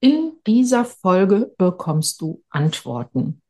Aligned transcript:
In 0.00 0.32
dieser 0.46 0.86
Folge 0.86 1.54
bekommst 1.58 2.22
du 2.22 2.42
Antworten. 2.48 3.42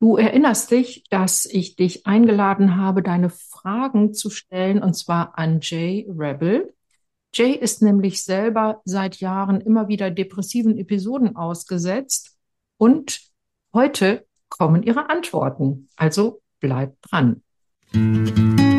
Du 0.00 0.16
erinnerst 0.16 0.72
dich, 0.72 1.04
dass 1.10 1.46
ich 1.46 1.76
dich 1.76 2.06
eingeladen 2.06 2.76
habe, 2.76 3.04
deine 3.04 3.30
Fragen 3.30 4.12
zu 4.12 4.28
stellen, 4.28 4.82
und 4.82 4.94
zwar 4.94 5.38
an 5.38 5.60
Jay 5.62 6.08
Rebel. 6.10 6.74
Jay 7.32 7.52
ist 7.52 7.82
nämlich 7.82 8.24
selber 8.24 8.82
seit 8.84 9.20
Jahren 9.20 9.60
immer 9.60 9.86
wieder 9.86 10.10
depressiven 10.10 10.76
Episoden 10.76 11.36
ausgesetzt 11.36 12.36
und 12.78 13.20
heute 13.72 14.26
kommen 14.48 14.82
ihre 14.82 15.08
Antworten. 15.08 15.88
Also 15.96 16.42
bleib 16.58 17.00
dran. 17.02 17.42
willkommen 17.92 18.71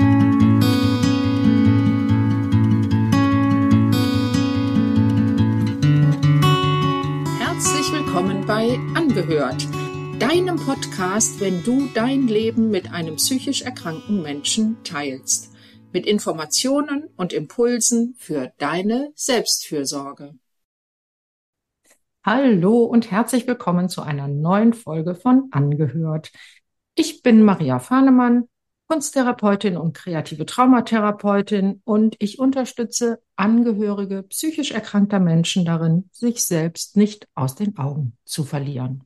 bei 8.64 8.80
Angehört, 8.96 9.68
deinem 10.20 10.56
Podcast, 10.56 11.42
wenn 11.42 11.64
du 11.66 11.90
dein 11.94 12.30
Leben 12.30 12.72
mit 12.72 12.94
einem 12.94 13.18
psychisch 13.18 13.62
erkrankten 13.62 14.22
Menschen 14.22 14.82
teilst, 14.86 15.54
mit 15.92 16.06
Informationen 16.06 17.10
und 17.18 17.34
Impulsen 17.34 18.16
für 18.18 18.54
deine 18.60 19.12
Selbstfürsorge. 19.16 20.36
Hallo 22.24 22.86
und 22.86 23.12
herzlich 23.12 23.46
willkommen 23.48 23.90
zu 23.90 24.02
einer 24.02 24.30
neuen 24.30 24.72
Folge 24.72 25.14
von 25.16 25.50
Angehört. 25.52 26.32
Ich 26.96 27.22
bin 27.22 27.44
Maria 27.44 27.80
Fahnemann, 27.80 28.48
Kunsttherapeutin 28.88 29.78
und 29.78 29.94
kreative 29.94 30.46
Traumatherapeutin 30.46 31.82
und 31.84 32.16
ich 32.20 32.40
unterstütze 32.40 33.22
Angehörige 33.36 34.24
psychisch 34.24 34.72
erkrankter 34.72 35.20
Menschen 35.20 35.66
darin, 35.66 36.10
sich 36.12 36.46
selbst 36.46 36.96
nicht 36.98 37.28
aus 37.34 37.56
den 37.56 37.78
Augen 37.78 38.18
zu 38.26 38.44
verlieren. 38.44 39.04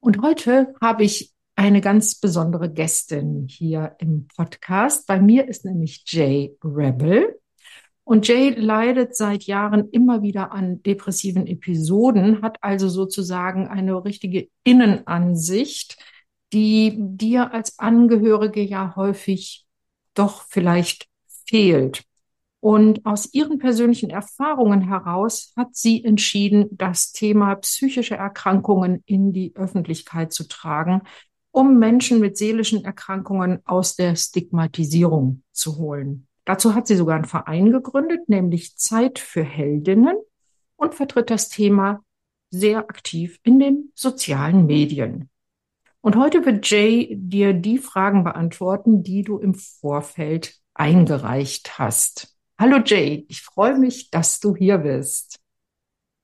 Und 0.00 0.22
heute 0.22 0.74
habe 0.80 1.04
ich 1.04 1.34
eine 1.56 1.80
ganz 1.80 2.14
besondere 2.14 2.70
Gästin 2.72 3.46
hier 3.48 3.96
im 3.98 4.28
Podcast. 4.28 5.06
Bei 5.06 5.20
mir 5.20 5.48
ist 5.48 5.64
nämlich 5.64 6.04
Jay 6.06 6.56
Rebel. 6.62 7.40
Und 8.04 8.28
Jay 8.28 8.50
leidet 8.50 9.16
seit 9.16 9.44
Jahren 9.44 9.90
immer 9.90 10.22
wieder 10.22 10.52
an 10.52 10.82
depressiven 10.82 11.46
Episoden, 11.48 12.40
hat 12.40 12.58
also 12.62 12.88
sozusagen 12.88 13.66
eine 13.66 14.04
richtige 14.04 14.48
Innenansicht, 14.62 15.98
die 16.52 16.94
dir 16.96 17.52
als 17.52 17.78
Angehörige 17.78 18.62
ja 18.62 18.94
häufig 18.96 19.66
doch 20.14 20.42
vielleicht 20.48 21.08
fehlt. 21.46 22.04
Und 22.60 23.04
aus 23.06 23.32
ihren 23.32 23.58
persönlichen 23.58 24.10
Erfahrungen 24.10 24.82
heraus 24.82 25.52
hat 25.56 25.76
sie 25.76 26.04
entschieden, 26.04 26.66
das 26.72 27.12
Thema 27.12 27.54
psychische 27.56 28.16
Erkrankungen 28.16 29.02
in 29.06 29.32
die 29.32 29.54
Öffentlichkeit 29.54 30.32
zu 30.32 30.48
tragen, 30.48 31.02
um 31.52 31.78
Menschen 31.78 32.18
mit 32.18 32.36
seelischen 32.36 32.84
Erkrankungen 32.84 33.60
aus 33.66 33.94
der 33.94 34.16
Stigmatisierung 34.16 35.42
zu 35.52 35.78
holen. 35.78 36.26
Dazu 36.44 36.74
hat 36.74 36.86
sie 36.86 36.96
sogar 36.96 37.16
einen 37.16 37.24
Verein 37.24 37.72
gegründet, 37.72 38.28
nämlich 38.28 38.76
Zeit 38.76 39.18
für 39.18 39.42
Heldinnen 39.42 40.16
und 40.76 40.94
vertritt 40.94 41.30
das 41.30 41.48
Thema 41.48 42.00
sehr 42.50 42.78
aktiv 42.78 43.38
in 43.42 43.58
den 43.58 43.92
sozialen 43.94 44.66
Medien. 44.66 45.28
Und 46.00 46.16
heute 46.16 46.44
wird 46.44 46.68
Jay 46.70 47.16
dir 47.18 47.52
die 47.52 47.78
Fragen 47.78 48.24
beantworten, 48.24 49.02
die 49.02 49.22
du 49.22 49.38
im 49.38 49.54
Vorfeld 49.54 50.54
eingereicht 50.74 51.78
hast. 51.78 52.36
Hallo 52.58 52.78
Jay, 52.84 53.26
ich 53.28 53.42
freue 53.42 53.78
mich, 53.78 54.10
dass 54.10 54.40
du 54.40 54.54
hier 54.54 54.78
bist. 54.78 55.38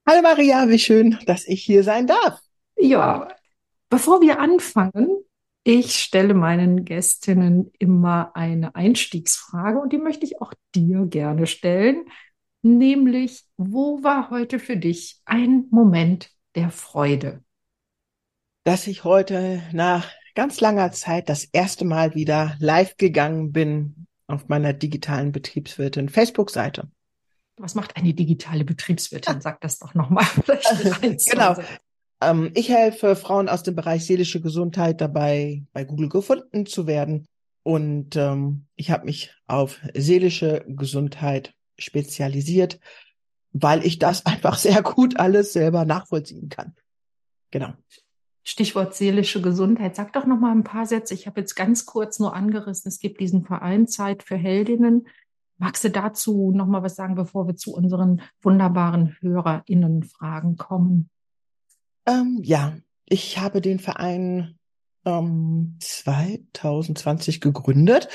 Hallo 0.07 0.23
Maria, 0.23 0.69
wie 0.69 0.79
schön, 0.79 1.19
dass 1.27 1.47
ich 1.47 1.63
hier 1.63 1.85
sein 1.85 2.07
darf. 2.07 2.41
Ja, 2.77 3.29
bevor 3.89 4.21
wir 4.21 4.41
anfangen, 4.41 5.09
ich 5.65 5.95
stelle 5.95 6.35
meinen 6.35 6.85
Gästinnen 6.85 7.71
immer 7.79 8.35
eine 8.35 8.75
Einstiegsfrage 8.75 9.79
und 9.79 9.93
die 9.93 9.99
möchte 9.99 10.27
ich 10.27 10.41
auch 10.41 10.53
dir 10.75 11.07
gerne 11.07 11.47
stellen, 11.47 12.07
nämlich, 12.63 13.45
wo 13.57 14.03
war 14.03 14.31
heute 14.31 14.59
für 14.59 14.77
dich 14.77 15.21
ein 15.25 15.67
Moment 15.71 16.31
der 16.57 16.71
Freude? 16.71 17.45
Dass 18.65 18.87
ich 18.87 19.05
heute 19.05 19.63
nach 19.73 20.09
ganz 20.35 20.61
langer 20.61 20.93
Zeit 20.93 21.29
das 21.29 21.45
erste 21.45 21.85
Mal 21.85 22.15
wieder 22.15 22.57
live 22.59 22.97
gegangen 22.97 23.53
bin 23.53 24.07
auf 24.27 24.49
meiner 24.49 24.73
digitalen 24.73 25.33
Betriebswirtin 25.33 26.09
Facebook-Seite. 26.09 26.91
Was 27.59 27.75
macht 27.75 27.97
eine 27.97 28.15
digitale 28.15 28.65
Betriebswirtin? 28.65 29.41
Sag 29.41 29.61
das 29.61 29.79
doch 29.79 29.95
nochmal. 29.95 30.25
genau. 31.31 31.57
Ähm, 32.21 32.51
ich 32.55 32.69
helfe 32.71 33.15
Frauen 33.17 33.49
aus 33.49 33.63
dem 33.63 33.75
Bereich 33.75 34.07
seelische 34.07 34.41
Gesundheit 34.41 35.01
dabei, 35.01 35.65
bei 35.73 35.85
Google 35.85 36.09
gefunden 36.09 36.67
zu 36.67 36.87
werden. 36.87 37.27
Und 37.63 38.17
ähm, 38.17 38.67
ich 38.75 38.91
habe 38.91 39.05
mich 39.05 39.35
auf 39.47 39.81
seelische 39.95 40.65
Gesundheit 40.67 41.55
spezialisiert, 41.79 42.81
weil 43.53 43.85
ich 43.85 43.99
das 43.99 44.25
einfach 44.27 44.57
sehr 44.57 44.83
gut 44.83 45.19
alles 45.19 45.53
selber 45.53 45.85
nachvollziehen 45.85 46.49
kann. 46.49 46.75
Genau. 47.51 47.75
Stichwort 48.45 48.95
seelische 48.95 49.41
Gesundheit. 49.41 49.95
Sag 49.95 50.13
doch 50.13 50.27
noch 50.27 50.39
mal 50.39 50.53
ein 50.53 50.65
paar 50.65 50.87
Sätze. 50.87 51.15
Ich 51.15 51.27
habe 51.27 51.41
jetzt 51.41 51.55
ganz 51.55 51.87
kurz 51.87 52.19
nur 52.19 52.35
angerissen. 52.35 52.89
Es 52.89 52.99
gibt 52.99 53.21
diesen 53.21 53.45
Verein 53.45 53.87
Zeit 53.87 54.23
für 54.23 54.37
Heldinnen. 54.37 55.07
Magst 55.59 55.85
du 55.85 55.91
dazu 55.91 56.51
noch 56.53 56.67
mal 56.67 56.83
was 56.83 56.97
sagen, 56.97 57.15
bevor 57.15 57.47
wir 57.47 57.55
zu 57.55 57.73
unseren 57.73 58.23
wunderbaren 58.41 59.17
HörerInnen-Fragen 59.21 60.57
kommen? 60.57 61.09
Ähm, 62.05 62.41
ja, 62.43 62.77
ich 63.07 63.39
habe 63.39 63.61
den 63.61 63.79
Verein 63.79 64.59
ähm, 65.05 65.77
2020 65.81 67.41
gegründet, 67.41 68.09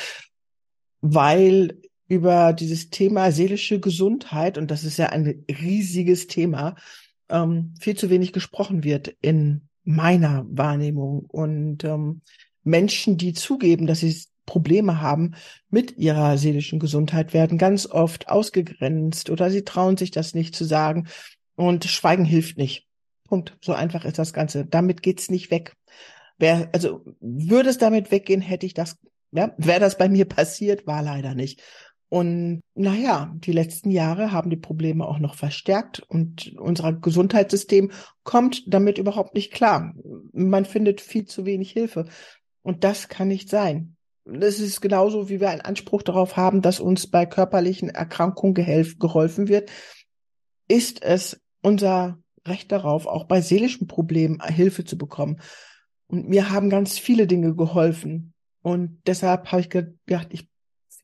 weil 0.99 1.81
über 2.09 2.51
dieses 2.51 2.89
Thema 2.89 3.31
seelische 3.31 3.79
Gesundheit, 3.79 4.57
und 4.57 4.71
das 4.71 4.83
ist 4.83 4.97
ja 4.97 5.07
ein 5.07 5.45
riesiges 5.49 6.27
Thema, 6.27 6.75
ähm, 7.29 7.73
viel 7.79 7.95
zu 7.95 8.09
wenig 8.09 8.33
gesprochen 8.33 8.83
wird 8.83 9.15
in 9.21 9.66
meiner 9.87 10.45
Wahrnehmung. 10.49 11.21
Und 11.27 11.83
ähm, 11.85 12.21
Menschen, 12.63 13.17
die 13.17 13.33
zugeben, 13.33 13.87
dass 13.87 14.01
sie 14.01 14.15
Probleme 14.45 15.01
haben 15.01 15.35
mit 15.69 15.97
ihrer 15.97 16.37
seelischen 16.37 16.79
Gesundheit, 16.79 17.33
werden 17.33 17.57
ganz 17.57 17.87
oft 17.87 18.29
ausgegrenzt 18.29 19.29
oder 19.29 19.49
sie 19.49 19.63
trauen 19.63 19.97
sich 19.97 20.11
das 20.11 20.33
nicht 20.35 20.55
zu 20.55 20.65
sagen. 20.65 21.07
Und 21.55 21.85
Schweigen 21.85 22.25
hilft 22.25 22.57
nicht. 22.57 22.85
Punkt. 23.27 23.57
So 23.61 23.73
einfach 23.73 24.05
ist 24.05 24.19
das 24.19 24.33
Ganze. 24.33 24.65
Damit 24.65 25.01
geht's 25.01 25.29
nicht 25.29 25.51
weg. 25.51 25.75
Wer, 26.37 26.69
also 26.73 27.03
würde 27.19 27.69
es 27.69 27.77
damit 27.77 28.11
weggehen, 28.11 28.41
hätte 28.41 28.65
ich 28.65 28.73
das, 28.73 28.97
ja, 29.31 29.53
wäre 29.57 29.79
das 29.79 29.97
bei 29.97 30.07
mir 30.07 30.25
passiert, 30.25 30.85
war 30.85 31.01
leider 31.01 31.33
nicht. 31.33 31.61
Und 32.09 32.61
naja, 32.73 33.33
die 33.35 33.51
letzten 33.51 33.91
Jahre 33.91 34.31
haben 34.31 34.49
die 34.49 34.55
Probleme 34.55 35.05
auch 35.05 35.19
noch 35.19 35.35
verstärkt 35.35 35.99
und 35.99 36.55
unser 36.57 36.93
Gesundheitssystem 36.93 37.91
kommt 38.23 38.63
damit 38.67 38.97
überhaupt 38.97 39.35
nicht 39.35 39.51
klar. 39.51 39.93
Man 40.31 40.63
findet 40.63 41.01
viel 41.01 41.25
zu 41.25 41.45
wenig 41.45 41.71
Hilfe. 41.71 42.05
Und 42.61 42.83
das 42.83 43.09
kann 43.09 43.27
nicht 43.27 43.49
sein. 43.49 43.97
Das 44.23 44.59
ist 44.59 44.81
genauso, 44.81 45.29
wie 45.29 45.39
wir 45.39 45.49
einen 45.49 45.61
Anspruch 45.61 46.01
darauf 46.01 46.37
haben, 46.37 46.61
dass 46.61 46.79
uns 46.79 47.07
bei 47.07 47.25
körperlichen 47.25 47.89
Erkrankungen 47.89 48.53
geholfen 48.53 49.47
wird, 49.47 49.71
ist 50.67 51.01
es 51.01 51.41
unser 51.61 52.19
Recht 52.45 52.71
darauf, 52.71 53.07
auch 53.07 53.25
bei 53.25 53.41
seelischen 53.41 53.87
Problemen 53.87 54.41
Hilfe 54.41 54.85
zu 54.85 54.97
bekommen. 54.97 55.39
Und 56.07 56.29
mir 56.29 56.49
haben 56.49 56.69
ganz 56.69 56.97
viele 56.97 57.27
Dinge 57.27 57.55
geholfen. 57.55 58.33
Und 58.61 59.01
deshalb 59.05 59.51
habe 59.51 59.61
ich 59.61 59.69
gedacht, 59.69 60.27
ich 60.31 60.49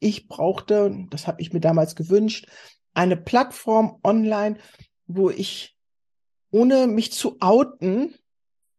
ich 0.03 0.27
brauchte, 0.27 1.05
das 1.09 1.27
habe 1.27 1.41
ich 1.41 1.53
mir 1.53 1.59
damals 1.59 1.95
gewünscht, 1.95 2.47
eine 2.93 3.17
Plattform 3.17 3.99
online, 4.03 4.57
wo 5.07 5.29
ich 5.29 5.77
ohne 6.51 6.87
mich 6.87 7.11
zu 7.11 7.38
outen, 7.39 8.13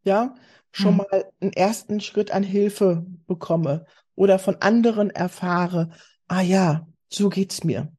ja, 0.03 0.35
schon 0.71 0.91
mhm. 0.91 0.97
mal 0.97 1.31
einen 1.39 1.53
ersten 1.53 1.99
Schritt 1.99 2.31
an 2.31 2.43
Hilfe 2.43 3.05
bekomme 3.27 3.85
oder 4.15 4.39
von 4.39 4.55
anderen 4.61 5.09
erfahre, 5.09 5.91
ah 6.27 6.41
ja, 6.41 6.87
so 7.09 7.29
geht's 7.29 7.63
mir. 7.63 7.91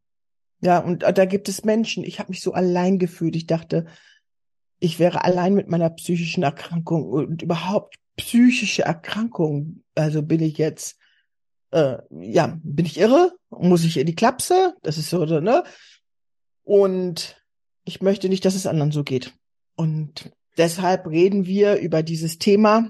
Ja, 0.60 0.78
und 0.78 1.02
da 1.02 1.24
gibt 1.26 1.48
es 1.48 1.64
Menschen, 1.64 2.04
ich 2.04 2.18
habe 2.18 2.30
mich 2.30 2.40
so 2.40 2.52
allein 2.52 2.98
gefühlt. 2.98 3.36
Ich 3.36 3.46
dachte, 3.46 3.86
ich 4.78 4.98
wäre 4.98 5.24
allein 5.24 5.54
mit 5.54 5.68
meiner 5.68 5.90
psychischen 5.90 6.42
Erkrankung 6.42 7.04
und 7.04 7.42
überhaupt 7.42 7.96
psychische 8.16 8.82
Erkrankung. 8.82 9.82
Also 9.94 10.22
bin 10.22 10.40
ich 10.40 10.56
jetzt 10.56 10.98
äh, 11.76 11.98
ja, 12.10 12.58
bin 12.62 12.86
ich 12.86 12.98
irre? 12.98 13.36
Muss 13.50 13.84
ich 13.84 13.98
in 13.98 14.06
die 14.06 14.14
Klapse? 14.14 14.74
Das 14.82 14.96
ist 14.96 15.10
so, 15.10 15.24
ne? 15.26 15.62
Und 16.64 17.42
ich 17.84 18.00
möchte 18.00 18.30
nicht, 18.30 18.44
dass 18.46 18.54
es 18.54 18.66
anderen 18.66 18.92
so 18.92 19.04
geht. 19.04 19.34
Und 19.76 20.32
deshalb 20.56 21.06
reden 21.06 21.44
wir 21.44 21.76
über 21.76 22.02
dieses 22.02 22.38
Thema. 22.38 22.88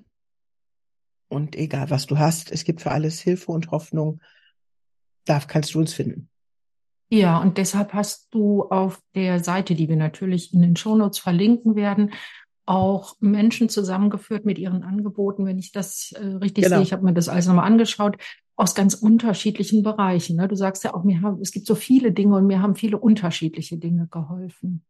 Und 1.29 1.57
egal, 1.57 1.91
was 1.91 2.07
du 2.07 2.19
hast, 2.19 2.53
es 2.53 2.63
gibt 2.63 2.81
für 2.81 2.93
alles 2.93 3.21
Hilfe 3.21 3.51
und 3.51 3.73
Hoffnung. 3.73 4.21
Da 5.25 5.41
kannst 5.41 5.75
du 5.75 5.81
uns 5.81 5.93
finden. 5.93 6.29
Ja, 7.09 7.39
und 7.39 7.59
deshalb 7.59 7.93
hast 7.93 8.29
du 8.31 8.63
auf 8.65 9.01
der 9.17 9.43
Seite, 9.43 9.75
die 9.75 9.89
wir 9.89 9.97
natürlich 9.97 10.55
in 10.55 10.63
den 10.63 10.77
Shownotes 10.77 11.19
verlinken 11.19 11.75
werden, 11.75 12.13
auch 12.65 13.15
Menschen 13.21 13.69
zusammengeführt 13.69 14.45
mit 14.45 14.59
ihren 14.59 14.83
Angeboten, 14.85 15.45
wenn 15.45 15.59
ich 15.59 15.73
das 15.73 16.13
äh, 16.13 16.25
richtig 16.25 16.65
genau. 16.65 16.77
sehe. 16.77 16.85
Ich 16.85 16.93
habe 16.93 17.05
mir 17.05 17.15
das 17.15 17.29
alles 17.29 17.47
nochmal 17.47 17.67
angeschaut, 17.67 18.17
aus 18.57 18.75
ganz 18.75 18.95
unterschiedlichen 18.95 19.83
Bereichen. 19.83 20.37
Ne? 20.37 20.49
Du 20.49 20.57
sagst 20.57 20.83
ja 20.83 20.95
auch, 20.95 21.05
mir 21.05 21.21
haben, 21.21 21.41
es 21.41 21.53
gibt 21.53 21.67
so 21.67 21.75
viele 21.75 22.13
Dinge 22.13 22.37
und 22.37 22.47
mir 22.47 22.63
haben 22.63 22.75
viele 22.75 22.99
unterschiedliche 22.99 23.77
Dinge 23.77 24.09
geholfen. 24.11 24.83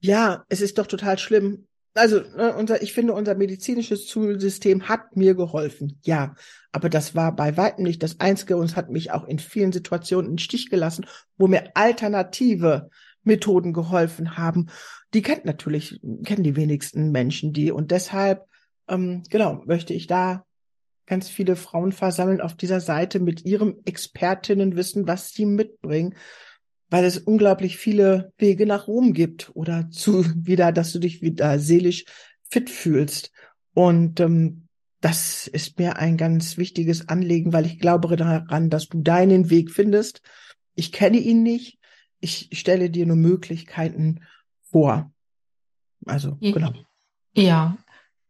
Ja, 0.00 0.44
es 0.48 0.62
ist 0.62 0.78
doch 0.78 0.86
total 0.86 1.18
schlimm. 1.18 1.66
Also 1.94 2.20
ne, 2.20 2.54
unser, 2.54 2.82
ich 2.82 2.92
finde, 2.92 3.14
unser 3.14 3.34
medizinisches 3.34 4.08
Schulsystem 4.10 4.88
hat 4.88 5.16
mir 5.16 5.34
geholfen, 5.34 5.98
ja. 6.04 6.34
Aber 6.72 6.90
das 6.90 7.14
war 7.14 7.34
bei 7.34 7.56
weitem 7.56 7.84
nicht 7.84 8.02
das 8.02 8.20
Einzige 8.20 8.56
und 8.56 8.66
es 8.66 8.76
hat 8.76 8.90
mich 8.90 9.12
auch 9.12 9.26
in 9.26 9.38
vielen 9.38 9.72
Situationen 9.72 10.32
in 10.32 10.38
Stich 10.38 10.68
gelassen, 10.68 11.06
wo 11.38 11.48
mir 11.48 11.70
alternative 11.74 12.90
Methoden 13.24 13.72
geholfen 13.72 14.36
haben. 14.36 14.68
Die 15.14 15.22
kennt 15.22 15.44
natürlich, 15.44 16.00
kennen 16.24 16.44
die 16.44 16.56
wenigsten 16.56 17.12
Menschen 17.12 17.52
die. 17.52 17.72
Und 17.72 17.90
deshalb, 17.90 18.44
ähm, 18.88 19.22
genau, 19.30 19.62
möchte 19.66 19.94
ich 19.94 20.06
da 20.06 20.45
ganz 21.06 21.28
viele 21.28 21.56
Frauen 21.56 21.92
versammeln 21.92 22.40
auf 22.40 22.54
dieser 22.54 22.80
Seite 22.80 23.20
mit 23.20 23.44
ihrem 23.44 23.76
Expertinnenwissen, 23.84 25.06
was 25.06 25.32
sie 25.32 25.46
mitbringen, 25.46 26.14
weil 26.90 27.04
es 27.04 27.18
unglaublich 27.18 27.76
viele 27.76 28.32
Wege 28.38 28.66
nach 28.66 28.86
Rom 28.88 29.12
gibt 29.12 29.50
oder 29.54 29.88
zu 29.90 30.24
wieder, 30.44 30.72
dass 30.72 30.92
du 30.92 30.98
dich 30.98 31.22
wieder 31.22 31.58
seelisch 31.58 32.04
fit 32.48 32.70
fühlst. 32.70 33.32
Und 33.74 34.20
ähm, 34.20 34.66
das 35.00 35.46
ist 35.46 35.78
mir 35.78 35.98
ein 35.98 36.16
ganz 36.16 36.56
wichtiges 36.56 37.08
Anliegen, 37.08 37.52
weil 37.52 37.66
ich 37.66 37.78
glaube 37.78 38.16
daran, 38.16 38.70
dass 38.70 38.88
du 38.88 39.02
deinen 39.02 39.50
Weg 39.50 39.70
findest. 39.70 40.22
Ich 40.74 40.90
kenne 40.92 41.18
ihn 41.18 41.42
nicht. 41.42 41.78
Ich 42.20 42.48
stelle 42.52 42.90
dir 42.90 43.06
nur 43.06 43.16
Möglichkeiten 43.16 44.22
vor. 44.62 45.12
Also, 46.06 46.36
genau. 46.40 46.72
Ja, 47.34 47.76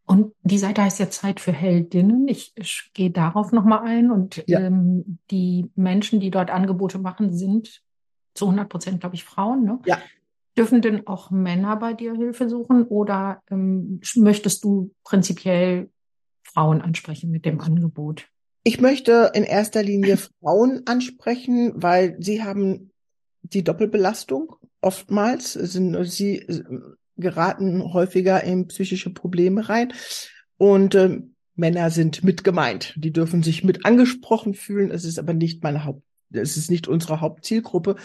und 0.07 0.35
die 0.45 0.59
Seite 0.59 0.83
heißt 0.83 1.01
ja 1.01 1.11
Zeit 1.11 1.41
für 1.41 1.53
Heldinnen. 1.53 2.29
Ich, 2.29 2.53
ich 2.55 2.91
gehe 2.95 3.11
darauf 3.11 3.51
nochmal 3.51 3.81
ein. 3.85 4.13
Und 4.13 4.45
ja. 4.47 4.61
ähm, 4.61 5.19
die 5.33 5.69
Menschen, 5.75 6.21
die 6.21 6.31
dort 6.31 6.51
Angebote 6.51 6.99
machen, 6.99 7.33
sind 7.37 7.83
zu 8.35 8.45
100 8.45 8.69
Prozent, 8.69 9.01
glaube 9.01 9.17
ich, 9.17 9.25
Frauen. 9.25 9.65
Ne? 9.65 9.81
Ja. 9.85 9.99
Dürfen 10.57 10.81
denn 10.81 11.09
auch 11.09 11.33
Männer 11.33 11.77
bei 11.77 11.93
dir 11.93 12.15
Hilfe 12.15 12.49
suchen 12.49 12.85
oder 12.85 13.43
ähm, 13.51 14.01
möchtest 14.15 14.63
du 14.63 14.93
prinzipiell 15.03 15.91
Frauen 16.45 16.83
ansprechen 16.83 17.33
mit 17.33 17.45
dem 17.45 17.61
Angebot? 17.61 18.29
Ich 18.63 18.81
möchte 18.81 19.33
in 19.35 19.43
erster 19.43 19.83
Linie 19.83 20.19
Frauen 20.41 20.83
ansprechen, 20.87 21.73
weil 21.75 22.17
sie 22.21 22.45
haben 22.45 22.93
die 23.43 23.65
Doppelbelastung 23.65 24.55
oftmals. 24.81 25.55
Sind, 25.55 25.97
sie 26.05 26.47
geraten 27.17 27.93
häufiger 27.93 28.43
in 28.45 28.69
psychische 28.69 29.11
Probleme 29.11 29.69
rein. 29.69 29.93
Und 30.59 30.95
äh, 30.95 31.21
Männer 31.55 31.91
sind 31.91 32.23
mit 32.23 32.45
gemeint. 32.45 32.95
Die 32.97 33.13
dürfen 33.13 33.43
sich 33.43 33.65
mit 33.65 33.85
angesprochen 33.85 34.55
fühlen. 34.55 34.91
Es 34.91 35.05
ist 35.05 35.19
aber 35.19 35.33
nicht 35.33 35.63
meine 35.63 35.85
Haupt, 35.85 36.03
es 36.31 36.57
ist 36.57 36.71
nicht 36.71 36.89
unsere 36.89 37.21
Hauptzielgruppe. 37.21 37.97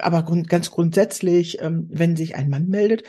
Aber 0.00 0.22
grund, 0.22 0.48
ganz 0.48 0.70
grundsätzlich, 0.70 1.60
ähm, 1.60 1.88
wenn 1.90 2.16
sich 2.16 2.34
ein 2.36 2.48
Mann 2.48 2.68
meldet, 2.68 3.04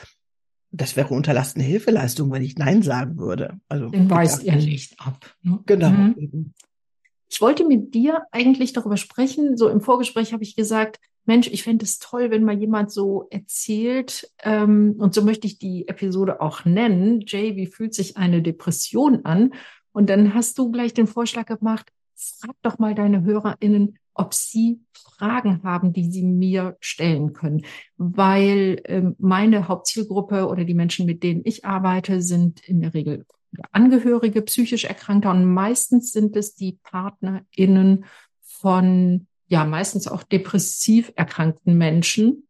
das 0.71 0.95
wäre 0.95 1.13
unterlassene 1.13 1.63
Hilfeleistung, 1.63 2.31
wenn 2.31 2.44
ich 2.44 2.57
Nein 2.57 2.81
sagen 2.81 3.18
würde. 3.18 3.59
Also 3.69 3.89
den 3.89 4.09
weist 4.09 4.44
ihr 4.44 4.56
nicht 4.56 5.00
ab. 5.00 5.33
Ne? 5.42 5.59
Genau. 5.65 5.89
Mhm. 5.89 6.53
Ich 7.30 7.42
wollte 7.42 7.65
mit 7.65 7.94
dir 7.94 8.24
eigentlich 8.31 8.74
darüber 8.74 8.97
sprechen. 8.97 9.57
So 9.57 9.69
im 9.69 9.81
Vorgespräch 9.81 10.33
habe 10.33 10.44
ich 10.44 10.56
gesagt, 10.56 11.00
Mensch, 11.25 11.48
ich 11.48 11.63
fände 11.63 11.86
es 11.86 12.00
toll, 12.00 12.31
wenn 12.31 12.44
mal 12.44 12.57
jemand 12.57 12.92
so 12.92 13.27
erzählt, 13.30 14.31
ähm, 14.44 14.95
und 14.98 15.13
so 15.13 15.24
möchte 15.24 15.48
ich 15.48 15.60
die 15.60 15.88
Episode 15.88 16.42
auch 16.42 16.66
nennen, 16.66 17.24
Jay, 17.25 17.56
wie 17.56 17.68
fühlt 17.68 17.94
sich 17.94 18.18
eine 18.18 18.42
Depression 18.42 19.25
an? 19.25 19.54
Und 19.92 20.10
dann 20.10 20.33
hast 20.33 20.57
du 20.57 20.72
gleich 20.72 20.94
den 20.94 21.07
Vorschlag 21.07 21.45
gemacht, 21.45 21.92
frag 22.16 22.56
doch 22.62 22.80
mal 22.80 22.95
deine 22.95 23.24
HörerInnen, 23.24 23.98
ob 24.13 24.33
sie 24.33 24.80
Fragen 24.94 25.62
haben, 25.63 25.94
die 25.94 26.10
sie 26.10 26.24
mir 26.24 26.77
stellen 26.80 27.33
können. 27.33 27.66
Weil 27.98 28.81
ähm, 28.86 29.16
meine 29.18 29.68
Hauptzielgruppe 29.68 30.48
oder 30.48 30.63
die 30.63 30.74
Menschen, 30.74 31.06
mit 31.06 31.24
denen 31.24 31.42
ich 31.44 31.66
arbeite, 31.66 32.21
sind 32.21 32.68
in 32.68 32.81
der 32.81 32.94
Regel 32.94 33.25
Angehörige 33.71 34.42
psychisch 34.42 34.86
Erkrankter 34.86 35.31
und 35.31 35.45
meistens 35.45 36.12
sind 36.12 36.36
es 36.36 36.56
die 36.56 36.78
PartnerInnen 36.83 38.06
von 38.42 39.28
ja 39.47 39.65
meistens 39.65 40.07
auch 40.07 40.24
depressiv 40.24 41.12
erkrankten 41.15 41.77
Menschen. 41.77 42.47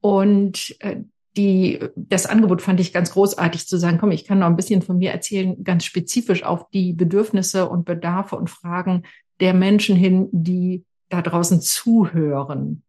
Und 0.00 0.76
äh, 0.80 1.02
die, 1.36 1.80
das 1.96 2.26
Angebot 2.26 2.62
fand 2.62 2.80
ich 2.80 2.92
ganz 2.92 3.12
großartig 3.12 3.66
zu 3.66 3.76
sagen, 3.76 3.98
komm, 3.98 4.10
ich 4.10 4.24
kann 4.24 4.38
noch 4.38 4.46
ein 4.46 4.56
bisschen 4.56 4.82
von 4.82 4.98
mir 4.98 5.10
erzählen, 5.10 5.62
ganz 5.64 5.84
spezifisch 5.84 6.44
auf 6.44 6.70
die 6.70 6.92
Bedürfnisse 6.92 7.68
und 7.68 7.84
Bedarfe 7.84 8.36
und 8.36 8.48
Fragen 8.48 9.04
der 9.40 9.52
Menschen 9.52 9.96
hin, 9.96 10.28
die 10.32 10.84
da 11.08 11.22
draußen 11.22 11.60
zuhören. 11.60 12.82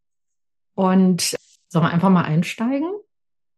Und 0.75 1.36
sollen 1.68 1.86
wir 1.86 1.92
einfach 1.92 2.09
mal 2.09 2.24
einsteigen? 2.24 2.89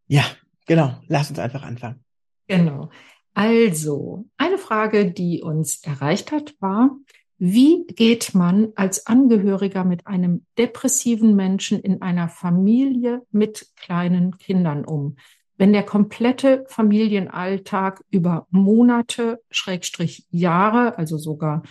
Ja, 0.07 0.23
genau. 0.65 0.97
Lass 1.07 1.29
uns 1.29 1.39
einfach 1.39 1.63
anfangen. 1.63 2.03
Genau. 2.47 2.89
Also, 3.35 4.25
eine 4.37 4.57
Frage, 4.57 5.11
die 5.11 5.41
uns 5.41 5.83
erreicht 5.83 6.31
hat, 6.31 6.55
war, 6.59 6.97
wie 7.39 7.85
geht 7.87 8.35
man 8.35 8.73
als 8.75 9.07
Angehöriger 9.07 9.85
mit 9.85 10.07
einem 10.07 10.45
depressiven 10.57 11.37
Menschen 11.37 11.79
in 11.79 12.01
einer 12.01 12.27
Familie 12.27 13.21
mit 13.31 13.67
kleinen 13.77 14.37
Kindern 14.37 14.83
um? 14.83 15.15
Wenn 15.57 15.71
der 15.71 15.83
komplette 15.83 16.65
Familienalltag 16.67 18.03
über 18.11 18.45
Monate, 18.49 19.41
Schrägstrich 19.49 20.27
Jahre, 20.29 20.97
also 20.97 21.17
sogar 21.17 21.63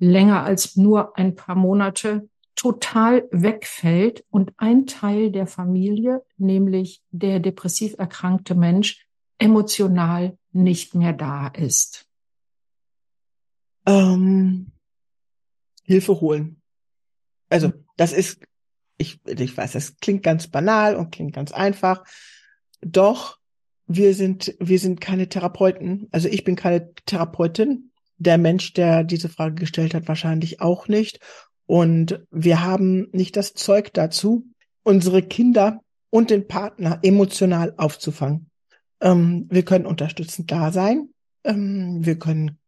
länger 0.00 0.42
als 0.42 0.76
nur 0.76 1.16
ein 1.16 1.36
paar 1.36 1.56
Monate, 1.56 2.28
total 2.56 3.28
wegfällt 3.30 4.24
und 4.30 4.54
ein 4.56 4.86
Teil 4.86 5.30
der 5.30 5.46
Familie, 5.46 6.24
nämlich 6.36 7.00
der 7.12 7.38
depressiv 7.38 7.94
erkrankte 7.96 8.56
Mensch, 8.56 9.06
emotional 9.38 10.36
nicht 10.50 10.96
mehr 10.96 11.12
da 11.12 11.46
ist. 11.46 12.08
Ähm 13.86 14.72
Hilfe 15.86 16.20
holen. 16.20 16.60
Also, 17.48 17.72
das 17.96 18.12
ist, 18.12 18.40
ich, 18.98 19.20
ich 19.24 19.56
weiß, 19.56 19.72
das 19.72 19.96
klingt 19.98 20.22
ganz 20.22 20.48
banal 20.48 20.96
und 20.96 21.10
klingt 21.12 21.34
ganz 21.34 21.52
einfach. 21.52 22.04
Doch 22.80 23.38
wir 23.86 24.14
sind, 24.14 24.54
wir 24.58 24.78
sind 24.78 25.00
keine 25.00 25.28
Therapeuten. 25.28 26.08
Also 26.10 26.28
ich 26.28 26.44
bin 26.44 26.56
keine 26.56 26.92
Therapeutin. 27.06 27.90
Der 28.18 28.38
Mensch, 28.38 28.72
der 28.72 29.04
diese 29.04 29.28
Frage 29.28 29.54
gestellt 29.54 29.94
hat, 29.94 30.08
wahrscheinlich 30.08 30.60
auch 30.60 30.88
nicht. 30.88 31.20
Und 31.66 32.24
wir 32.30 32.62
haben 32.62 33.08
nicht 33.12 33.36
das 33.36 33.54
Zeug 33.54 33.92
dazu, 33.92 34.46
unsere 34.82 35.22
Kinder 35.22 35.80
und 36.10 36.30
den 36.30 36.46
Partner 36.46 36.98
emotional 37.02 37.74
aufzufangen. 37.76 38.50
Ähm, 39.00 39.46
wir 39.50 39.64
können 39.64 39.86
unterstützend 39.86 40.50
da 40.50 40.72
sein. 40.72 41.10
Ähm, 41.44 42.04
wir 42.04 42.18
können 42.18 42.58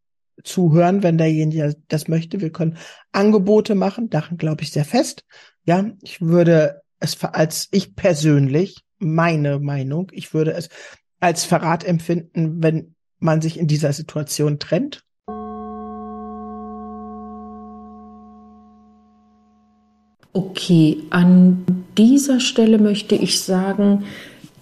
zuhören, 0.45 1.03
wenn 1.03 1.19
derjenige 1.19 1.77
das 1.89 2.09
möchte. 2.09 2.41
Wir 2.41 2.51
können 2.51 2.77
Angebote 3.13 3.75
machen, 3.75 4.11
daran 4.11 4.37
glaube 4.37 4.63
ich 4.63 4.73
sehr 4.73 4.85
fest. 4.85 5.25
Ja, 5.65 5.91
ich 6.03 6.21
würde 6.21 6.83
es 7.01 7.23
als 7.23 7.69
ich 7.71 7.95
persönlich, 7.95 8.85
meine 8.99 9.59
Meinung, 9.59 10.11
ich 10.13 10.35
würde 10.35 10.53
es 10.53 10.69
als 11.21 11.45
Verrat 11.45 11.85
empfinden, 11.85 12.63
wenn 12.63 12.95
man 13.19 13.41
sich 13.41 13.59
in 13.59 13.67
dieser 13.67 13.93
Situation 13.93 14.59
trennt. 14.59 15.05
Okay, 20.33 20.99
an 21.11 21.65
dieser 21.97 22.39
Stelle 22.39 22.79
möchte 22.79 23.17
ich 23.17 23.41
sagen, 23.41 24.05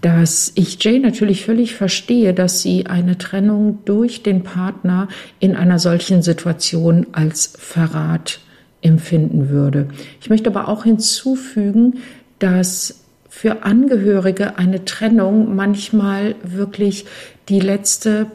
dass 0.06 0.52
ich 0.54 0.80
Jay 0.84 1.00
natürlich 1.00 1.44
völlig 1.44 1.74
verstehe, 1.74 2.32
dass 2.32 2.62
sie 2.62 2.86
eine 2.86 3.18
Trennung 3.18 3.80
durch 3.86 4.22
den 4.22 4.44
Partner 4.44 5.08
in 5.40 5.56
einer 5.56 5.80
solchen 5.80 6.22
Situation 6.22 7.08
als 7.10 7.54
Verrat 7.58 8.38
empfinden 8.82 9.48
würde. 9.48 9.88
Ich 10.20 10.30
möchte 10.30 10.48
aber 10.48 10.68
auch 10.68 10.84
hinzufügen, 10.84 11.94
dass 12.38 13.02
für 13.28 13.64
Angehörige 13.64 14.58
eine 14.58 14.84
Trennung 14.84 15.56
manchmal 15.56 16.36
wirklich 16.44 17.06
die 17.48 17.58
letzte 17.58 18.28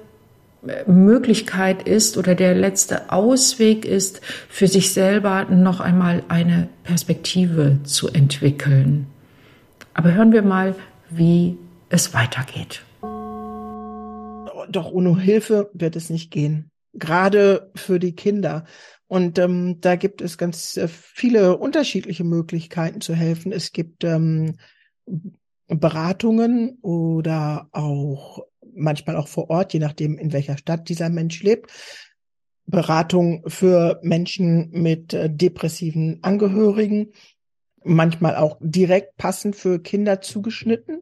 äh, 0.68 0.92
Möglichkeit 0.92 1.88
ist 1.88 2.18
oder 2.18 2.36
der 2.36 2.54
letzte 2.54 3.13
Ausweg 3.13 3.86
ist, 3.86 4.20
für 4.50 4.68
sich 4.68 4.92
selber 4.92 5.46
noch 5.46 5.80
einmal 5.80 6.24
eine 6.28 6.68
Perspektive 6.84 7.78
zu 7.84 8.10
entwickeln. 8.10 9.08
Aber 9.94 10.13
hören 10.13 10.34
wir 10.34 10.42
mal, 10.42 10.75
wie 11.12 11.58
es 11.89 12.13
weitergeht. 12.13 12.84
Doch 14.70 14.91
ohne 14.91 15.20
Hilfe 15.20 15.70
wird 15.74 15.96
es 15.96 16.10
nicht 16.10 16.32
gehen. 16.32 16.72
gerade 16.94 17.72
für 17.75 18.00
die 18.00 18.15
Kinder. 18.15 18.65
Und 19.08 19.39
ähm, 19.39 19.82
da 19.82 19.96
gibt 19.96 20.22
es 20.22 20.38
ganz 20.38 20.77
äh, 20.77 20.88
viele 20.88 21.58
unterschiedliche 21.58 22.24
Möglichkeiten 22.24 23.01
zu 23.01 23.13
helfen. 23.13 23.51
Es 23.51 23.72
gibt 23.72 24.03
ähm, 24.03 24.58
Beratungen 25.68 26.77
oder 26.82 27.70
auch 27.72 28.39
manchmal 28.74 29.18
auch 29.18 29.27
vor 29.27 29.50
Ort, 29.50 29.74
je 29.74 29.80
nachdem, 29.80 30.18
in 30.18 30.32
welcher 30.32 30.58
Stadt 30.58 30.88
dieser 30.89 31.10
Mensch 31.10 31.44
lebt. 31.44 31.72
Beratung 32.65 33.44
für 33.48 34.00
Menschen 34.01 34.70
mit 34.72 35.13
äh, 35.13 35.30
depressiven 35.30 36.20
Angehörigen, 36.22 37.12
manchmal 37.84 38.36
auch 38.36 38.58
direkt 38.62 39.18
passend 39.18 39.56
für 39.56 39.82
Kinder 39.82 40.22
zugeschnitten. 40.22 41.02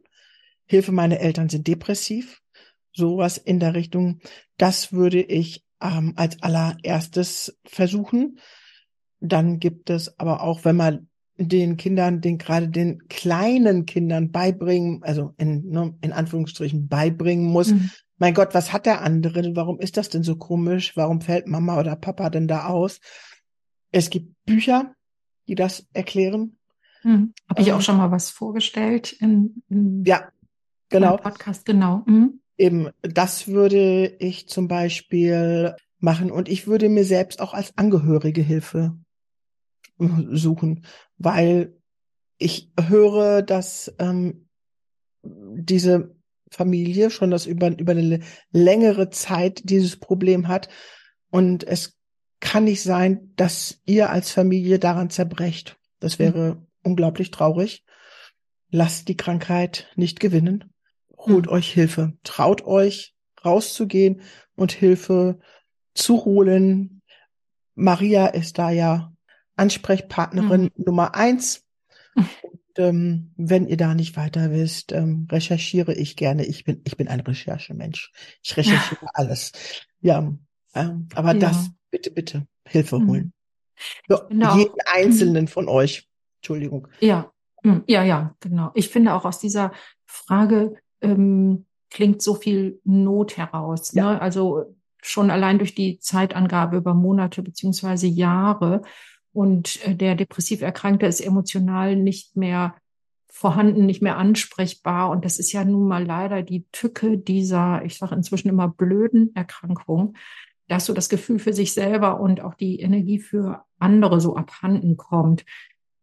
Hilfe, 0.65 0.91
meine 0.91 1.19
Eltern 1.19 1.49
sind 1.49 1.67
depressiv. 1.67 2.41
Sowas 2.91 3.37
in 3.37 3.59
der 3.59 3.75
Richtung. 3.75 4.19
Das 4.57 4.93
würde 4.93 5.21
ich 5.21 5.63
ähm, 5.81 6.13
als 6.15 6.41
allererstes 6.41 7.57
versuchen. 7.65 8.39
Dann 9.19 9.59
gibt 9.59 9.89
es 9.89 10.19
aber 10.19 10.41
auch, 10.41 10.65
wenn 10.65 10.75
man 10.75 11.07
den 11.37 11.77
Kindern, 11.77 12.19
den 12.19 12.37
gerade 12.37 12.67
den 12.67 13.07
kleinen 13.07 13.85
Kindern 13.85 14.31
beibringen, 14.31 15.03
also 15.03 15.33
in, 15.37 15.69
ne, 15.69 15.97
in 16.01 16.11
Anführungsstrichen 16.11 16.87
beibringen 16.89 17.45
muss, 17.45 17.71
mhm. 17.71 17.91
mein 18.17 18.33
Gott, 18.33 18.53
was 18.53 18.73
hat 18.73 18.85
der 18.85 19.01
andere? 19.01 19.55
Warum 19.55 19.79
ist 19.79 19.95
das 19.95 20.09
denn 20.09 20.23
so 20.23 20.35
komisch? 20.35 20.97
Warum 20.97 21.21
fällt 21.21 21.47
Mama 21.47 21.79
oder 21.79 21.95
Papa 21.95 22.29
denn 22.29 22.47
da 22.47 22.67
aus? 22.67 22.99
Es 23.91 24.09
gibt 24.09 24.35
Bücher, 24.45 24.93
die 25.47 25.55
das 25.55 25.87
erklären. 25.93 26.58
Mhm. 27.03 27.33
Habe 27.47 27.61
ich 27.61 27.73
auch 27.73 27.81
schon 27.81 27.97
mal 27.97 28.11
was 28.11 28.29
vorgestellt 28.29 29.13
in, 29.13 29.63
in 29.69 30.03
ja, 30.05 30.29
genau. 30.89 31.17
Podcast, 31.17 31.65
genau. 31.65 32.03
Mhm. 32.05 32.41
Eben, 32.57 32.89
das 33.01 33.47
würde 33.47 34.15
ich 34.19 34.49
zum 34.49 34.67
Beispiel 34.67 35.75
machen 35.99 36.31
und 36.31 36.49
ich 36.49 36.67
würde 36.67 36.89
mir 36.89 37.05
selbst 37.05 37.41
auch 37.41 37.53
als 37.53 37.77
Angehörige 37.77 38.41
Hilfe 38.41 38.97
suchen, 39.97 40.85
weil 41.17 41.75
ich 42.37 42.71
höre, 42.79 43.41
dass 43.41 43.93
ähm, 43.99 44.47
diese 45.23 46.15
Familie 46.51 47.11
schon 47.11 47.31
das 47.31 47.45
über, 47.45 47.77
über 47.77 47.91
eine 47.91 48.21
längere 48.51 49.09
Zeit 49.09 49.61
dieses 49.65 49.97
Problem 49.97 50.47
hat 50.47 50.69
und 51.29 51.65
es 51.65 51.97
kann 52.39 52.63
nicht 52.63 52.81
sein, 52.81 53.33
dass 53.35 53.81
ihr 53.85 54.09
als 54.09 54.31
Familie 54.31 54.79
daran 54.79 55.09
zerbrecht. 55.09 55.77
Das 55.99 56.17
mhm. 56.17 56.23
wäre. 56.23 56.68
Unglaublich 56.83 57.31
traurig. 57.31 57.83
Lasst 58.71 59.07
die 59.07 59.17
Krankheit 59.17 59.87
nicht 59.95 60.19
gewinnen. 60.19 60.73
Holt 61.17 61.47
mhm. 61.47 61.51
euch 61.51 61.71
Hilfe. 61.71 62.13
Traut 62.23 62.63
euch 62.65 63.15
rauszugehen 63.43 64.21
und 64.55 64.71
Hilfe 64.71 65.39
zu 65.93 66.25
holen. 66.25 67.01
Maria 67.75 68.27
ist 68.27 68.57
da 68.57 68.69
ja 68.69 69.13
Ansprechpartnerin 69.55 70.63
mhm. 70.63 70.83
Nummer 70.85 71.15
eins. 71.15 71.65
Und, 72.15 72.59
ähm, 72.77 73.33
wenn 73.37 73.67
ihr 73.67 73.77
da 73.77 73.95
nicht 73.95 74.17
weiter 74.17 74.51
wisst, 74.51 74.91
ähm, 74.91 75.27
recherchiere 75.31 75.93
ich 75.93 76.15
gerne. 76.15 76.45
Ich 76.45 76.63
bin, 76.63 76.81
ich 76.85 76.97
bin 76.97 77.07
ein 77.07 77.19
Recherchemensch. 77.19 78.11
Ich 78.43 78.55
recherchiere 78.57 79.01
ja. 79.01 79.09
alles. 79.13 79.51
Ja, 80.01 80.33
ähm, 80.75 81.07
aber 81.15 81.33
ja. 81.33 81.39
das, 81.39 81.69
bitte, 81.91 82.11
bitte, 82.11 82.47
Hilfe 82.65 82.99
mhm. 82.99 83.07
holen. 83.07 83.33
So, 84.07 84.19
genau. 84.27 84.57
jeden 84.57 84.77
einzelnen 84.93 85.47
von 85.47 85.67
euch. 85.67 86.08
Entschuldigung. 86.39 86.87
Ja, 86.99 87.31
hm, 87.63 87.83
ja, 87.87 88.03
ja, 88.03 88.35
genau. 88.39 88.71
Ich 88.73 88.89
finde 88.89 89.13
auch 89.13 89.25
aus 89.25 89.39
dieser 89.39 89.71
Frage 90.05 90.75
ähm, 91.01 91.65
klingt 91.89 92.21
so 92.21 92.35
viel 92.35 92.79
Not 92.83 93.37
heraus. 93.37 93.93
Ja. 93.93 94.13
Ne? 94.13 94.21
Also 94.21 94.75
schon 95.01 95.31
allein 95.31 95.57
durch 95.57 95.75
die 95.75 95.99
Zeitangabe 95.99 96.77
über 96.77 96.93
Monate 96.93 97.41
beziehungsweise 97.41 98.07
Jahre 98.07 98.81
und 99.33 99.85
äh, 99.85 99.95
der 99.95 100.15
depressiv 100.15 100.61
Erkrankte 100.61 101.05
ist 101.05 101.21
emotional 101.21 101.95
nicht 101.95 102.35
mehr 102.35 102.75
vorhanden, 103.27 103.85
nicht 103.85 104.01
mehr 104.01 104.17
ansprechbar. 104.17 105.09
Und 105.09 105.23
das 105.23 105.39
ist 105.39 105.51
ja 105.51 105.63
nun 105.63 105.87
mal 105.87 106.05
leider 106.05 106.43
die 106.43 106.65
Tücke 106.71 107.17
dieser, 107.17 107.83
ich 107.85 107.97
sage 107.97 108.15
inzwischen 108.15 108.49
immer 108.49 108.67
blöden 108.67 109.33
Erkrankung, 109.35 110.15
dass 110.67 110.85
so 110.85 110.93
das 110.93 111.09
Gefühl 111.09 111.39
für 111.39 111.53
sich 111.53 111.73
selber 111.73 112.19
und 112.19 112.41
auch 112.41 112.53
die 112.53 112.79
Energie 112.79 113.19
für 113.19 113.63
andere 113.79 114.19
so 114.19 114.35
abhanden 114.35 114.97
kommt. 114.97 115.45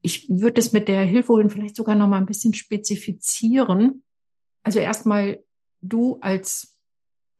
Ich 0.06 0.28
würde 0.28 0.60
es 0.60 0.70
mit 0.70 0.86
der 0.86 1.02
Hilfe 1.02 1.32
holen 1.32 1.50
vielleicht 1.50 1.74
sogar 1.74 1.96
noch 1.96 2.06
mal 2.06 2.18
ein 2.18 2.26
bisschen 2.26 2.54
spezifizieren. 2.54 4.04
Also 4.62 4.78
erstmal 4.78 5.42
du 5.80 6.18
als 6.20 6.76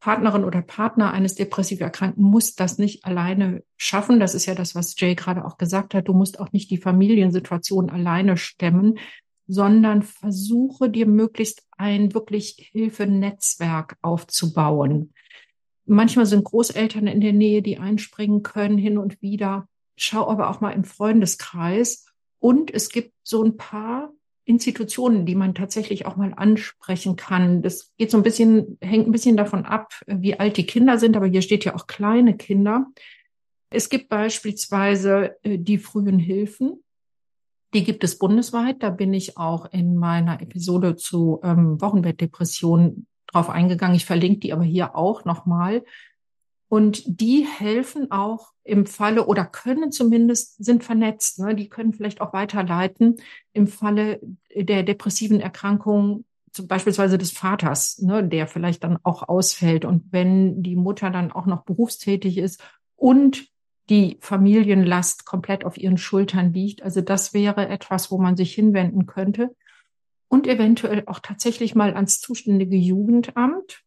Partnerin 0.01 0.43
oder 0.43 0.63
Partner 0.63 1.13
eines 1.13 1.37
depressiv 1.37 1.81
Erkrankten 1.81 2.25
muss 2.25 2.57
das 2.57 2.77
nicht 2.77 3.05
alleine 3.05 3.63
schaffen. 3.77 4.19
Das 4.19 4.35
ist 4.35 4.47
ja 4.47 4.57
das, 4.57 4.75
was 4.75 4.99
Jay 4.99 5.15
gerade 5.15 5.45
auch 5.45 5.59
gesagt 5.59 5.95
hat. 5.95 6.09
Du 6.09 6.13
musst 6.13 6.41
auch 6.41 6.51
nicht 6.51 6.69
die 6.73 6.79
Familiensituation 6.79 7.89
alleine 7.89 8.37
stemmen, 8.37 8.99
sondern 9.47 10.03
versuche 10.03 10.91
dir 10.91 11.07
möglichst 11.07 11.63
ein 11.77 12.15
wirklich 12.15 12.69
Hilfenetzwerk 12.73 13.97
aufzubauen. 14.03 15.15
Manchmal 15.85 16.27
sind 16.27 16.43
Großeltern 16.43 17.07
in 17.07 17.21
der 17.21 17.33
Nähe, 17.33 17.63
die 17.63 17.79
einspringen 17.79 18.43
können 18.43 18.77
hin 18.77 18.99
und 18.99 19.23
wieder. 19.23 19.69
Schau 19.97 20.29
aber 20.29 20.51
auch 20.51 20.61
mal 20.61 20.73
im 20.73 20.83
Freundeskreis. 20.83 22.07
Und 22.39 22.73
es 22.73 22.91
gibt 22.91 23.13
so 23.23 23.43
ein 23.43 23.57
paar 23.57 24.13
Institutionen, 24.45 25.27
die 25.27 25.35
man 25.35 25.55
tatsächlich 25.55 26.07
auch 26.07 26.17
mal 26.17 26.33
ansprechen 26.35 27.17
kann. 27.17 27.63
Das 27.63 27.93
geht 27.97 28.11
so 28.11 28.17
ein 28.17 28.23
bisschen, 28.23 28.79
hängt 28.81 29.09
ein 29.09 29.13
bisschen 29.13 29.37
davon 29.37 29.67
ab, 29.67 29.93
wie 30.07 30.39
alt 30.39 30.57
die 30.57 30.67
Kinder 30.67 30.99
sind, 30.99 31.17
aber 31.17 31.27
hier 31.27 31.43
steht 31.43 31.65
ja 31.65 31.75
auch 31.75 31.89
kleine 31.89 32.37
Kinder. 32.37 32.87
Es 33.71 33.89
gibt 33.89 34.09
beispielsweise 34.09 35.37
äh, 35.43 35.59
die 35.59 35.79
frühen 35.79 36.21
Hilfen. 36.21 36.83
Die 37.75 37.83
gibt 37.83 38.05
es 38.05 38.19
bundesweit. 38.19 38.83
Da 38.83 38.91
bin 38.91 39.13
ich 39.13 39.37
auch 39.37 39.67
in 39.73 39.97
meiner 39.97 40.41
Episode 40.41 40.95
zu 40.95 41.41
ähm, 41.43 41.81
Wochenbettdepression 41.81 43.07
drauf 43.27 43.51
eingegangen. 43.51 43.97
Ich 43.97 44.07
verlinke 44.07 44.39
die 44.39 44.53
aber 44.53 44.63
hier 44.63 44.95
auch 44.95 45.25
nochmal. 45.25 45.85
Und 46.69 47.21
die 47.21 47.47
helfen 47.47 48.11
auch 48.11 48.53
im 48.65 48.87
Falle 48.87 49.27
oder 49.27 49.45
können 49.45 49.93
zumindest, 49.93 50.63
sind 50.65 50.83
vernetzt. 50.83 51.39
Ne? 51.39 51.55
Die 51.55 51.69
können 51.69 51.93
vielleicht 51.93 52.21
auch 52.21 52.33
weiterleiten 52.33 53.17
im 53.53 53.69
Falle 53.69 54.21
der 54.55 54.83
depressiven 54.83 55.41
Erkrankung, 55.41 56.25
zum 56.53 56.67
beispielsweise 56.67 57.19
des 57.19 57.31
Vaters, 57.31 58.01
ne? 58.01 58.27
der 58.27 58.49
vielleicht 58.49 58.83
dann 58.83 58.99
auch 59.05 59.29
ausfällt. 59.29 59.85
Und 59.85 60.13
wenn 60.13 60.63
die 60.63 60.77
Mutter 60.77 61.11
dann 61.11 61.31
auch 61.31 61.47
noch 61.47 61.65
berufstätig 61.65 62.39
ist 62.39 62.61
und 62.97 63.49
die 63.89 64.19
Familienlast 64.21 65.25
komplett 65.25 65.65
auf 65.65 65.79
ihren 65.79 65.99
Schultern 65.99 66.53
liegt. 66.53 66.83
Also 66.83 67.01
das 67.01 67.33
wäre 67.35 67.69
etwas, 67.69 68.11
wo 68.11 68.19
man 68.19 68.37
sich 68.37 68.53
hinwenden 68.53 69.07
könnte. 69.07 69.55
Und 70.29 70.49
eventuell 70.49 71.05
auch 71.07 71.21
tatsächlich 71.21 71.77
mal 71.77 71.95
ans 71.95 72.21
zuständige 72.21 72.77
Jugendamt 72.77 73.86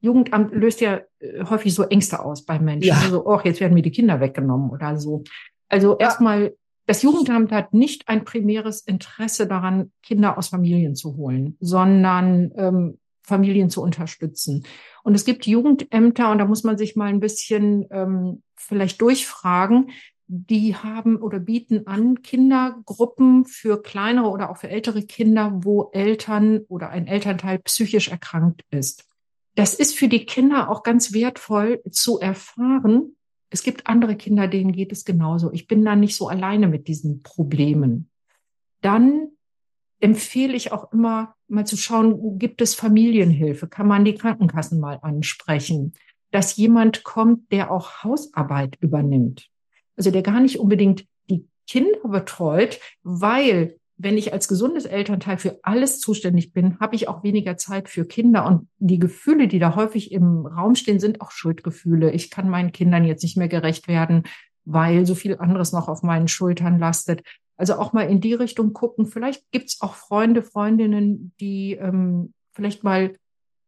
Jugendamt 0.00 0.54
löst 0.54 0.80
ja 0.80 1.00
äh, 1.20 1.44
häufig 1.44 1.74
so 1.74 1.84
Ängste 1.84 2.24
aus 2.24 2.44
bei 2.44 2.58
Menschen. 2.58 2.88
Ja. 2.88 2.96
Also, 2.96 3.26
oh, 3.26 3.40
jetzt 3.44 3.60
werden 3.60 3.74
mir 3.74 3.82
die 3.82 3.90
Kinder 3.90 4.20
weggenommen 4.20 4.70
oder 4.70 4.98
so. 4.98 5.24
Also 5.68 5.92
ja. 5.92 6.06
erstmal, 6.06 6.54
das 6.86 7.02
Jugendamt 7.02 7.52
hat 7.52 7.74
nicht 7.74 8.08
ein 8.08 8.24
primäres 8.24 8.80
Interesse 8.80 9.46
daran, 9.46 9.92
Kinder 10.02 10.36
aus 10.38 10.48
Familien 10.48 10.96
zu 10.96 11.16
holen, 11.16 11.56
sondern 11.60 12.50
ähm, 12.56 12.98
Familien 13.22 13.70
zu 13.70 13.82
unterstützen. 13.82 14.64
Und 15.04 15.14
es 15.14 15.24
gibt 15.24 15.46
Jugendämter, 15.46 16.30
und 16.32 16.38
da 16.38 16.46
muss 16.46 16.64
man 16.64 16.76
sich 16.76 16.96
mal 16.96 17.06
ein 17.06 17.20
bisschen 17.20 17.86
ähm, 17.90 18.42
vielleicht 18.56 19.00
durchfragen, 19.00 19.90
die 20.26 20.76
haben 20.76 21.16
oder 21.16 21.40
bieten 21.40 21.86
an 21.86 22.22
Kindergruppen 22.22 23.44
für 23.44 23.82
kleinere 23.82 24.28
oder 24.28 24.50
auch 24.50 24.58
für 24.58 24.68
ältere 24.68 25.02
Kinder, 25.02 25.52
wo 25.62 25.90
Eltern 25.92 26.60
oder 26.68 26.90
ein 26.90 27.08
Elternteil 27.08 27.58
psychisch 27.58 28.08
erkrankt 28.08 28.62
ist 28.70 29.09
das 29.54 29.74
ist 29.74 29.98
für 29.98 30.08
die 30.08 30.26
Kinder 30.26 30.70
auch 30.70 30.82
ganz 30.82 31.12
wertvoll 31.12 31.82
zu 31.90 32.18
erfahren. 32.18 33.16
Es 33.50 33.62
gibt 33.62 33.86
andere 33.86 34.16
Kinder, 34.16 34.46
denen 34.46 34.72
geht 34.72 34.92
es 34.92 35.04
genauso. 35.04 35.52
Ich 35.52 35.66
bin 35.66 35.84
da 35.84 35.96
nicht 35.96 36.16
so 36.16 36.28
alleine 36.28 36.68
mit 36.68 36.86
diesen 36.86 37.22
Problemen. 37.22 38.08
Dann 38.80 39.28
empfehle 39.98 40.54
ich 40.54 40.72
auch 40.72 40.92
immer 40.92 41.34
mal 41.48 41.66
zu 41.66 41.76
schauen, 41.76 42.38
gibt 42.38 42.62
es 42.62 42.74
Familienhilfe? 42.74 43.68
Kann 43.68 43.88
man 43.88 44.04
die 44.04 44.14
Krankenkassen 44.14 44.80
mal 44.80 44.98
ansprechen? 45.02 45.94
Dass 46.30 46.56
jemand 46.56 47.02
kommt, 47.02 47.50
der 47.50 47.70
auch 47.70 48.04
Hausarbeit 48.04 48.76
übernimmt. 48.80 49.48
Also 49.96 50.10
der 50.10 50.22
gar 50.22 50.40
nicht 50.40 50.60
unbedingt 50.60 51.06
die 51.28 51.46
Kinder 51.66 52.00
betreut, 52.08 52.80
weil 53.02 53.79
wenn 54.02 54.16
ich 54.16 54.32
als 54.32 54.48
gesundes 54.48 54.86
Elternteil 54.86 55.36
für 55.36 55.58
alles 55.62 56.00
zuständig 56.00 56.54
bin, 56.54 56.80
habe 56.80 56.96
ich 56.96 57.06
auch 57.06 57.22
weniger 57.22 57.58
Zeit 57.58 57.90
für 57.90 58.06
Kinder. 58.06 58.46
Und 58.46 58.66
die 58.78 58.98
Gefühle, 58.98 59.46
die 59.46 59.58
da 59.58 59.76
häufig 59.76 60.10
im 60.10 60.46
Raum 60.46 60.74
stehen, 60.74 60.98
sind 60.98 61.20
auch 61.20 61.30
Schuldgefühle. 61.30 62.10
Ich 62.10 62.30
kann 62.30 62.48
meinen 62.48 62.72
Kindern 62.72 63.04
jetzt 63.04 63.22
nicht 63.22 63.36
mehr 63.36 63.48
gerecht 63.48 63.88
werden, 63.88 64.22
weil 64.64 65.04
so 65.04 65.14
viel 65.14 65.36
anderes 65.36 65.72
noch 65.72 65.88
auf 65.88 66.02
meinen 66.02 66.28
Schultern 66.28 66.78
lastet. 66.78 67.22
Also 67.58 67.74
auch 67.74 67.92
mal 67.92 68.08
in 68.08 68.22
die 68.22 68.32
Richtung 68.32 68.72
gucken. 68.72 69.04
Vielleicht 69.04 69.44
gibt's 69.50 69.82
auch 69.82 69.94
Freunde, 69.94 70.42
Freundinnen, 70.42 71.34
die 71.38 71.74
ähm, 71.74 72.32
vielleicht 72.52 72.82
mal 72.82 73.12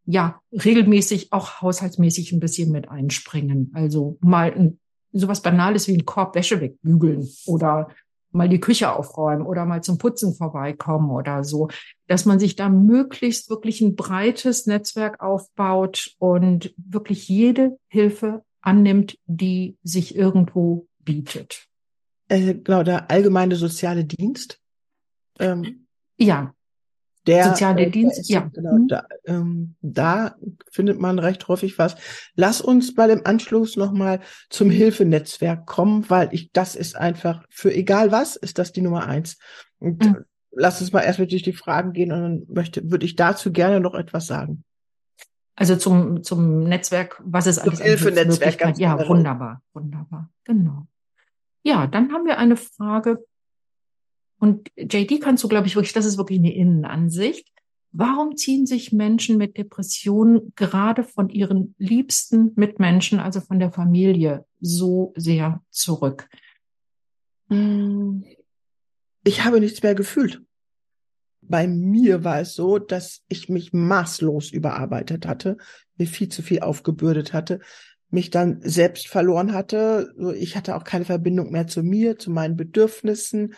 ja 0.06 0.40
regelmäßig 0.50 1.30
auch 1.34 1.60
haushaltsmäßig 1.60 2.32
ein 2.32 2.40
bisschen 2.40 2.72
mit 2.72 2.88
einspringen. 2.88 3.70
Also 3.74 4.16
mal 4.22 4.50
ein, 4.50 4.78
sowas 5.12 5.42
Banales 5.42 5.88
wie 5.88 5.94
ein 5.94 6.06
Korb 6.06 6.34
Wäsche 6.34 6.58
wegbügeln 6.62 7.28
oder 7.44 7.88
mal 8.32 8.48
die 8.48 8.60
Küche 8.60 8.92
aufräumen 8.92 9.46
oder 9.46 9.64
mal 9.64 9.82
zum 9.82 9.98
Putzen 9.98 10.34
vorbeikommen 10.34 11.10
oder 11.10 11.44
so, 11.44 11.68
dass 12.06 12.24
man 12.24 12.38
sich 12.38 12.56
da 12.56 12.68
möglichst 12.68 13.50
wirklich 13.50 13.80
ein 13.80 13.94
breites 13.94 14.66
Netzwerk 14.66 15.20
aufbaut 15.20 16.14
und 16.18 16.74
wirklich 16.76 17.28
jede 17.28 17.78
Hilfe 17.88 18.44
annimmt, 18.60 19.18
die 19.26 19.76
sich 19.82 20.16
irgendwo 20.16 20.86
bietet. 21.00 21.68
Äh, 22.28 22.54
genau, 22.54 22.82
der 22.82 23.10
allgemeine 23.10 23.56
soziale 23.56 24.04
Dienst. 24.04 24.60
Ähm, 25.38 25.86
ja, 26.16 26.54
der 27.26 27.50
soziale 27.50 27.90
Dienst, 27.90 28.28
ja. 28.28 28.50
Genau, 28.52 28.74
mhm. 28.74 28.88
da, 28.88 29.06
ähm, 29.26 29.74
da 29.80 30.34
findet 30.70 30.98
man 30.98 31.18
recht 31.18 31.46
häufig 31.48 31.78
was. 31.78 31.96
Lass 32.34 32.60
uns 32.60 32.96
mal 32.96 33.10
im 33.10 33.24
Anschluss 33.24 33.76
nochmal 33.76 34.20
zum 34.50 34.70
Hilfenetzwerk 34.70 35.66
kommen, 35.66 36.08
weil 36.10 36.28
ich, 36.32 36.50
das 36.52 36.74
ist 36.74 36.96
einfach, 36.96 37.44
für 37.48 37.72
egal 37.72 38.10
was, 38.10 38.36
ist 38.36 38.58
das 38.58 38.72
die 38.72 38.82
Nummer 38.82 39.06
eins. 39.06 39.38
Und 39.78 40.04
mhm. 40.04 40.24
lass 40.50 40.80
uns 40.80 40.92
mal 40.92 41.02
erst 41.02 41.20
durch 41.20 41.42
die 41.42 41.52
Fragen 41.52 41.92
gehen 41.92 42.12
und 42.12 42.22
dann 42.22 42.42
möchte, 42.48 42.90
würde 42.90 43.06
ich 43.06 43.14
dazu 43.14 43.52
gerne 43.52 43.80
noch 43.80 43.94
etwas 43.94 44.26
sagen. 44.26 44.64
Also 45.54 45.76
zum, 45.76 46.22
zum 46.22 46.64
Netzwerk, 46.64 47.20
was 47.24 47.46
ist 47.46 47.58
alles 47.58 47.80
Hilfenetzwerk, 47.80 48.58
ganz 48.58 48.78
Ja, 48.78 49.06
wunderbar, 49.06 49.62
wunderbar, 49.74 50.30
genau. 50.44 50.86
Ja, 51.62 51.86
dann 51.86 52.12
haben 52.12 52.26
wir 52.26 52.38
eine 52.38 52.56
Frage 52.56 53.24
und 54.42 54.72
JD 54.76 55.20
kannst 55.20 55.44
du, 55.44 55.49
glaube 55.49 55.68
ich, 55.68 55.76
wirklich, 55.76 55.92
das 55.92 56.04
ist 56.04 56.18
wirklich 56.18 56.40
eine 56.40 56.52
Innenansicht. 56.52 57.46
Warum 57.92 58.37
ziehen 58.37 58.66
sich 58.66 58.90
Menschen 58.90 59.38
mit 59.38 59.56
Depressionen 59.56 60.52
gerade 60.56 61.04
von 61.04 61.28
ihren 61.28 61.76
liebsten 61.78 62.50
Mitmenschen, 62.56 63.20
also 63.20 63.40
von 63.40 63.61
der 63.61 63.70
Familie, 63.70 64.44
so 64.61 65.12
sehr 65.14 65.62
zurück? 65.70 66.28
Hm. 67.50 68.25
Ich 69.22 69.44
habe 69.44 69.61
nichts 69.61 69.80
mehr 69.84 69.94
gefühlt. 69.94 70.42
Bei 71.40 71.68
mir 71.68 72.25
war 72.25 72.40
es 72.40 72.54
so, 72.54 72.80
dass 72.80 73.22
ich 73.28 73.49
mich 73.49 73.72
maßlos 73.72 74.50
überarbeitet 74.50 75.25
hatte, 75.25 75.56
mir 75.96 76.08
viel 76.08 76.30
zu 76.30 76.42
viel 76.42 76.62
aufgebürdet 76.62 77.32
hatte, 77.32 77.61
mich 78.11 78.30
dann 78.30 78.61
selbst 78.62 79.06
verloren 79.06 79.52
hatte. 79.52 80.12
Ich 80.37 80.56
hatte 80.56 80.75
auch 80.75 80.82
keine 80.82 81.04
Verbindung 81.04 81.52
mehr 81.52 81.68
zu 81.68 81.84
mir, 81.84 82.18
zu 82.18 82.32
meinen 82.32 82.56
Bedürfnissen 82.56 83.54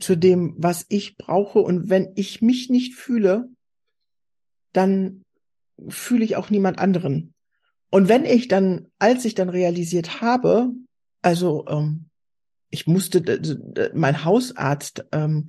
zu 0.00 0.16
dem, 0.16 0.54
was 0.58 0.86
ich 0.88 1.16
brauche. 1.16 1.60
Und 1.60 1.88
wenn 1.88 2.12
ich 2.14 2.42
mich 2.42 2.70
nicht 2.70 2.94
fühle, 2.94 3.48
dann 4.72 5.22
fühle 5.88 6.24
ich 6.24 6.36
auch 6.36 6.50
niemand 6.50 6.78
anderen. 6.78 7.34
Und 7.90 8.08
wenn 8.08 8.24
ich 8.24 8.48
dann, 8.48 8.88
als 8.98 9.24
ich 9.24 9.34
dann 9.34 9.48
realisiert 9.48 10.20
habe, 10.20 10.70
also 11.22 11.66
ähm, 11.68 12.06
ich 12.70 12.86
musste, 12.86 13.40
mein 13.94 14.24
Hausarzt 14.24 15.06
ähm, 15.12 15.48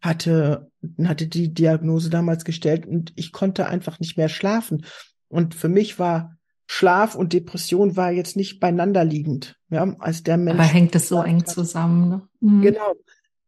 hatte, 0.00 0.70
hatte 1.04 1.28
die 1.28 1.54
Diagnose 1.54 2.10
damals 2.10 2.44
gestellt 2.44 2.86
und 2.86 3.12
ich 3.16 3.32
konnte 3.32 3.66
einfach 3.66 4.00
nicht 4.00 4.16
mehr 4.16 4.28
schlafen. 4.28 4.84
Und 5.28 5.54
für 5.54 5.68
mich 5.68 5.98
war 5.98 6.36
Schlaf 6.66 7.14
und 7.14 7.32
Depression 7.32 7.96
war 7.96 8.10
jetzt 8.10 8.36
nicht 8.36 8.58
beieinander 8.58 9.04
liegend. 9.04 9.56
Ja, 9.70 9.94
als 9.98 10.24
der 10.24 10.36
Mensch. 10.36 10.58
Aber 10.58 10.68
hängt 10.68 10.94
es 10.96 11.08
so 11.08 11.22
eng 11.22 11.44
zusammen, 11.46 12.08
ne? 12.08 12.28
Mhm. 12.40 12.62
Genau. 12.62 12.94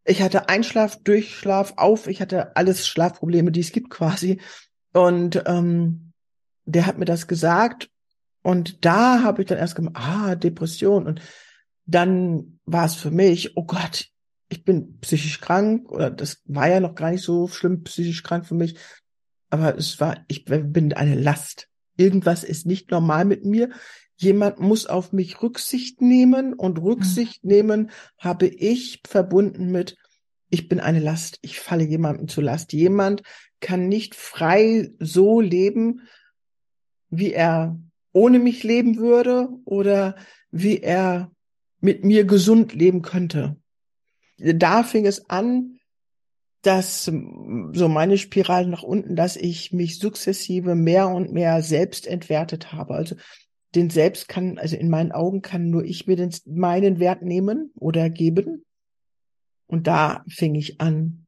Ich 0.09 0.23
hatte 0.23 0.49
Einschlaf, 0.49 1.03
Durchschlaf, 1.03 1.75
auf. 1.77 2.07
Ich 2.07 2.23
hatte 2.23 2.57
alles 2.57 2.89
Schlafprobleme, 2.89 3.53
die 3.53 3.61
es 3.61 3.73
gibt 3.73 3.91
quasi. 3.91 4.41
Und 4.95 5.43
ähm, 5.45 6.13
der 6.65 6.87
hat 6.87 6.97
mir 6.97 7.05
das 7.05 7.29
gesagt. 7.29 7.91
Und 8.43 8.87
da 8.87 9.23
habe 9.23 9.43
ich 9.43 9.49
dann 9.49 9.59
erst 9.59 9.77
gemacht, 9.77 9.97
ah, 9.99 10.35
Depression. 10.35 11.07
Und 11.07 11.21
dann 11.85 12.59
war 12.65 12.87
es 12.87 12.95
für 12.95 13.11
mich, 13.11 13.55
oh 13.59 13.65
Gott, 13.65 14.07
ich 14.49 14.65
bin 14.65 14.99
psychisch 15.01 15.43
krank. 15.43 15.91
Oder 15.93 16.11
das 16.11 16.41
war 16.47 16.69
ja 16.69 16.81
noch 16.81 16.95
gar 16.95 17.11
nicht 17.11 17.23
so 17.23 17.47
schlimm, 17.47 17.85
psychisch 17.85 18.23
krank 18.23 18.47
für 18.47 18.55
mich. 18.55 18.79
Aber 19.51 19.77
es 19.77 20.01
war, 20.01 20.25
ich 20.29 20.47
bin 20.47 20.95
eine 20.95 21.17
Last. 21.17 21.69
Irgendwas 21.99 22.45
ist 22.45 22.65
nicht 22.65 22.91
normal 22.91 23.27
mit 23.27 23.45
mir. 23.45 23.69
Jemand 24.21 24.59
muss 24.59 24.87
auf 24.87 25.13
mich 25.13 25.43
Rücksicht 25.43 26.03
nehmen 26.03 26.53
und 26.53 26.83
Rücksicht 26.83 27.45
mhm. 27.45 27.51
nehmen 27.51 27.91
habe 28.19 28.47
ich 28.49 29.01
verbunden 29.07 29.71
mit, 29.71 29.97
ich 30.51 30.69
bin 30.69 30.81
eine 30.81 30.99
Last, 30.99 31.39
ich 31.43 31.61
falle 31.61 31.85
jemandem 31.85 32.27
zu 32.27 32.41
Last. 32.41 32.73
Jemand 32.73 33.23
kann 33.61 33.89
nicht 33.89 34.17
frei 34.17 34.91
so 34.99 35.41
leben, 35.41 36.03
wie 37.11 37.33
er 37.33 37.79
ohne 38.13 38.41
mich 38.41 38.65
leben 38.65 38.97
würde 38.97 39.49
oder 39.65 40.17
wie 40.51 40.81
er 40.81 41.31
mit 41.81 42.05
mir 42.05 42.25
gesund 42.25 42.75
leben 42.75 43.03
könnte. 43.03 43.57
Da 44.37 44.83
fing 44.83 45.07
es 45.07 45.31
an, 45.31 45.79
dass 46.63 47.05
so 47.05 47.89
meine 47.89 48.19
Spirale 48.19 48.67
nach 48.67 48.83
unten, 48.83 49.15
dass 49.15 49.37
ich 49.37 49.73
mich 49.73 50.01
sukzessive 50.01 50.75
mehr 50.75 51.09
und 51.09 51.33
mehr 51.33 51.63
selbst 51.63 52.05
entwertet 52.05 52.73
habe. 52.73 52.95
Also 52.95 53.15
den 53.75 53.91
Selbst 53.91 54.29
kann, 54.29 54.59
also 54.59 54.77
in 54.77 54.89
meinen 54.89 55.13
Augen 55.13 55.43
kann 55.43 55.71
nur 55.71 55.85
ich 55.85 56.07
mir 56.07 56.17
den, 56.17 56.35
meinen 56.47 56.99
Wert 56.99 57.23
nehmen 57.23 57.71
oder 57.75 58.11
geben. 58.11 58.65
Und 59.67 59.87
da 59.87 60.25
fing 60.29 60.55
ich 60.55 60.81
an. 60.81 61.27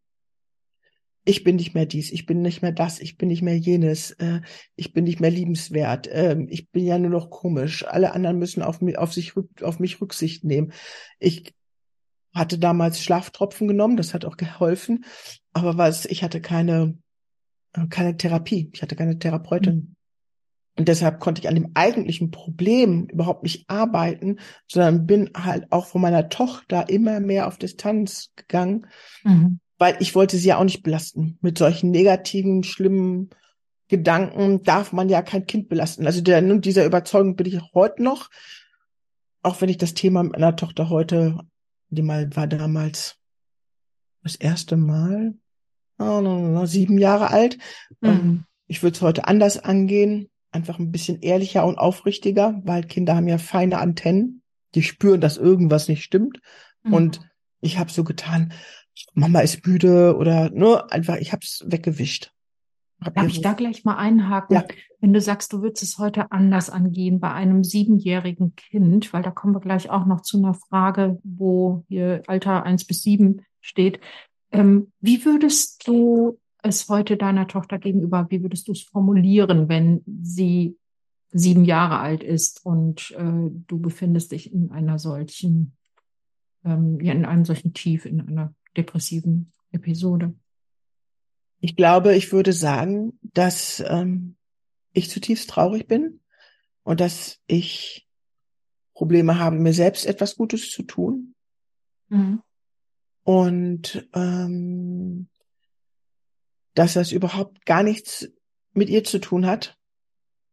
Ich 1.25 1.45
bin 1.45 1.57
nicht 1.57 1.75
mehr 1.75 1.85
dies, 1.85 2.11
ich 2.11 2.25
bin 2.25 2.41
nicht 2.41 2.63
mehr 2.63 2.73
das, 2.73 2.99
ich 2.99 3.19
bin 3.19 3.29
nicht 3.29 3.43
mehr 3.43 3.57
jenes, 3.57 4.13
äh, 4.13 4.41
ich 4.75 4.95
bin 4.95 5.05
nicht 5.05 5.21
mehr 5.21 5.31
liebenswert, 5.31 6.07
äh, 6.07 6.37
ich 6.49 6.71
bin 6.71 6.87
ja 6.87 6.99
nur 6.99 7.11
noch 7.11 7.29
komisch. 7.29 7.85
Alle 7.87 8.13
anderen 8.13 8.39
müssen 8.39 8.63
auf 8.63 8.81
mich, 8.81 8.97
auf 8.97 9.13
sich, 9.13 9.35
auf 9.61 9.79
mich 9.79 10.01
Rücksicht 10.01 10.45
nehmen. 10.45 10.73
Ich 11.19 11.55
hatte 12.35 12.59
damals 12.59 13.03
Schlaftropfen 13.03 13.69
genommen, 13.69 13.99
das 13.99 14.15
hat 14.15 14.25
auch 14.25 14.39
geholfen, 14.39 15.05
aber 15.53 15.77
was, 15.77 16.07
ich 16.07 16.23
hatte 16.23 16.41
keine, 16.41 16.97
äh, 17.75 17.87
keine 17.89 18.17
Therapie, 18.17 18.71
ich 18.73 18.81
hatte 18.81 18.97
keine 18.97 19.19
Therapeutin. 19.19 19.75
Mhm. 19.75 19.97
Und 20.77 20.89
deshalb 20.89 21.21
konnte 21.21 21.41
ich 21.41 21.49
an 21.49 21.55
dem 21.55 21.73
eigentlichen 21.75 22.31
Problem 22.31 23.07
überhaupt 23.07 23.43
nicht 23.43 23.69
arbeiten, 23.69 24.39
sondern 24.67 25.07
bin 25.07 25.31
halt 25.35 25.71
auch 25.71 25.87
von 25.87 26.01
meiner 26.01 26.29
Tochter 26.29 26.89
immer 26.89 27.21
mehr 27.21 27.47
auf 27.47 27.59
Distanz 27.59 28.33
gegangen, 28.37 28.87
mhm. 29.25 29.61
weil 29.79 29.97
ich 30.01 30.15
wollte 30.15 30.37
sie 30.37 30.49
ja 30.49 30.59
auch 30.59 30.65
nicht 30.65 30.83
belasten. 30.83 31.39
Mit 31.43 31.59
solchen 31.59 31.91
negativen, 31.91 32.63
schlimmen 32.63 33.31
Gedanken 33.89 34.63
darf 34.63 34.93
man 34.93 35.09
ja 35.09 35.21
kein 35.21 35.47
Kind 35.47 35.69
belasten. 35.69 36.07
Also 36.07 36.23
der, 36.23 36.41
dieser 36.41 36.87
Überzeugung 36.87 37.37
bin 37.37 37.47
ich 37.47 37.61
heute 37.75 38.03
noch, 38.03 38.31
auch 39.43 39.61
wenn 39.61 39.69
ich 39.69 39.79
das 39.79 39.95
Thema 39.95 40.23
mit 40.23 40.33
meiner 40.33 40.57
Tochter 40.57 40.89
heute, 40.89 41.41
die 41.89 42.03
mal 42.03 42.35
war 42.37 42.47
damals 42.47 43.17
das 44.23 44.37
erste 44.37 44.77
Mal, 44.77 45.35
oh, 45.99 46.65
sieben 46.67 46.99
Jahre 46.99 47.31
alt. 47.31 47.59
Mhm. 48.01 48.45
Ich 48.67 48.83
würde 48.83 48.95
es 48.95 49.03
heute 49.03 49.27
anders 49.27 49.59
angehen 49.59 50.30
einfach 50.53 50.79
ein 50.79 50.91
bisschen 50.91 51.21
ehrlicher 51.21 51.65
und 51.65 51.79
aufrichtiger, 51.79 52.61
weil 52.65 52.85
Kinder 52.85 53.17
haben 53.17 53.29
ja 53.29 53.39
feine 53.39 53.79
Antennen, 53.79 54.43
die 54.75 54.83
spüren, 54.83 55.21
dass 55.21 55.37
irgendwas 55.37 55.89
nicht 55.89 56.03
stimmt. 56.03 56.41
Mhm. 56.83 56.95
Und 56.95 57.21
ich 57.61 57.79
habe 57.79 57.91
so 57.91 58.05
getan, 58.05 58.53
Mama 59.15 59.41
ist 59.41 59.67
müde 59.67 60.17
oder 60.17 60.51
nur 60.51 60.93
einfach, 60.93 61.17
ich 61.17 61.33
habe 61.33 61.43
es 61.45 61.65
weggewischt. 61.67 62.33
Hab 63.03 63.15
Darf 63.15 63.29
ich 63.29 63.37
so 63.37 63.43
da 63.43 63.55
gleich 63.55 63.85
mal 63.85 63.97
einhaken? 63.97 64.57
Ja. 64.57 64.65
Wenn 65.01 65.15
du 65.15 65.21
sagst, 65.21 65.53
du 65.53 65.63
würdest 65.63 65.83
es 65.83 65.99
heute 65.99 66.31
anders 66.33 66.69
angehen 66.69 67.19
bei 67.19 67.33
einem 67.33 67.65
siebenjährigen 67.65 68.55
Kind, 68.55 69.13
weil 69.13 69.23
da 69.23 69.31
kommen 69.31 69.55
wir 69.55 69.61
gleich 69.61 69.89
auch 69.89 70.05
noch 70.05 70.21
zu 70.21 70.37
einer 70.37 70.53
Frage, 70.53 71.19
wo 71.25 71.85
hier 71.89 72.23
Alter 72.27 72.65
eins 72.65 72.85
bis 72.85 73.03
sieben 73.03 73.47
steht. 73.61 74.01
Ähm, 74.53 74.93
wie 75.01 75.25
würdest 75.25 75.87
du 75.89 76.39
es 76.63 76.89
heute 76.89 77.17
deiner 77.17 77.47
Tochter 77.47 77.79
gegenüber, 77.79 78.27
wie 78.31 78.43
würdest 78.43 78.69
du 78.69 78.73
es 78.73 78.83
formulieren, 78.83 79.69
wenn 79.69 80.03
sie 80.23 80.77
sieben 81.33 81.65
Jahre 81.65 81.99
alt 81.99 82.23
ist 82.23 82.65
und 82.65 83.13
äh, 83.13 83.51
du 83.67 83.79
befindest 83.79 84.33
dich 84.33 84.53
in 84.53 84.71
einer 84.73 84.99
solchen, 84.99 85.77
ähm, 86.65 87.01
ja, 87.01 87.13
in 87.13 87.25
einem 87.25 87.45
solchen 87.45 87.73
Tief, 87.73 88.05
in 88.05 88.21
einer 88.21 88.55
depressiven 88.77 89.53
Episode? 89.71 90.35
Ich 91.61 91.77
glaube, 91.77 92.17
ich 92.17 92.33
würde 92.33 92.53
sagen, 92.53 93.19
dass 93.23 93.83
ähm, 93.87 94.37
ich 94.93 95.11
zutiefst 95.11 95.51
traurig 95.51 95.87
bin 95.87 96.21
und 96.83 97.01
dass 97.01 97.39
ich 97.47 98.09
Probleme 98.95 99.39
habe, 99.39 99.57
mir 99.57 99.73
selbst 99.73 100.05
etwas 100.05 100.37
Gutes 100.37 100.71
zu 100.71 100.83
tun. 100.83 101.35
Mhm. 102.09 102.43
Und 103.23 104.09
ähm, 104.13 105.30
dass 106.81 106.95
das 106.95 107.13
überhaupt 107.13 107.67
gar 107.67 107.83
nichts 107.83 108.31
mit 108.73 108.89
ihr 108.89 109.05
zu 109.05 109.19
tun 109.19 109.45
hat, 109.45 109.77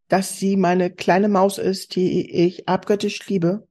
dass 0.09 0.37
sie 0.37 0.57
meine 0.57 0.91
kleine 0.91 1.29
Maus 1.29 1.57
ist, 1.57 1.95
die 1.95 2.29
ich 2.29 2.67
abgöttisch 2.67 3.25
liebe. 3.29 3.65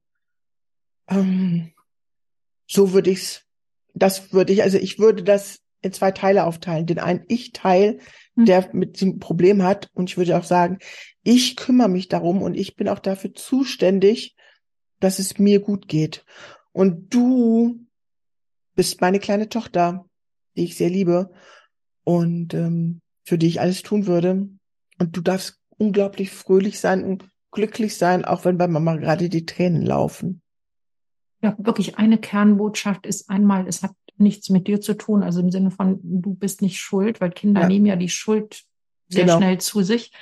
Ähm, 1.07 1.71
so 2.65 2.93
würde 2.93 3.11
ich's, 3.11 3.43
das 3.93 4.33
würde 4.33 4.53
ich, 4.53 4.63
also 4.63 4.79
ich 4.79 4.97
würde 4.97 5.21
das 5.21 5.59
in 5.83 5.93
zwei 5.93 6.09
Teile 6.09 6.45
aufteilen. 6.45 6.87
Den 6.87 6.97
einen 6.97 7.25
Ich-Teil, 7.27 7.99
hm. 8.33 8.45
der 8.45 8.67
mit 8.73 9.01
dem 9.01 9.19
Problem 9.19 9.61
hat. 9.61 9.91
Und 9.93 10.09
ich 10.09 10.17
würde 10.17 10.35
auch 10.35 10.43
sagen, 10.43 10.79
ich 11.21 11.57
kümmere 11.57 11.89
mich 11.89 12.07
darum 12.07 12.41
und 12.41 12.55
ich 12.55 12.75
bin 12.75 12.89
auch 12.89 12.97
dafür 12.97 13.35
zuständig, 13.35 14.35
dass 14.99 15.19
es 15.19 15.37
mir 15.37 15.59
gut 15.59 15.87
geht. 15.87 16.25
Und 16.71 17.13
du 17.13 17.85
bist 18.73 18.99
meine 18.99 19.19
kleine 19.19 19.47
Tochter, 19.47 20.09
die 20.55 20.63
ich 20.63 20.75
sehr 20.75 20.89
liebe 20.89 21.29
und 22.07 22.53
ähm, 22.53 23.01
für 23.25 23.37
die 23.37 23.47
ich 23.47 23.59
alles 23.59 23.83
tun 23.83 24.07
würde. 24.07 24.47
Und 24.97 25.17
du 25.17 25.19
darfst 25.19 25.59
unglaublich 25.77 26.31
fröhlich 26.31 26.79
sein 26.79 27.03
und 27.03 27.27
glücklich 27.51 27.97
sein, 27.97 28.23
auch 28.23 28.45
wenn 28.45 28.57
bei 28.57 28.69
Mama 28.69 28.95
gerade 28.95 29.27
die 29.27 29.45
Tränen 29.45 29.81
laufen. 29.81 30.41
Ja, 31.41 31.53
wirklich 31.59 31.97
eine 31.97 32.17
Kernbotschaft 32.17 33.05
ist 33.05 33.29
einmal, 33.29 33.67
es 33.67 33.83
hat 33.83 33.91
nichts 34.15 34.49
mit 34.49 34.67
dir 34.67 34.79
zu 34.79 34.93
tun, 34.93 35.21
also 35.21 35.41
im 35.41 35.51
Sinne 35.51 35.69
von, 35.69 35.99
du 36.01 36.33
bist 36.33 36.61
nicht 36.61 36.79
schuld, 36.79 37.19
weil 37.19 37.31
Kinder 37.31 37.63
ja. 37.63 37.67
nehmen 37.67 37.85
ja 37.85 37.97
die 37.97 38.07
Schuld 38.07 38.63
sehr 39.09 39.25
genau. 39.25 39.37
schnell 39.37 39.57
zu 39.57 39.83
sich. 39.83 40.13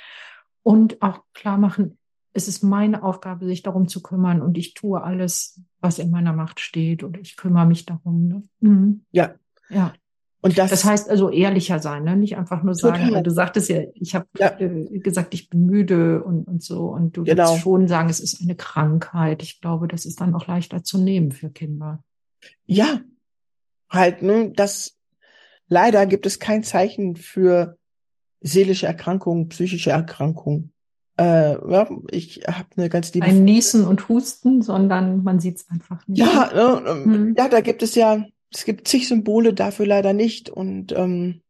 Und 0.64 1.00
auch 1.02 1.20
klar 1.34 1.56
machen, 1.56 1.98
es 2.32 2.48
ist 2.48 2.64
meine 2.64 3.04
Aufgabe, 3.04 3.46
sich 3.46 3.62
darum 3.62 3.86
zu 3.86 4.02
kümmern 4.02 4.42
und 4.42 4.58
ich 4.58 4.74
tue 4.74 5.00
alles, 5.00 5.60
was 5.80 6.00
in 6.00 6.10
meiner 6.10 6.32
Macht 6.32 6.58
steht 6.58 7.04
und 7.04 7.16
ich 7.16 7.36
kümmere 7.36 7.66
mich 7.66 7.86
darum. 7.86 8.26
Ne? 8.26 8.42
Mhm. 8.58 9.04
Ja. 9.12 9.36
Ja. 9.68 9.94
Und 10.42 10.58
das, 10.58 10.70
das 10.70 10.84
heißt 10.84 11.10
also 11.10 11.30
ehrlicher 11.30 11.78
sein, 11.78 12.04
ne? 12.04 12.16
nicht 12.16 12.36
einfach 12.36 12.62
nur 12.62 12.74
sagen, 12.74 13.08
total. 13.08 13.22
du 13.22 13.30
sagtest 13.30 13.68
ja, 13.68 13.82
ich 13.94 14.14
habe 14.14 14.26
ja. 14.38 14.58
äh, 14.60 14.98
gesagt, 14.98 15.34
ich 15.34 15.48
bin 15.48 15.66
müde 15.66 16.22
und, 16.22 16.46
und 16.46 16.62
so. 16.62 16.88
Und 16.88 17.16
du 17.16 17.24
genau. 17.24 17.50
willst 17.50 17.62
schon 17.62 17.88
sagen, 17.88 18.08
es 18.10 18.20
ist 18.20 18.40
eine 18.40 18.54
Krankheit. 18.54 19.42
Ich 19.42 19.60
glaube, 19.60 19.88
das 19.88 20.04
ist 20.04 20.20
dann 20.20 20.34
auch 20.34 20.46
leichter 20.46 20.84
zu 20.84 20.98
nehmen 20.98 21.32
für 21.32 21.50
Kinder. 21.50 22.04
Ja, 22.66 23.00
halt, 23.88 24.22
ne, 24.22 24.52
das 24.54 24.96
leider 25.68 26.06
gibt 26.06 26.26
es 26.26 26.38
kein 26.38 26.62
Zeichen 26.62 27.16
für 27.16 27.78
seelische 28.40 28.86
Erkrankungen, 28.86 29.48
psychische 29.48 29.90
Erkrankungen. 29.90 30.72
Äh, 31.18 31.52
ja, 31.72 31.88
ich 32.10 32.42
habe 32.46 32.68
eine 32.76 32.88
ganz 32.90 33.12
liebe. 33.14 33.26
Ein 33.26 33.44
Niesen 33.44 33.86
und 33.86 34.08
Husten, 34.08 34.60
sondern 34.62 35.24
man 35.24 35.40
sieht 35.40 35.56
es 35.56 35.70
einfach 35.70 36.06
nicht. 36.06 36.18
Ja, 36.18 36.50
ne, 36.52 37.04
hm. 37.04 37.34
ja, 37.36 37.48
da 37.48 37.60
gibt 37.62 37.82
es 37.82 37.94
ja, 37.94 38.24
es 38.52 38.64
gibt 38.64 38.88
zig 38.88 39.08
Symbole 39.08 39.54
dafür 39.54 39.86
leider 39.86 40.12
nicht 40.12 40.48
und 40.48 40.92
ähm, 40.92 41.42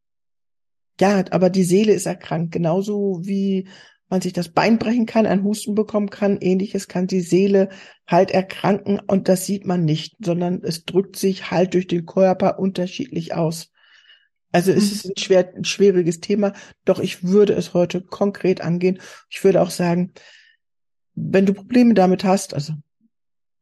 ja, 1.01 1.25
aber 1.31 1.51
die 1.51 1.65
Seele 1.65 1.93
ist 1.93 2.07
erkrankt, 2.07 2.53
genauso 2.53 3.21
wie 3.23 3.69
man 4.09 4.21
sich 4.21 4.33
das 4.33 4.49
Bein 4.49 4.79
brechen 4.79 5.05
kann, 5.05 5.27
ein 5.27 5.43
Husten 5.43 5.75
bekommen 5.75 6.11
kann, 6.11 6.39
ähnliches 6.41 6.89
kann 6.89 7.07
die 7.07 7.21
Seele 7.21 7.69
halt 8.07 8.31
erkranken 8.31 9.01
und 9.01 9.29
das 9.29 9.47
sieht 9.47 9.67
man 9.67 9.85
nicht, 9.85 10.17
sondern 10.21 10.63
es 10.63 10.85
drückt 10.85 11.17
sich 11.17 11.51
halt 11.51 11.75
durch 11.75 11.87
den 11.87 12.07
Körper 12.07 12.59
unterschiedlich 12.59 13.35
aus. 13.35 13.73
Also 14.53 14.73
es 14.73 14.93
ist 14.93 15.07
ein, 15.07 15.17
schwer, 15.19 15.53
ein 15.55 15.65
schwieriges 15.65 16.21
Thema, 16.21 16.53
doch 16.85 17.01
ich 17.01 17.25
würde 17.25 17.53
es 17.55 17.75
heute 17.75 18.01
konkret 18.01 18.61
angehen. 18.61 19.01
Ich 19.29 19.43
würde 19.43 19.61
auch 19.61 19.71
sagen, 19.71 20.13
wenn 21.15 21.47
du 21.47 21.53
Probleme 21.53 21.95
damit 21.95 22.25
hast, 22.25 22.55
also 22.55 22.75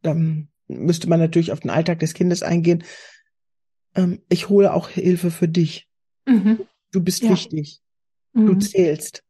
dann 0.03 0.49
müsste 0.69 1.09
man 1.09 1.21
natürlich 1.21 1.53
auf 1.53 1.61
den 1.61 1.71
Alltag 1.71 2.01
des 2.01 2.15
Kindes 2.15 2.43
eingehen. 2.43 2.85
Ähm, 3.95 4.21
ich 4.29 4.49
hole 4.49 4.73
auch 4.73 4.89
Hilfe 4.89 5.31
für 5.31 5.49
dich. 5.49 5.89
Mhm. 6.27 6.61
Du 6.93 7.01
bist 7.03 7.23
ja. 7.23 7.31
wichtig. 7.31 7.81
Mhm. 8.33 8.47
Du 8.47 8.55
zählst. 8.57 9.23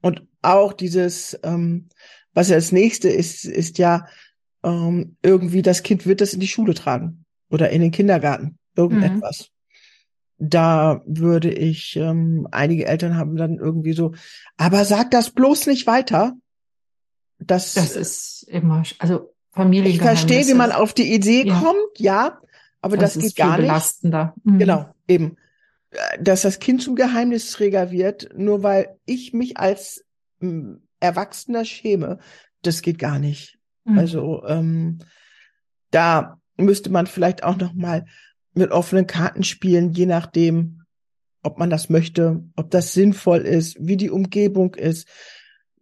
Und 0.00 0.22
auch 0.42 0.72
dieses, 0.72 1.38
ähm, 1.42 1.88
was 2.32 2.48
ja 2.48 2.56
das 2.56 2.72
nächste 2.72 3.08
ist, 3.08 3.44
ist 3.44 3.78
ja 3.78 4.06
ähm, 4.62 5.16
irgendwie 5.22 5.62
das 5.62 5.82
Kind 5.82 6.06
wird 6.06 6.20
das 6.20 6.34
in 6.34 6.40
die 6.40 6.48
Schule 6.48 6.74
tragen 6.74 7.24
oder 7.50 7.70
in 7.70 7.80
den 7.80 7.90
Kindergarten. 7.90 8.58
Irgendetwas. 8.76 9.40
Mhm 9.40 9.54
da 10.38 11.02
würde 11.06 11.50
ich, 11.50 11.96
ähm, 11.96 12.48
einige 12.50 12.86
Eltern 12.86 13.16
haben 13.16 13.36
dann 13.36 13.58
irgendwie 13.58 13.92
so, 13.92 14.14
aber 14.56 14.84
sag 14.84 15.10
das 15.10 15.30
bloß 15.30 15.66
nicht 15.66 15.86
weiter. 15.86 16.34
Das, 17.38 17.74
das 17.74 17.96
ist 17.96 18.42
immer, 18.48 18.82
also 18.98 19.34
Familie. 19.52 19.90
Ich 19.90 19.98
verstehe, 19.98 20.46
wie 20.46 20.54
man 20.54 20.72
auf 20.72 20.92
die 20.92 21.12
Idee 21.12 21.46
ja. 21.46 21.60
kommt, 21.60 21.98
ja, 21.98 22.40
aber 22.84 22.96
das, 22.96 23.14
das 23.14 23.22
geht 23.22 23.36
gar 23.36 23.56
nicht. 23.56 23.66
Belastender. 23.66 24.34
Mhm. 24.44 24.58
Genau, 24.58 24.94
eben. 25.08 25.36
Dass 26.20 26.42
das 26.42 26.58
Kind 26.58 26.82
zum 26.82 26.96
Geheimnisträger 26.96 27.90
wird, 27.90 28.36
nur 28.36 28.62
weil 28.62 28.98
ich 29.06 29.32
mich 29.32 29.56
als 29.58 30.04
ähm, 30.42 30.82
Erwachsener 31.00 31.64
schäme, 31.64 32.18
das 32.62 32.82
geht 32.82 32.98
gar 32.98 33.18
nicht. 33.18 33.58
Mhm. 33.84 33.98
Also 33.98 34.44
ähm, 34.46 34.98
da 35.90 36.40
müsste 36.56 36.90
man 36.90 37.06
vielleicht 37.06 37.42
auch 37.44 37.56
noch 37.56 37.74
mal 37.74 38.06
mit 38.54 38.70
offenen 38.70 39.06
Karten 39.06 39.44
spielen, 39.44 39.92
je 39.92 40.06
nachdem, 40.06 40.82
ob 41.42 41.58
man 41.58 41.70
das 41.70 41.88
möchte, 41.88 42.42
ob 42.56 42.70
das 42.70 42.92
sinnvoll 42.92 43.40
ist, 43.40 43.76
wie 43.80 43.96
die 43.96 44.10
Umgebung 44.10 44.74
ist. 44.74 45.08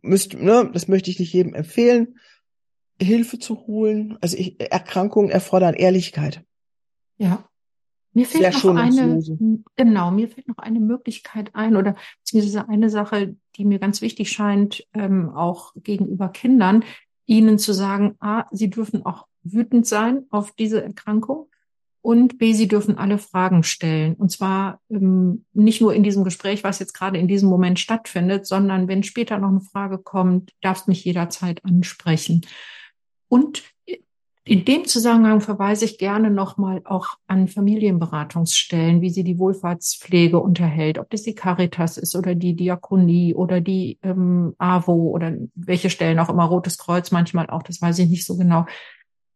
Müsst, 0.03 0.35
ne, 0.35 0.71
das 0.73 0.89
möchte 0.89 1.11
ich 1.11 1.19
nicht 1.19 1.33
jedem 1.33 1.55
empfehlen, 1.55 2.19
Hilfe 3.01 3.39
zu 3.39 3.67
holen. 3.67 4.19
Also 4.21 4.37
ich, 4.37 4.61
Erkrankungen 4.61 5.31
erfordern 5.31 5.75
Ehrlichkeit. 5.75 6.45
Ja. 7.23 7.45
Mir 8.15 8.27
fällt 8.27 8.65
noch 8.65 8.77
eine, 8.77 9.23
genau, 9.77 10.11
mir 10.11 10.29
fällt 10.29 10.47
noch 10.49 10.59
eine 10.59 10.81
Möglichkeit 10.81 11.55
ein 11.55 11.77
oder 11.77 11.95
beziehungsweise 12.19 12.69
eine 12.69 12.91
Sache, 12.91 13.37
die 13.57 13.65
mir 13.65 13.79
ganz 13.79 14.03
wichtig 14.03 14.31
scheint, 14.31 14.87
ähm, 14.93 15.31
auch 15.31 15.73
gegenüber 15.77 16.29
Kindern, 16.29 16.85
ihnen 17.25 17.59
zu 17.59 17.73
sagen, 17.73 18.17
ah, 18.21 18.45
sie 18.51 18.69
dürfen 18.69 19.07
auch 19.07 19.27
wütend 19.45 19.87
sein 19.87 20.27
auf 20.31 20.53
diese 20.53 20.83
Erkrankung 20.83 21.47
und 22.03 22.39
B, 22.39 22.53
Sie 22.53 22.67
dürfen 22.67 22.99
alle 22.99 23.17
Fragen 23.17 23.63
stellen. 23.63 24.15
Und 24.15 24.31
zwar 24.31 24.81
ähm, 24.91 25.45
nicht 25.53 25.81
nur 25.81 25.95
in 25.95 26.03
diesem 26.03 26.25
Gespräch, 26.25 26.65
was 26.65 26.81
jetzt 26.81 26.95
gerade 26.95 27.17
in 27.19 27.29
diesem 27.29 27.49
Moment 27.49 27.79
stattfindet, 27.79 28.45
sondern 28.45 28.89
wenn 28.89 29.05
später 29.05 29.39
noch 29.39 29.51
eine 29.51 29.61
Frage 29.61 29.99
kommt, 29.99 30.53
darfst 30.61 30.89
mich 30.89 31.05
jederzeit 31.05 31.65
ansprechen. 31.65 32.45
Und 33.29 33.63
in 34.45 34.65
dem 34.65 34.87
Zusammenhang 34.87 35.41
verweise 35.41 35.85
ich 35.85 35.99
gerne 35.99 36.29
nochmal 36.29 36.83
auch 36.85 37.11
an 37.29 37.47
Familienberatungsstellen, 37.47 39.01
wie 39.01 39.11
sie 39.11 39.23
die 39.23 39.39
Wohlfahrtspflege 39.39 40.41
unterhält, 40.41 40.99
ob 40.99 41.09
das 41.11 41.23
die 41.23 41.35
Caritas 41.35 41.97
ist 41.97 42.17
oder 42.17 42.35
die 42.35 42.57
Diakonie 42.57 43.35
oder 43.35 43.61
die 43.61 43.99
ähm, 44.03 44.55
AWO 44.59 45.11
oder 45.11 45.33
welche 45.55 45.91
Stellen 45.91 46.19
auch 46.19 46.29
immer, 46.29 46.45
Rotes 46.45 46.77
Kreuz 46.77 47.13
manchmal 47.13 47.51
auch, 47.51 47.63
das 47.63 47.81
weiß 47.81 48.01
ich 48.01 48.09
nicht 48.09 48.27
so 48.27 48.37
genau. 48.37 48.67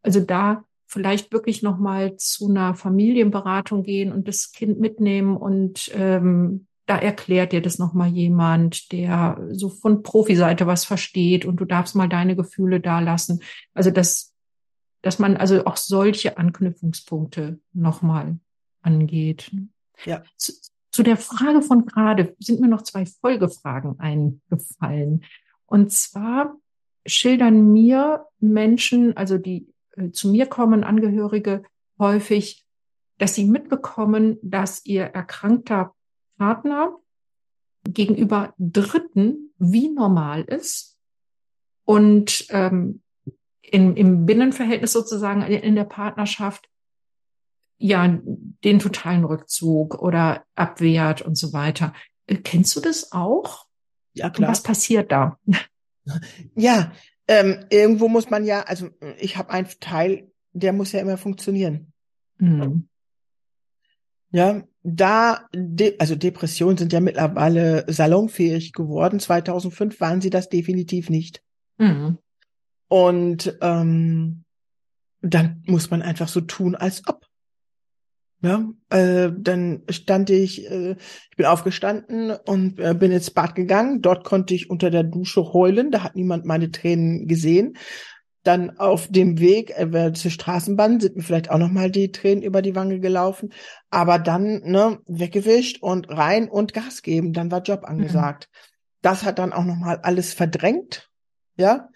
Also 0.02 0.20
da 0.20 0.64
vielleicht 0.88 1.32
wirklich 1.32 1.62
noch 1.62 1.78
mal 1.78 2.16
zu 2.16 2.48
einer 2.48 2.74
Familienberatung 2.74 3.84
gehen 3.84 4.12
und 4.12 4.26
das 4.26 4.50
Kind 4.50 4.80
mitnehmen 4.80 5.36
und 5.36 5.90
ähm, 5.94 6.66
da 6.86 6.96
erklärt 6.96 7.52
dir 7.52 7.60
das 7.60 7.78
noch 7.78 7.92
mal 7.94 8.08
jemand, 8.08 8.92
der 8.92 9.40
so 9.50 9.68
von 9.68 10.02
Profiseite 10.02 10.66
was 10.66 10.84
versteht 10.84 11.44
und 11.44 11.56
du 11.56 11.64
darfst 11.64 11.96
mal 11.96 12.08
deine 12.08 12.36
Gefühle 12.36 12.80
da 12.80 13.00
lassen. 13.00 13.40
Also 13.74 13.90
dass 13.90 14.25
dass 15.02 15.18
man 15.18 15.36
also 15.36 15.64
auch 15.66 15.76
solche 15.76 16.38
Anknüpfungspunkte 16.38 17.60
noch 17.72 18.02
mal 18.02 18.38
angeht. 18.82 19.50
Ja. 20.04 20.22
Zu, 20.36 20.52
zu 20.92 21.02
der 21.02 21.16
Frage 21.16 21.62
von 21.62 21.86
gerade 21.86 22.34
sind 22.38 22.60
mir 22.60 22.68
noch 22.68 22.82
zwei 22.82 23.06
Folgefragen 23.06 23.98
eingefallen. 24.00 25.24
Und 25.66 25.92
zwar 25.92 26.56
schildern 27.06 27.72
mir 27.72 28.26
Menschen, 28.40 29.16
also 29.16 29.38
die 29.38 29.72
äh, 29.96 30.10
zu 30.10 30.28
mir 30.28 30.46
kommen 30.46 30.84
Angehörige 30.84 31.64
häufig, 31.98 32.64
dass 33.18 33.34
sie 33.34 33.44
mitbekommen, 33.44 34.38
dass 34.42 34.84
ihr 34.84 35.04
erkrankter 35.04 35.94
Partner 36.38 36.96
gegenüber 37.84 38.54
Dritten 38.58 39.54
wie 39.58 39.88
normal 39.88 40.42
ist 40.42 40.98
und 41.84 42.46
ähm, 42.50 43.02
in, 43.70 43.96
im 43.96 44.26
Binnenverhältnis 44.26 44.92
sozusagen 44.92 45.42
in 45.42 45.74
der 45.74 45.84
Partnerschaft 45.84 46.68
ja 47.78 48.18
den 48.64 48.78
totalen 48.78 49.24
Rückzug 49.24 49.96
oder 50.00 50.44
abwehrt 50.54 51.22
und 51.22 51.36
so 51.36 51.52
weiter. 51.52 51.92
Kennst 52.44 52.74
du 52.76 52.80
das 52.80 53.12
auch? 53.12 53.66
Ja, 54.14 54.30
klar. 54.30 54.48
Und 54.48 54.52
was 54.52 54.62
passiert 54.62 55.12
da? 55.12 55.38
Ja, 56.54 56.92
ähm, 57.28 57.66
irgendwo 57.68 58.08
muss 58.08 58.30
man 58.30 58.44
ja, 58.44 58.62
also 58.62 58.88
ich 59.18 59.36
habe 59.36 59.50
einen 59.50 59.68
Teil, 59.80 60.30
der 60.52 60.72
muss 60.72 60.92
ja 60.92 61.00
immer 61.00 61.18
funktionieren. 61.18 61.92
Mhm. 62.38 62.88
Ja, 64.30 64.62
da, 64.82 65.46
de, 65.52 65.98
also 65.98 66.14
Depressionen 66.14 66.76
sind 66.76 66.92
ja 66.92 67.00
mittlerweile 67.00 67.84
salonfähig 67.88 68.72
geworden. 68.72 69.18
2005 69.18 70.00
waren 70.00 70.20
sie 70.20 70.30
das 70.30 70.48
definitiv 70.48 71.10
nicht. 71.10 71.42
Mhm. 71.78 72.18
Und 72.88 73.56
ähm, 73.60 74.44
dann 75.20 75.62
muss 75.66 75.90
man 75.90 76.02
einfach 76.02 76.28
so 76.28 76.40
tun, 76.40 76.74
als 76.74 77.02
ob. 77.08 77.26
Ja, 78.42 78.68
äh, 78.90 79.30
dann 79.36 79.82
stand 79.88 80.30
ich, 80.30 80.70
äh, 80.70 80.92
ich 81.30 81.36
bin 81.36 81.46
aufgestanden 81.46 82.30
und 82.30 82.78
äh, 82.78 82.94
bin 82.94 83.10
ins 83.10 83.30
Bad 83.30 83.54
gegangen. 83.54 84.02
Dort 84.02 84.24
konnte 84.24 84.54
ich 84.54 84.68
unter 84.68 84.90
der 84.90 85.04
Dusche 85.04 85.52
heulen. 85.52 85.90
Da 85.90 86.02
hat 86.02 86.16
niemand 86.16 86.44
meine 86.44 86.70
Tränen 86.70 87.26
gesehen. 87.26 87.76
Dann 88.42 88.78
auf 88.78 89.08
dem 89.08 89.40
Weg 89.40 89.72
äh, 89.76 90.12
zur 90.12 90.30
Straßenbahn 90.30 91.00
sind 91.00 91.16
mir 91.16 91.22
vielleicht 91.22 91.50
auch 91.50 91.58
noch 91.58 91.70
mal 91.70 91.90
die 91.90 92.12
Tränen 92.12 92.44
über 92.44 92.62
die 92.62 92.76
Wange 92.76 93.00
gelaufen. 93.00 93.52
Aber 93.90 94.18
dann 94.18 94.60
ne, 94.64 95.00
weggewischt 95.06 95.82
und 95.82 96.10
rein 96.10 96.48
und 96.48 96.74
Gas 96.74 97.02
geben. 97.02 97.32
Dann 97.32 97.50
war 97.50 97.62
Job 97.62 97.80
mhm. 97.82 97.88
angesagt. 97.88 98.48
Mhm. 98.52 98.56
Das 99.02 99.24
hat 99.24 99.38
dann 99.38 99.52
auch 99.52 99.64
noch 99.64 99.76
mal 99.76 99.98
alles 100.02 100.34
verdrängt, 100.34 101.10
ja, 101.56 101.88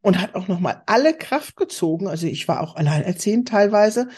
und 0.00 0.20
hat 0.20 0.34
auch 0.34 0.48
noch 0.48 0.60
mal 0.60 0.82
alle 0.86 1.14
Kraft 1.14 1.56
gezogen. 1.56 2.08
Also 2.08 2.26
ich 2.26 2.48
war 2.48 2.60
auch 2.60 2.76
alleinerziehend 2.76 3.48
teilweise. 3.48 4.08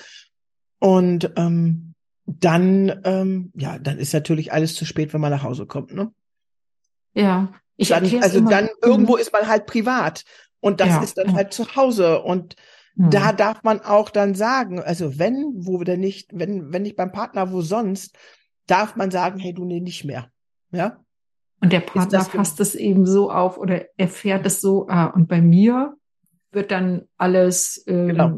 Und 0.78 1.32
ähm, 1.36 1.94
dann, 2.26 3.00
ähm, 3.04 3.52
ja, 3.54 3.78
dann 3.78 3.98
ist 3.98 4.12
natürlich 4.12 4.52
alles 4.52 4.74
zu 4.74 4.84
spät, 4.84 5.12
wenn 5.12 5.20
man 5.20 5.30
nach 5.30 5.42
Hause 5.42 5.66
kommt, 5.66 5.94
ne? 5.94 6.12
Ja, 7.12 7.52
ich 7.76 7.88
dann, 7.88 8.04
also 8.22 8.38
immer. 8.38 8.50
dann 8.50 8.68
irgendwo 8.82 9.16
ist 9.16 9.32
man 9.32 9.48
halt 9.48 9.66
privat 9.66 10.24
und 10.60 10.80
das 10.80 10.88
ja, 10.88 11.02
ist 11.02 11.18
dann 11.18 11.30
ja. 11.30 11.34
halt 11.34 11.52
zu 11.52 11.74
Hause 11.74 12.22
und 12.22 12.54
mhm. 12.94 13.10
da 13.10 13.32
darf 13.32 13.62
man 13.62 13.80
auch 13.80 14.10
dann 14.10 14.34
sagen, 14.34 14.80
also 14.80 15.18
wenn, 15.18 15.52
wo 15.56 15.82
denn 15.82 16.00
nicht, 16.00 16.30
wenn, 16.32 16.72
wenn 16.72 16.82
nicht 16.82 16.96
beim 16.96 17.10
Partner, 17.10 17.52
wo 17.52 17.62
sonst, 17.62 18.16
darf 18.66 18.96
man 18.96 19.10
sagen, 19.10 19.40
hey, 19.40 19.52
du 19.52 19.64
nee, 19.64 19.80
nicht 19.80 20.04
mehr. 20.04 20.30
Ja. 20.70 21.00
Und 21.60 21.72
der 21.72 21.80
Partner 21.80 22.24
fasst 22.24 22.60
es 22.60 22.74
eben 22.74 23.06
so 23.06 23.30
auf 23.30 23.58
oder 23.58 23.84
erfährt 23.96 24.46
es 24.46 24.60
so, 24.60 24.86
ah, 24.88 25.06
und 25.06 25.28
bei 25.28 25.42
mir 25.42 25.94
wird 26.52 26.70
dann 26.70 27.02
alles, 27.16 27.84
ähm, 27.86 28.08
genau. 28.08 28.32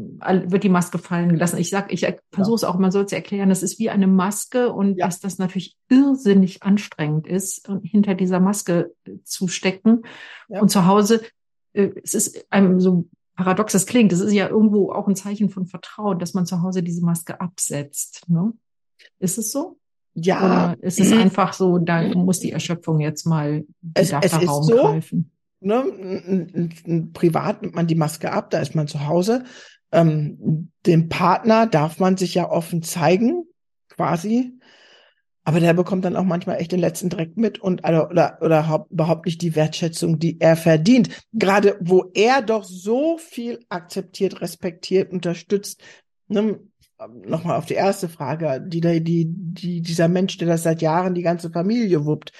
wird 0.50 0.64
die 0.64 0.68
Maske 0.68 0.98
fallen 0.98 1.30
gelassen. 1.30 1.58
Ich 1.58 1.70
sag, 1.70 1.92
ich 1.92 2.06
versuche 2.30 2.56
es 2.56 2.64
auch, 2.64 2.78
man 2.78 2.90
soll 2.90 3.04
es 3.04 3.12
erklären, 3.12 3.48
das 3.48 3.62
ist 3.62 3.78
wie 3.78 3.90
eine 3.90 4.06
Maske 4.06 4.70
und 4.72 4.98
ja. 4.98 5.06
dass 5.06 5.20
das 5.20 5.38
natürlich 5.38 5.76
irrsinnig 5.88 6.62
anstrengend 6.62 7.26
ist, 7.26 7.70
hinter 7.82 8.14
dieser 8.14 8.40
Maske 8.40 8.92
zu 9.24 9.48
stecken. 9.48 10.02
Ja. 10.48 10.60
Und 10.60 10.68
zu 10.68 10.86
Hause, 10.86 11.22
äh, 11.72 11.90
es 12.02 12.14
ist 12.14 12.44
einem 12.50 12.80
so 12.80 13.08
paradox 13.34 13.72
das 13.72 13.86
klingt, 13.86 14.12
es 14.12 14.20
ist 14.20 14.32
ja 14.32 14.48
irgendwo 14.48 14.92
auch 14.92 15.08
ein 15.08 15.16
Zeichen 15.16 15.48
von 15.48 15.66
Vertrauen, 15.66 16.18
dass 16.18 16.34
man 16.34 16.44
zu 16.44 16.60
Hause 16.60 16.82
diese 16.82 17.04
Maske 17.04 17.40
absetzt. 17.40 18.28
Ne? 18.28 18.52
Ist 19.18 19.38
es 19.38 19.52
so? 19.52 19.78
Ja. 20.14 20.44
Oder 20.44 20.76
ist 20.82 21.00
es 21.00 21.12
einfach 21.12 21.52
so, 21.52 21.78
da 21.78 22.02
muss 22.14 22.40
die 22.40 22.52
Erschöpfung 22.52 23.00
jetzt 23.00 23.26
mal, 23.26 23.64
es, 23.94 24.12
es 24.12 24.30
da 24.30 24.38
Raum 24.38 24.62
so, 24.62 24.76
greifen? 24.76 25.30
Ne, 25.60 26.68
privat 27.12 27.62
nimmt 27.62 27.74
man 27.74 27.86
die 27.86 27.94
Maske 27.94 28.32
ab, 28.32 28.50
da 28.50 28.58
ist 28.58 28.74
man 28.74 28.88
zu 28.88 29.06
Hause. 29.06 29.44
Ähm, 29.92 30.70
dem 30.86 31.08
Partner 31.08 31.66
darf 31.66 32.00
man 32.00 32.16
sich 32.16 32.34
ja 32.34 32.50
offen 32.50 32.82
zeigen, 32.82 33.44
quasi. 33.88 34.52
Aber 35.44 35.60
der 35.60 35.74
bekommt 35.74 36.04
dann 36.04 36.16
auch 36.16 36.24
manchmal 36.24 36.60
echt 36.60 36.72
den 36.72 36.80
letzten 36.80 37.10
Dreck 37.10 37.36
mit 37.36 37.60
und 37.60 37.86
oder, 37.86 38.10
oder, 38.10 38.38
oder 38.40 38.86
überhaupt 38.90 39.26
nicht 39.26 39.42
die 39.42 39.56
Wertschätzung, 39.56 40.18
die 40.18 40.40
er 40.40 40.56
verdient. 40.56 41.08
Gerade 41.32 41.76
wo 41.80 42.10
er 42.14 42.42
doch 42.42 42.64
so 42.64 43.18
viel 43.18 43.58
akzeptiert, 43.68 44.40
respektiert, 44.40 45.10
unterstützt. 45.10 45.82
Ne? 46.28 46.60
Nochmal 47.08 47.56
auf 47.56 47.66
die 47.66 47.74
erste 47.74 48.08
Frage, 48.08 48.62
die, 48.66 48.80
die, 48.80 49.26
die, 49.26 49.80
dieser 49.80 50.08
Mensch, 50.08 50.36
der 50.38 50.48
das 50.48 50.62
seit 50.62 50.82
Jahren 50.82 51.14
die 51.14 51.22
ganze 51.22 51.50
Familie 51.50 52.04
wuppt. 52.04 52.32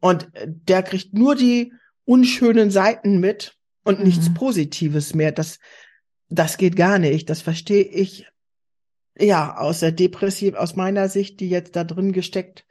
Und 0.00 0.28
der 0.46 0.82
kriegt 0.82 1.14
nur 1.14 1.34
die 1.34 1.72
unschönen 2.04 2.70
Seiten 2.70 3.20
mit 3.20 3.56
und 3.84 3.98
mhm. 3.98 4.06
nichts 4.06 4.32
Positives 4.32 5.14
mehr. 5.14 5.32
Das, 5.32 5.58
das 6.28 6.56
geht 6.56 6.76
gar 6.76 6.98
nicht. 6.98 7.28
Das 7.30 7.42
verstehe 7.42 7.84
ich 7.84 8.26
ja 9.18 9.56
aus 9.56 9.80
der 9.80 9.92
Depressiv, 9.92 10.54
aus 10.54 10.76
meiner 10.76 11.08
Sicht, 11.08 11.40
die 11.40 11.48
jetzt 11.48 11.76
da 11.76 11.84
drin 11.84 12.12
gesteckt 12.12 12.64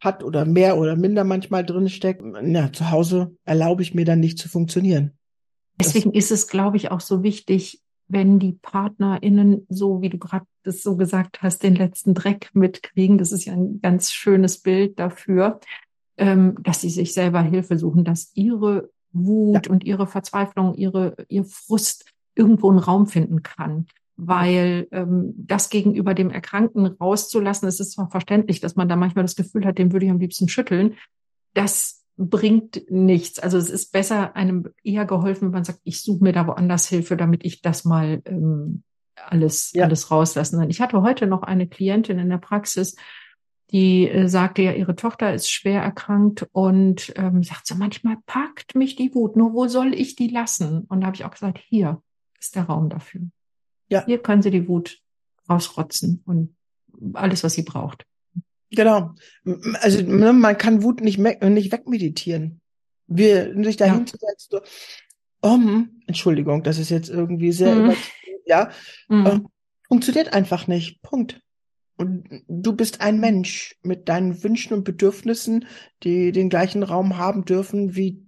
hat 0.00 0.22
oder 0.22 0.44
mehr 0.44 0.78
oder 0.78 0.94
minder 0.96 1.24
manchmal 1.24 1.64
drin 1.64 1.88
steckt. 1.88 2.22
Ja, 2.42 2.72
zu 2.72 2.90
Hause 2.90 3.36
erlaube 3.44 3.82
ich 3.82 3.94
mir 3.94 4.04
dann 4.04 4.20
nicht 4.20 4.38
zu 4.38 4.48
funktionieren. 4.48 5.18
Deswegen 5.80 6.12
ist 6.12 6.30
es, 6.30 6.48
glaube 6.48 6.76
ich, 6.76 6.90
auch 6.90 7.00
so 7.00 7.22
wichtig, 7.22 7.82
wenn 8.08 8.38
die 8.38 8.52
PartnerInnen, 8.52 9.66
so 9.68 10.00
wie 10.02 10.08
du 10.08 10.18
gerade 10.18 10.46
das 10.62 10.82
so 10.82 10.96
gesagt 10.96 11.42
hast, 11.42 11.62
den 11.62 11.74
letzten 11.74 12.14
Dreck 12.14 12.50
mitkriegen. 12.54 13.18
Das 13.18 13.32
ist 13.32 13.44
ja 13.44 13.52
ein 13.52 13.80
ganz 13.80 14.12
schönes 14.12 14.58
Bild 14.58 14.98
dafür 14.98 15.60
ähm, 16.18 16.56
dass 16.62 16.80
sie 16.80 16.90
sich 16.90 17.14
selber 17.14 17.40
Hilfe 17.40 17.78
suchen, 17.78 18.04
dass 18.04 18.32
ihre 18.34 18.90
Wut 19.12 19.66
ja. 19.66 19.72
und 19.72 19.84
ihre 19.84 20.06
Verzweiflung, 20.06 20.74
ihre, 20.74 21.14
ihr 21.28 21.44
Frust 21.44 22.12
irgendwo 22.34 22.68
einen 22.68 22.80
Raum 22.80 23.06
finden 23.06 23.42
kann. 23.42 23.86
Weil 24.16 24.88
ähm, 24.90 25.32
das 25.36 25.70
gegenüber 25.70 26.12
dem 26.12 26.30
Erkrankten 26.30 26.86
rauszulassen, 26.86 27.68
es 27.68 27.78
ist 27.78 27.92
zwar 27.92 28.10
verständlich, 28.10 28.60
dass 28.60 28.74
man 28.74 28.88
da 28.88 28.96
manchmal 28.96 29.24
das 29.24 29.36
Gefühl 29.36 29.64
hat, 29.64 29.78
den 29.78 29.92
würde 29.92 30.06
ich 30.06 30.12
am 30.12 30.18
liebsten 30.18 30.48
schütteln. 30.48 30.96
Das 31.54 32.04
bringt 32.18 32.90
nichts. 32.90 33.38
Also 33.38 33.56
es 33.56 33.70
ist 33.70 33.92
besser 33.92 34.36
einem 34.36 34.68
eher 34.82 35.06
geholfen, 35.06 35.46
wenn 35.46 35.52
man 35.52 35.64
sagt, 35.64 35.80
ich 35.84 36.02
suche 36.02 36.22
mir 36.22 36.32
da 36.32 36.46
woanders 36.46 36.88
Hilfe, 36.88 37.16
damit 37.16 37.44
ich 37.44 37.62
das 37.62 37.84
mal 37.84 38.20
ähm, 38.24 38.82
alles, 39.14 39.72
ja. 39.72 39.84
alles 39.84 40.10
rauslassen 40.10 40.58
kann. 40.58 40.70
Ich 40.70 40.80
hatte 40.80 41.00
heute 41.02 41.26
noch 41.26 41.42
eine 41.42 41.68
Klientin 41.68 42.18
in 42.18 42.28
der 42.28 42.38
Praxis, 42.38 42.96
die 43.70 44.08
äh, 44.08 44.28
sagte 44.28 44.62
ja, 44.62 44.72
ihre 44.72 44.96
Tochter 44.96 45.32
ist 45.32 45.50
schwer 45.50 45.80
erkrankt 45.82 46.48
und 46.52 47.12
ähm, 47.16 47.42
sagt 47.42 47.66
so, 47.66 47.76
manchmal 47.76 48.16
packt 48.26 48.74
mich 48.74 48.96
die 48.96 49.14
Wut, 49.14 49.36
nur 49.36 49.54
wo 49.54 49.68
soll 49.68 49.94
ich 49.94 50.16
die 50.16 50.28
lassen? 50.28 50.84
Und 50.88 51.00
da 51.00 51.06
habe 51.06 51.16
ich 51.16 51.24
auch 51.24 51.30
gesagt, 51.30 51.58
hier 51.58 52.02
ist 52.40 52.56
der 52.56 52.64
Raum 52.64 52.88
dafür. 52.88 53.22
Ja. 53.88 54.04
Hier 54.04 54.18
können 54.18 54.42
Sie 54.42 54.50
die 54.50 54.68
Wut 54.68 55.00
rausrotzen 55.48 56.22
und 56.26 56.54
alles, 57.14 57.44
was 57.44 57.54
sie 57.54 57.62
braucht. 57.62 58.04
Genau. 58.70 59.14
Also 59.80 60.02
ne, 60.02 60.32
man 60.32 60.58
kann 60.58 60.82
Wut 60.82 61.00
nicht, 61.00 61.18
nicht 61.18 61.72
wegmeditieren. 61.72 62.60
Wir 63.06 63.54
sich 63.64 63.76
dahin 63.76 64.04
ja. 64.06 64.12
setzen, 64.18 64.60
um, 65.40 66.02
Entschuldigung, 66.06 66.62
das 66.62 66.78
ist 66.78 66.90
jetzt 66.90 67.08
irgendwie 67.08 67.52
sehr 67.52 67.74
mhm. 67.74 67.96
ja, 68.44 68.70
mhm. 69.08 69.26
Äh, 69.26 69.40
funktioniert 69.86 70.32
einfach 70.32 70.66
nicht. 70.66 71.00
Punkt. 71.02 71.40
Und 71.96 72.44
du 72.46 72.74
bist 72.74 73.00
ein 73.00 73.18
Mensch 73.18 73.76
mit 73.82 74.08
deinen 74.08 74.42
Wünschen 74.42 74.74
und 74.74 74.84
Bedürfnissen, 74.84 75.66
die 76.04 76.30
den 76.32 76.48
gleichen 76.48 76.82
Raum 76.82 77.16
haben 77.16 77.44
dürfen 77.44 77.96
wie 77.96 78.24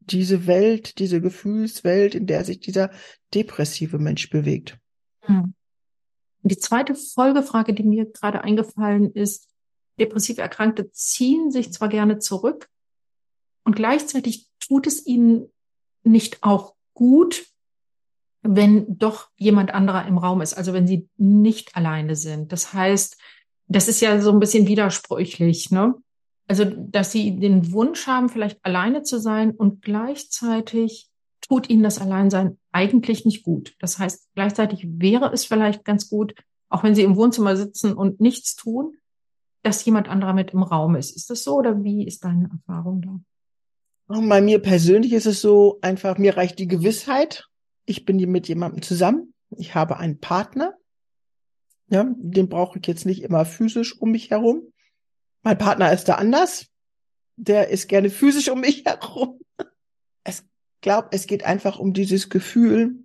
diese 0.00 0.46
Welt, 0.46 0.98
diese 0.98 1.20
Gefühlswelt, 1.20 2.14
in 2.14 2.26
der 2.26 2.44
sich 2.44 2.60
dieser 2.60 2.90
depressive 3.34 3.98
Mensch 3.98 4.30
bewegt. 4.30 4.78
Hm. 5.20 5.54
Die 6.42 6.56
zweite 6.56 6.94
Folgefrage, 6.94 7.74
die 7.74 7.82
mir 7.82 8.06
gerade 8.06 8.42
eingefallen 8.42 9.12
ist, 9.12 9.47
depressiv 9.98 10.38
Erkrankte 10.38 10.90
ziehen 10.92 11.50
sich 11.50 11.72
zwar 11.72 11.88
gerne 11.88 12.18
zurück 12.18 12.68
und 13.64 13.76
gleichzeitig 13.76 14.46
tut 14.60 14.86
es 14.86 15.04
ihnen 15.06 15.50
nicht 16.02 16.42
auch 16.42 16.74
gut, 16.94 17.46
wenn 18.42 18.98
doch 18.98 19.28
jemand 19.36 19.74
anderer 19.74 20.06
im 20.06 20.18
Raum 20.18 20.40
ist, 20.40 20.54
also 20.54 20.72
wenn 20.72 20.86
sie 20.86 21.08
nicht 21.16 21.76
alleine 21.76 22.16
sind. 22.16 22.52
Das 22.52 22.72
heißt, 22.72 23.18
das 23.66 23.88
ist 23.88 24.00
ja 24.00 24.20
so 24.20 24.30
ein 24.32 24.40
bisschen 24.40 24.66
widersprüchlich, 24.66 25.70
ne? 25.70 25.94
Also, 26.46 26.64
dass 26.64 27.12
sie 27.12 27.38
den 27.38 27.72
Wunsch 27.72 28.06
haben, 28.06 28.30
vielleicht 28.30 28.64
alleine 28.64 29.02
zu 29.02 29.20
sein 29.20 29.50
und 29.50 29.82
gleichzeitig 29.82 31.10
tut 31.46 31.68
ihnen 31.68 31.82
das 31.82 31.98
Alleinsein 31.98 32.58
eigentlich 32.72 33.26
nicht 33.26 33.42
gut. 33.42 33.74
Das 33.80 33.98
heißt, 33.98 34.28
gleichzeitig 34.34 34.86
wäre 34.88 35.30
es 35.32 35.44
vielleicht 35.44 35.84
ganz 35.84 36.08
gut, 36.08 36.34
auch 36.70 36.82
wenn 36.82 36.94
sie 36.94 37.02
im 37.02 37.16
Wohnzimmer 37.16 37.54
sitzen 37.54 37.92
und 37.92 38.20
nichts 38.20 38.56
tun, 38.56 38.96
dass 39.62 39.84
jemand 39.84 40.08
anderer 40.08 40.34
mit 40.34 40.52
im 40.52 40.62
Raum 40.62 40.96
ist. 40.96 41.14
Ist 41.16 41.30
das 41.30 41.44
so 41.44 41.56
oder 41.56 41.82
wie 41.82 42.06
ist 42.06 42.24
deine 42.24 42.48
Erfahrung 42.50 43.02
da? 43.02 43.20
Bei 44.20 44.40
mir 44.40 44.60
persönlich 44.60 45.12
ist 45.12 45.26
es 45.26 45.42
so 45.42 45.78
einfach, 45.82 46.16
mir 46.16 46.36
reicht 46.36 46.58
die 46.58 46.68
Gewissheit, 46.68 47.46
ich 47.84 48.06
bin 48.06 48.16
mit 48.30 48.48
jemandem 48.48 48.82
zusammen, 48.82 49.34
ich 49.50 49.74
habe 49.74 49.98
einen 49.98 50.18
Partner, 50.18 50.74
ja, 51.90 52.06
den 52.16 52.48
brauche 52.48 52.78
ich 52.78 52.86
jetzt 52.86 53.06
nicht 53.06 53.22
immer 53.22 53.44
physisch 53.44 54.00
um 54.00 54.10
mich 54.10 54.30
herum. 54.30 54.72
Mein 55.42 55.58
Partner 55.58 55.92
ist 55.92 56.04
da 56.04 56.14
anders, 56.14 56.66
der 57.36 57.68
ist 57.68 57.88
gerne 57.88 58.10
physisch 58.10 58.48
um 58.48 58.60
mich 58.60 58.84
herum. 58.86 59.40
Es 60.24 60.44
glaube, 60.80 61.08
es 61.12 61.26
geht 61.26 61.44
einfach 61.44 61.78
um 61.78 61.92
dieses 61.92 62.30
Gefühl, 62.30 63.04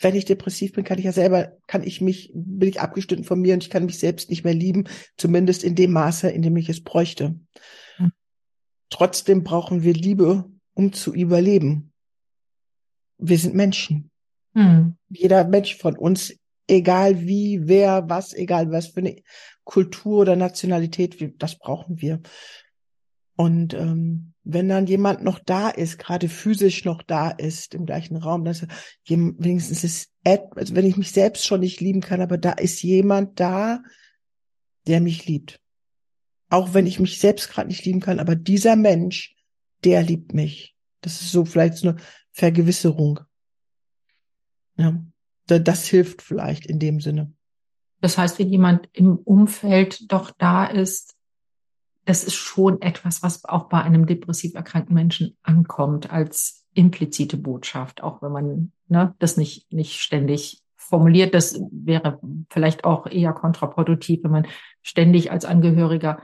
wenn 0.00 0.14
ich 0.14 0.24
depressiv 0.24 0.72
bin, 0.72 0.84
kann 0.84 0.98
ich 0.98 1.04
ja 1.04 1.12
selber, 1.12 1.56
kann 1.66 1.82
ich 1.82 2.00
mich, 2.00 2.30
bin 2.34 2.68
ich 2.68 2.80
abgestimmt 2.80 3.26
von 3.26 3.40
mir 3.40 3.54
und 3.54 3.64
ich 3.64 3.70
kann 3.70 3.86
mich 3.86 3.98
selbst 3.98 4.30
nicht 4.30 4.44
mehr 4.44 4.54
lieben, 4.54 4.84
zumindest 5.16 5.64
in 5.64 5.74
dem 5.74 5.92
Maße, 5.92 6.30
in 6.30 6.42
dem 6.42 6.56
ich 6.56 6.68
es 6.68 6.82
bräuchte. 6.82 7.40
Mhm. 7.98 8.12
Trotzdem 8.90 9.44
brauchen 9.44 9.82
wir 9.82 9.94
Liebe, 9.94 10.44
um 10.74 10.92
zu 10.92 11.14
überleben. 11.14 11.92
Wir 13.18 13.38
sind 13.38 13.54
Menschen. 13.54 14.10
Hm. 14.54 14.96
Jeder 15.08 15.46
Mensch 15.46 15.76
von 15.76 15.96
uns, 15.96 16.34
egal 16.66 17.20
wie, 17.20 17.68
wer, 17.68 18.08
was, 18.08 18.32
egal 18.32 18.70
was 18.72 18.88
für 18.88 19.00
eine 19.00 19.22
Kultur 19.64 20.20
oder 20.20 20.36
Nationalität, 20.36 21.34
das 21.38 21.58
brauchen 21.58 22.00
wir. 22.00 22.20
Und 23.36 23.74
ähm, 23.74 24.32
wenn 24.52 24.68
dann 24.68 24.86
jemand 24.86 25.22
noch 25.22 25.38
da 25.38 25.68
ist, 25.68 25.98
gerade 25.98 26.28
physisch 26.28 26.84
noch 26.84 27.02
da 27.02 27.30
ist 27.30 27.74
im 27.74 27.86
gleichen 27.86 28.16
Raum, 28.16 28.44
dass 28.44 28.66
wenigstens 29.06 29.84
ist, 29.84 30.12
also 30.24 30.74
wenn 30.74 30.86
ich 30.86 30.96
mich 30.96 31.12
selbst 31.12 31.46
schon 31.46 31.60
nicht 31.60 31.80
lieben 31.80 32.00
kann, 32.00 32.20
aber 32.20 32.38
da 32.38 32.52
ist 32.52 32.82
jemand 32.82 33.40
da, 33.40 33.82
der 34.86 35.00
mich 35.00 35.26
liebt. 35.26 35.60
Auch 36.48 36.74
wenn 36.74 36.86
ich 36.86 36.98
mich 37.00 37.18
selbst 37.18 37.50
gerade 37.50 37.68
nicht 37.68 37.84
lieben 37.84 38.00
kann, 38.00 38.18
aber 38.18 38.34
dieser 38.34 38.76
Mensch, 38.76 39.36
der 39.84 40.02
liebt 40.02 40.34
mich. 40.34 40.74
Das 41.00 41.20
ist 41.20 41.32
so 41.32 41.44
vielleicht 41.44 41.76
so 41.76 41.90
eine 41.90 41.98
Vergewisserung. 42.32 43.20
Ja, 44.76 45.02
das 45.46 45.86
hilft 45.86 46.22
vielleicht 46.22 46.66
in 46.66 46.78
dem 46.78 47.00
Sinne. 47.00 47.32
Das 48.00 48.16
heißt, 48.16 48.38
wenn 48.38 48.48
jemand 48.48 48.88
im 48.92 49.16
Umfeld 49.18 50.10
doch 50.12 50.30
da 50.30 50.64
ist, 50.66 51.16
das 52.04 52.24
ist 52.24 52.34
schon 52.34 52.80
etwas, 52.82 53.22
was 53.22 53.44
auch 53.44 53.68
bei 53.68 53.82
einem 53.82 54.06
depressiv 54.06 54.54
erkrankten 54.54 54.94
Menschen 54.94 55.36
ankommt 55.42 56.10
als 56.10 56.64
implizite 56.74 57.36
Botschaft, 57.36 58.02
auch 58.02 58.22
wenn 58.22 58.32
man 58.32 58.72
ne, 58.88 59.14
das 59.18 59.36
nicht, 59.36 59.72
nicht 59.72 60.00
ständig 60.00 60.62
formuliert. 60.76 61.34
Das 61.34 61.60
wäre 61.70 62.20
vielleicht 62.50 62.84
auch 62.84 63.06
eher 63.06 63.32
kontraproduktiv, 63.32 64.20
wenn 64.22 64.30
man 64.30 64.46
ständig 64.82 65.30
als 65.30 65.44
Angehöriger 65.44 66.22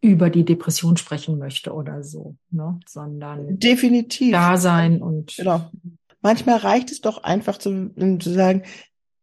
über 0.00 0.30
die 0.30 0.44
Depression 0.44 0.96
sprechen 0.96 1.38
möchte 1.38 1.72
oder 1.72 2.02
so, 2.02 2.36
ne? 2.50 2.78
sondern 2.86 3.58
definitiv 3.58 4.32
da 4.32 4.56
sein 4.56 5.02
und 5.02 5.36
genau. 5.36 5.70
Manchmal 6.20 6.58
reicht 6.58 6.90
es 6.90 7.00
doch 7.00 7.22
einfach 7.22 7.56
zu, 7.56 7.90
zu 8.18 8.32
sagen, 8.32 8.62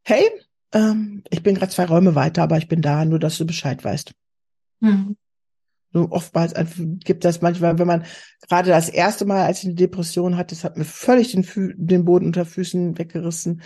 hey, 0.04 0.24
ähm, 0.72 1.24
ich 1.30 1.44
bin 1.44 1.56
gerade 1.56 1.72
zwei 1.72 1.86
Räume 1.86 2.16
weiter, 2.16 2.44
aber 2.44 2.58
ich 2.58 2.68
bin 2.68 2.82
da, 2.82 3.04
nur 3.04 3.20
dass 3.20 3.38
du 3.38 3.46
Bescheid 3.46 3.84
weißt. 3.84 4.14
Mhm. 4.80 5.18
So 5.94 6.10
oftmals 6.10 6.54
gibt 7.04 7.24
das 7.24 7.42
manchmal, 7.42 7.78
wenn 7.78 7.88
man 7.88 8.06
gerade 8.50 8.70
das 8.70 8.90
erste 8.90 9.26
Mal, 9.26 9.46
als 9.46 9.60
ich 9.60 9.66
eine 9.66 9.76
Depression 9.76 10.38
hatte, 10.38 10.56
das 10.56 10.64
hat 10.64 10.76
mir 10.76 10.86
völlig 10.86 11.32
den, 11.32 11.44
Fü 11.44 11.74
den 11.78 12.04
Boden 12.04 12.26
unter 12.26 12.46
Füßen 12.46 12.98
weggerissen. 12.98 13.62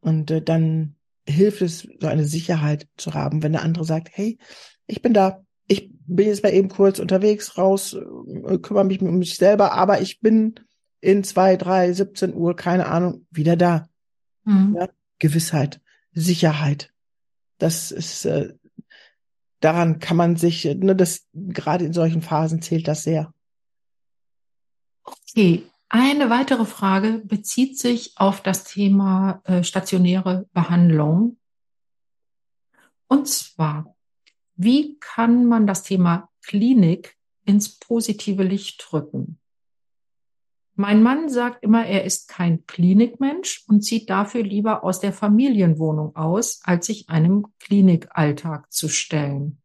Und 0.00 0.30
äh, 0.30 0.40
dann 0.40 0.94
hilft 1.28 1.62
es, 1.62 1.88
so 2.00 2.06
eine 2.06 2.24
Sicherheit 2.24 2.88
zu 2.96 3.14
haben, 3.14 3.42
wenn 3.42 3.52
der 3.52 3.62
andere 3.62 3.84
sagt, 3.84 4.10
hey, 4.12 4.38
ich 4.86 5.02
bin 5.02 5.14
da, 5.14 5.44
ich 5.66 5.90
bin 6.06 6.26
jetzt 6.26 6.42
mal 6.42 6.52
eben 6.52 6.68
kurz 6.68 6.98
unterwegs, 7.00 7.58
raus, 7.58 7.94
äh, 7.94 8.58
kümmere 8.58 8.84
mich 8.84 9.00
um 9.00 9.18
mich 9.18 9.36
selber, 9.36 9.72
aber 9.72 10.00
ich 10.00 10.20
bin 10.20 10.54
in 11.00 11.24
zwei, 11.24 11.56
drei, 11.56 11.92
17 11.92 12.34
Uhr, 12.34 12.54
keine 12.54 12.86
Ahnung, 12.86 13.26
wieder 13.30 13.56
da. 13.56 13.88
Mhm. 14.44 14.76
Ja, 14.78 14.88
Gewissheit, 15.18 15.80
Sicherheit. 16.12 16.92
Das 17.58 17.90
ist, 17.90 18.24
äh, 18.24 18.54
daran 19.64 19.98
kann 19.98 20.16
man 20.16 20.36
sich, 20.36 20.64
ne, 20.64 20.94
das, 20.94 21.26
gerade 21.32 21.84
in 21.84 21.92
solchen 21.92 22.22
Phasen 22.22 22.62
zählt 22.62 22.88
das 22.88 23.04
sehr. 23.04 23.32
Okay. 25.04 25.64
Eine 25.88 26.30
weitere 26.30 26.64
Frage 26.64 27.20
bezieht 27.24 27.78
sich 27.78 28.14
auf 28.16 28.42
das 28.42 28.64
Thema 28.64 29.42
äh, 29.44 29.62
stationäre 29.62 30.48
Behandlung. 30.54 31.36
Und 33.08 33.28
zwar, 33.28 33.94
wie 34.54 34.98
kann 35.00 35.44
man 35.44 35.66
das 35.66 35.82
Thema 35.82 36.30
Klinik 36.42 37.18
ins 37.44 37.78
positive 37.78 38.42
Licht 38.42 38.82
drücken? 38.88 39.38
Mein 40.74 41.02
Mann 41.02 41.28
sagt 41.28 41.62
immer, 41.62 41.84
er 41.86 42.04
ist 42.04 42.28
kein 42.28 42.64
Klinikmensch 42.66 43.64
und 43.68 43.82
zieht 43.82 44.08
dafür 44.08 44.42
lieber 44.42 44.84
aus 44.84 45.00
der 45.00 45.12
Familienwohnung 45.12 46.16
aus, 46.16 46.60
als 46.64 46.86
sich 46.86 47.08
einem 47.10 47.46
Klinikalltag 47.58 48.72
zu 48.72 48.88
stellen. 48.88 49.60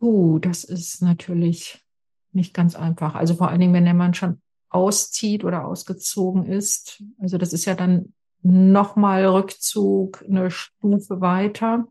Uh, 0.00 0.38
das 0.38 0.64
ist 0.64 1.02
natürlich 1.02 1.84
nicht 2.32 2.54
ganz 2.54 2.74
einfach. 2.74 3.14
Also 3.14 3.34
vor 3.34 3.48
allen 3.48 3.60
Dingen, 3.60 3.74
wenn 3.74 3.84
der 3.84 3.94
Mann 3.94 4.14
schon 4.14 4.40
auszieht 4.70 5.44
oder 5.44 5.66
ausgezogen 5.66 6.46
ist. 6.46 7.02
Also 7.18 7.38
das 7.38 7.52
ist 7.52 7.64
ja 7.64 7.74
dann 7.74 8.14
nochmal 8.42 9.26
Rückzug 9.26 10.24
eine 10.26 10.50
Stufe 10.50 11.20
weiter. 11.20 11.86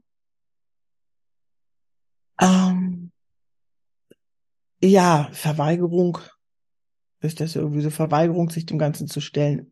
Ähm, 2.42 3.12
ja, 4.82 5.30
Verweigerung 5.34 6.20
ist 7.22 7.40
das 7.40 7.56
irgendwie 7.56 7.82
so 7.82 7.90
Verweigerung, 7.90 8.50
sich 8.50 8.66
dem 8.66 8.80
Ganzen 8.80 9.08
zu 9.08 9.22
stellen. 9.22 9.72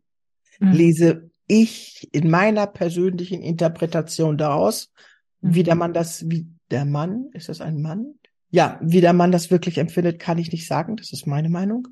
Mhm. 0.58 0.72
Lese 0.72 1.30
ich 1.46 2.08
in 2.12 2.30
meiner 2.30 2.66
persönlichen 2.66 3.42
Interpretation 3.42 4.36
daraus, 4.36 4.92
mhm. 5.40 5.54
wie 5.54 5.62
der 5.62 5.74
Mann 5.74 5.94
das, 5.94 6.28
wie 6.28 6.46
der 6.70 6.84
Mann, 6.84 7.30
ist 7.32 7.48
das 7.48 7.60
ein 7.60 7.80
Mann? 7.80 8.14
Ja, 8.50 8.78
wie 8.82 9.00
der 9.00 9.12
Mann 9.12 9.32
das 9.32 9.50
wirklich 9.50 9.78
empfindet, 9.78 10.18
kann 10.18 10.38
ich 10.38 10.52
nicht 10.52 10.66
sagen. 10.66 10.96
Das 10.96 11.12
ist 11.12 11.26
meine 11.26 11.48
Meinung. 11.48 11.88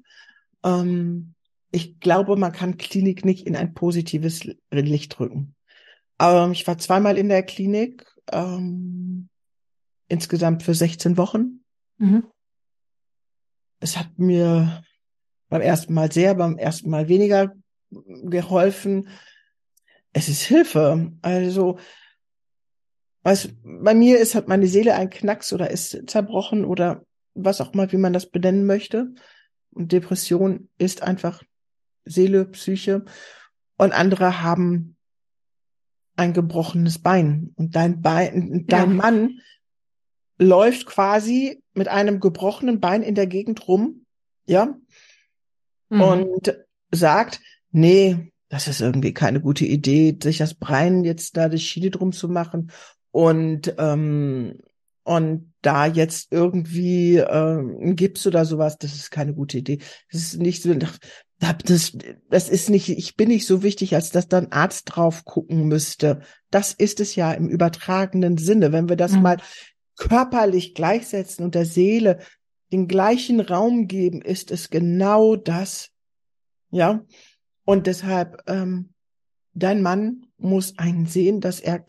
Ähm, 0.64 1.34
ich 1.70 2.00
glaube, 2.00 2.36
man 2.36 2.52
kann 2.52 2.78
Klinik 2.78 3.24
nicht 3.24 3.46
in 3.46 3.56
ein 3.56 3.74
positives 3.74 4.48
Licht 4.70 5.18
drücken. 5.18 5.54
Ähm, 6.18 6.52
ich 6.52 6.66
war 6.66 6.78
zweimal 6.78 7.18
in 7.18 7.28
der 7.28 7.42
Klinik, 7.42 8.06
ähm, 8.32 9.28
insgesamt 10.08 10.62
für 10.62 10.74
16 10.74 11.16
Wochen. 11.16 11.60
Mhm. 11.98 12.24
Es 13.80 13.96
hat 13.96 14.18
mir 14.18 14.82
beim 15.48 15.60
ersten 15.60 15.94
Mal 15.94 16.10
sehr, 16.12 16.34
beim 16.34 16.58
ersten 16.58 16.90
Mal 16.90 17.08
weniger 17.08 17.52
geholfen. 17.90 19.08
Es 20.12 20.28
ist 20.28 20.42
Hilfe. 20.42 21.12
Also, 21.22 21.78
was 23.22 23.48
bei 23.62 23.94
mir 23.94 24.18
ist, 24.18 24.34
hat 24.34 24.48
meine 24.48 24.66
Seele 24.66 24.94
ein 24.94 25.10
Knacks 25.10 25.52
oder 25.52 25.70
ist 25.70 26.08
zerbrochen 26.08 26.64
oder 26.64 27.04
was 27.34 27.60
auch 27.60 27.74
mal, 27.74 27.90
wie 27.92 27.98
man 27.98 28.12
das 28.12 28.30
benennen 28.30 28.66
möchte. 28.66 29.12
Und 29.70 29.92
Depression 29.92 30.68
ist 30.78 31.02
einfach 31.02 31.42
Seele, 32.04 32.46
Psyche. 32.46 33.04
Und 33.76 33.92
andere 33.92 34.42
haben 34.42 34.96
ein 36.16 36.32
gebrochenes 36.32 36.98
Bein. 36.98 37.52
Und 37.56 37.76
dein 37.76 38.00
Bein, 38.00 38.64
dein 38.66 38.90
ja. 38.90 38.96
Mann 38.96 39.40
läuft 40.38 40.86
quasi 40.86 41.62
mit 41.74 41.88
einem 41.88 42.20
gebrochenen 42.20 42.80
Bein 42.80 43.02
in 43.02 43.14
der 43.14 43.26
Gegend 43.26 43.68
rum, 43.68 44.06
ja, 44.46 44.76
mhm. 45.88 46.00
und 46.00 46.58
sagt, 46.90 47.40
nee, 47.70 48.32
das 48.48 48.68
ist 48.68 48.80
irgendwie 48.80 49.12
keine 49.12 49.40
gute 49.40 49.64
Idee, 49.64 50.16
sich 50.22 50.38
das 50.38 50.54
Bein 50.54 51.04
jetzt 51.04 51.36
da 51.36 51.48
die 51.48 51.58
Schiene 51.58 51.90
drum 51.90 52.12
zu 52.12 52.28
machen 52.28 52.70
und 53.10 53.74
ähm, 53.78 54.58
und 55.06 55.52
da 55.62 55.86
jetzt 55.86 56.32
irgendwie 56.32 57.16
äh, 57.18 57.58
ein 57.60 57.94
Gips 57.94 58.26
oder 58.26 58.44
sowas, 58.44 58.76
das 58.76 58.94
ist 58.94 59.12
keine 59.12 59.34
gute 59.34 59.58
Idee. 59.58 59.78
Das 60.10 60.20
ist 60.20 60.40
nicht 60.40 60.62
so, 60.62 60.74
das, 61.38 61.96
das 62.28 62.48
ist 62.48 62.70
nicht, 62.70 62.88
ich 62.88 63.14
bin 63.14 63.28
nicht 63.28 63.46
so 63.46 63.62
wichtig, 63.62 63.94
als 63.94 64.10
dass 64.10 64.26
da 64.26 64.38
ein 64.38 64.50
Arzt 64.50 64.84
drauf 64.86 65.24
gucken 65.24 65.68
müsste. 65.68 66.22
Das 66.50 66.72
ist 66.72 66.98
es 66.98 67.14
ja 67.14 67.32
im 67.32 67.48
übertragenen 67.48 68.36
Sinne. 68.36 68.72
Wenn 68.72 68.88
wir 68.88 68.96
das 68.96 69.12
mhm. 69.12 69.22
mal 69.22 69.36
körperlich 69.96 70.74
gleichsetzen 70.74 71.44
und 71.44 71.54
der 71.54 71.66
Seele 71.66 72.18
den 72.72 72.88
gleichen 72.88 73.40
Raum 73.40 73.86
geben, 73.86 74.22
ist 74.22 74.50
es 74.50 74.70
genau 74.70 75.36
das. 75.36 75.90
Ja. 76.70 77.04
Und 77.64 77.86
deshalb, 77.86 78.42
ähm, 78.46 78.90
dein 79.54 79.82
Mann 79.82 80.26
muss 80.38 80.78
einen 80.78 81.06
sehen, 81.06 81.40
dass 81.40 81.60
er 81.60 81.84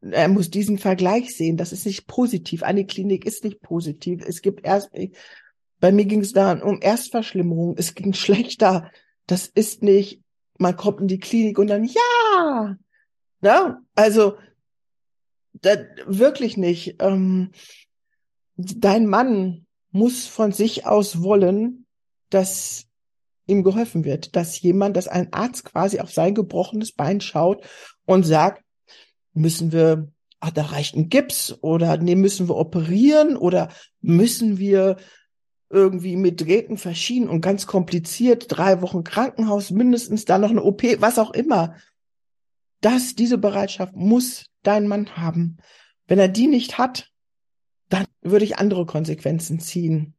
er 0.00 0.28
muss 0.28 0.50
diesen 0.50 0.78
Vergleich 0.78 1.36
sehen. 1.36 1.56
Das 1.56 1.72
ist 1.72 1.86
nicht 1.86 2.06
positiv. 2.06 2.62
Eine 2.62 2.86
Klinik 2.86 3.24
ist 3.24 3.44
nicht 3.44 3.60
positiv. 3.60 4.22
Es 4.24 4.42
gibt 4.42 4.64
erst, 4.64 4.90
bei 5.80 5.92
mir 5.92 6.04
ging 6.04 6.20
es 6.20 6.32
da 6.32 6.52
um 6.52 6.80
Erstverschlimmerung. 6.80 7.76
Es 7.76 7.94
ging 7.94 8.12
schlechter. 8.14 8.90
Das 9.26 9.46
ist 9.46 9.82
nicht, 9.82 10.22
man 10.58 10.76
kommt 10.76 11.00
in 11.00 11.08
die 11.08 11.18
Klinik 11.18 11.58
und 11.58 11.68
dann, 11.68 11.84
ja, 11.84 12.76
ja, 13.40 13.80
also, 13.94 14.36
das, 15.52 15.78
wirklich 16.06 16.56
nicht. 16.56 16.96
Ähm, 17.00 17.50
dein 18.56 19.06
Mann 19.06 19.66
muss 19.90 20.26
von 20.26 20.52
sich 20.52 20.86
aus 20.86 21.22
wollen, 21.22 21.86
dass 22.30 22.86
ihm 23.46 23.64
geholfen 23.64 24.04
wird, 24.04 24.36
dass 24.36 24.60
jemand, 24.60 24.96
dass 24.96 25.08
ein 25.08 25.32
Arzt 25.32 25.64
quasi 25.64 26.00
auf 26.00 26.12
sein 26.12 26.34
gebrochenes 26.34 26.92
Bein 26.92 27.20
schaut 27.20 27.64
und 28.04 28.24
sagt, 28.24 28.62
Müssen 29.38 29.70
wir, 29.70 30.10
ach, 30.40 30.50
da 30.50 30.62
reicht 30.62 30.96
ein 30.96 31.08
Gips 31.08 31.56
oder 31.60 31.96
nee, 31.96 32.16
müssen 32.16 32.48
wir 32.48 32.56
operieren 32.56 33.36
oder 33.36 33.68
müssen 34.00 34.58
wir 34.58 34.96
irgendwie 35.70 36.16
mit 36.16 36.40
Drähten 36.40 36.76
verschieden 36.76 37.28
und 37.28 37.40
ganz 37.40 37.66
kompliziert, 37.66 38.46
drei 38.48 38.82
Wochen 38.82 39.04
Krankenhaus, 39.04 39.70
mindestens 39.70 40.24
dann 40.24 40.40
noch 40.40 40.50
eine 40.50 40.62
OP, 40.62 40.82
was 40.98 41.18
auch 41.18 41.30
immer. 41.30 41.76
Das, 42.80 43.14
diese 43.14 43.38
Bereitschaft 43.38 43.94
muss 43.94 44.46
dein 44.62 44.88
Mann 44.88 45.16
haben. 45.16 45.58
Wenn 46.06 46.18
er 46.18 46.28
die 46.28 46.46
nicht 46.46 46.78
hat, 46.78 47.10
dann 47.88 48.06
würde 48.22 48.44
ich 48.44 48.58
andere 48.58 48.86
Konsequenzen 48.86 49.60
ziehen. 49.60 50.14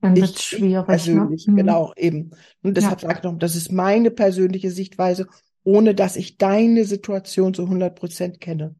Dann 0.00 0.16
wird 0.16 0.36
es 0.36 0.44
schwierig. 0.44 0.72
Ne? 0.72 0.84
Persönlich, 0.84 1.46
ne? 1.46 1.54
genau, 1.54 1.92
eben. 1.96 2.30
Und 2.62 2.76
deshalb 2.76 3.02
ja. 3.02 3.08
sage 3.08 3.18
ich 3.18 3.24
noch, 3.24 3.38
das 3.38 3.56
ist 3.56 3.72
meine 3.72 4.10
persönliche 4.10 4.70
Sichtweise 4.70 5.26
ohne 5.68 5.94
dass 5.94 6.16
ich 6.16 6.38
deine 6.38 6.86
Situation 6.86 7.52
zu 7.52 7.64
100 7.64 7.94
Prozent 7.94 8.40
kenne. 8.40 8.74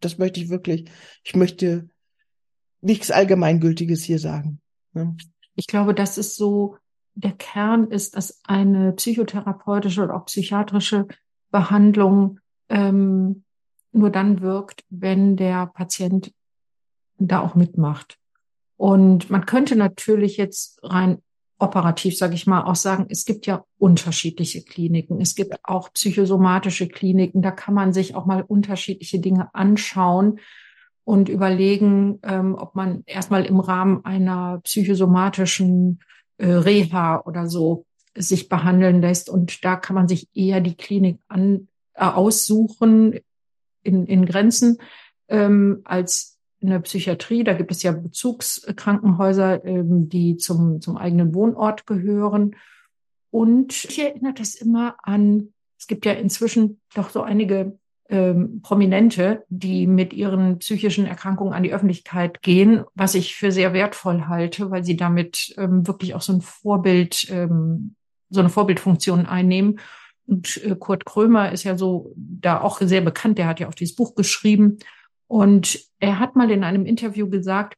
Das 0.00 0.18
möchte 0.18 0.40
ich 0.40 0.48
wirklich. 0.48 0.90
Ich 1.22 1.36
möchte 1.36 1.88
nichts 2.80 3.12
Allgemeingültiges 3.12 4.02
hier 4.02 4.18
sagen. 4.18 4.60
Ne? 4.94 5.16
Ich 5.54 5.68
glaube, 5.68 5.94
das 5.94 6.18
ist 6.18 6.34
so, 6.34 6.76
der 7.14 7.32
Kern 7.32 7.88
ist, 7.88 8.16
dass 8.16 8.40
eine 8.42 8.92
psychotherapeutische 8.94 10.02
oder 10.02 10.16
auch 10.16 10.24
psychiatrische 10.24 11.06
Behandlung 11.52 12.40
ähm, 12.68 13.44
nur 13.92 14.10
dann 14.10 14.40
wirkt, 14.40 14.82
wenn 14.90 15.36
der 15.36 15.66
Patient 15.66 16.32
da 17.18 17.40
auch 17.40 17.54
mitmacht. 17.54 18.18
Und 18.76 19.30
man 19.30 19.46
könnte 19.46 19.76
natürlich 19.76 20.36
jetzt 20.36 20.80
rein 20.82 21.22
operativ, 21.58 22.16
sage 22.16 22.34
ich 22.34 22.46
mal, 22.46 22.62
auch 22.64 22.76
sagen, 22.76 23.06
es 23.08 23.24
gibt 23.24 23.46
ja 23.46 23.64
unterschiedliche 23.78 24.62
Kliniken. 24.62 25.20
Es 25.20 25.34
gibt 25.34 25.56
auch 25.62 25.92
psychosomatische 25.92 26.88
Kliniken. 26.88 27.42
Da 27.42 27.52
kann 27.52 27.74
man 27.74 27.92
sich 27.92 28.14
auch 28.14 28.26
mal 28.26 28.42
unterschiedliche 28.42 29.20
Dinge 29.20 29.54
anschauen 29.54 30.40
und 31.04 31.28
überlegen, 31.28 32.18
ähm, 32.22 32.56
ob 32.58 32.74
man 32.74 33.02
erstmal 33.06 33.44
im 33.44 33.60
Rahmen 33.60 34.04
einer 34.04 34.60
psychosomatischen 34.64 36.00
äh, 36.38 36.46
Reha 36.46 37.22
oder 37.24 37.46
so 37.46 37.86
sich 38.16 38.48
behandeln 38.48 39.00
lässt. 39.00 39.28
Und 39.28 39.64
da 39.64 39.76
kann 39.76 39.94
man 39.94 40.08
sich 40.08 40.28
eher 40.34 40.60
die 40.60 40.76
Klinik 40.76 41.20
an, 41.28 41.68
äh, 41.94 42.04
aussuchen 42.04 43.20
in, 43.82 44.06
in 44.06 44.26
Grenzen 44.26 44.78
ähm, 45.28 45.82
als 45.84 46.33
eine 46.64 46.80
Psychiatrie. 46.80 47.44
Da 47.44 47.52
gibt 47.54 47.70
es 47.70 47.82
ja 47.82 47.92
Bezugskrankenhäuser, 47.92 49.64
ähm, 49.64 50.08
die 50.08 50.36
zum, 50.36 50.80
zum 50.80 50.96
eigenen 50.96 51.34
Wohnort 51.34 51.86
gehören. 51.86 52.56
Und 53.30 53.84
ich 53.84 53.98
erinnere 53.98 54.34
das 54.34 54.54
immer 54.54 54.96
an, 55.02 55.52
es 55.78 55.86
gibt 55.86 56.06
ja 56.06 56.12
inzwischen 56.12 56.80
doch 56.94 57.10
so 57.10 57.22
einige 57.22 57.78
ähm, 58.08 58.60
Prominente, 58.62 59.44
die 59.48 59.86
mit 59.86 60.12
ihren 60.12 60.58
psychischen 60.58 61.06
Erkrankungen 61.06 61.54
an 61.54 61.62
die 61.62 61.72
Öffentlichkeit 61.72 62.42
gehen, 62.42 62.84
was 62.94 63.14
ich 63.14 63.34
für 63.34 63.50
sehr 63.50 63.72
wertvoll 63.72 64.26
halte, 64.26 64.70
weil 64.70 64.84
sie 64.84 64.96
damit 64.96 65.54
ähm, 65.56 65.86
wirklich 65.86 66.14
auch 66.14 66.20
so 66.20 66.32
ein 66.32 66.42
Vorbild, 66.42 67.26
ähm, 67.30 67.94
so 68.30 68.40
eine 68.40 68.50
Vorbildfunktion 68.50 69.26
einnehmen. 69.26 69.80
Und 70.26 70.62
äh, 70.64 70.76
Kurt 70.78 71.04
Krömer 71.04 71.52
ist 71.52 71.64
ja 71.64 71.76
so 71.76 72.12
da 72.16 72.60
auch 72.60 72.80
sehr 72.80 73.00
bekannt, 73.00 73.38
der 73.38 73.46
hat 73.46 73.60
ja 73.60 73.68
auch 73.68 73.74
dieses 73.74 73.96
Buch 73.96 74.14
geschrieben. 74.14 74.78
Und 75.26 75.80
er 75.98 76.18
hat 76.18 76.36
mal 76.36 76.50
in 76.50 76.64
einem 76.64 76.86
Interview 76.86 77.28
gesagt, 77.28 77.76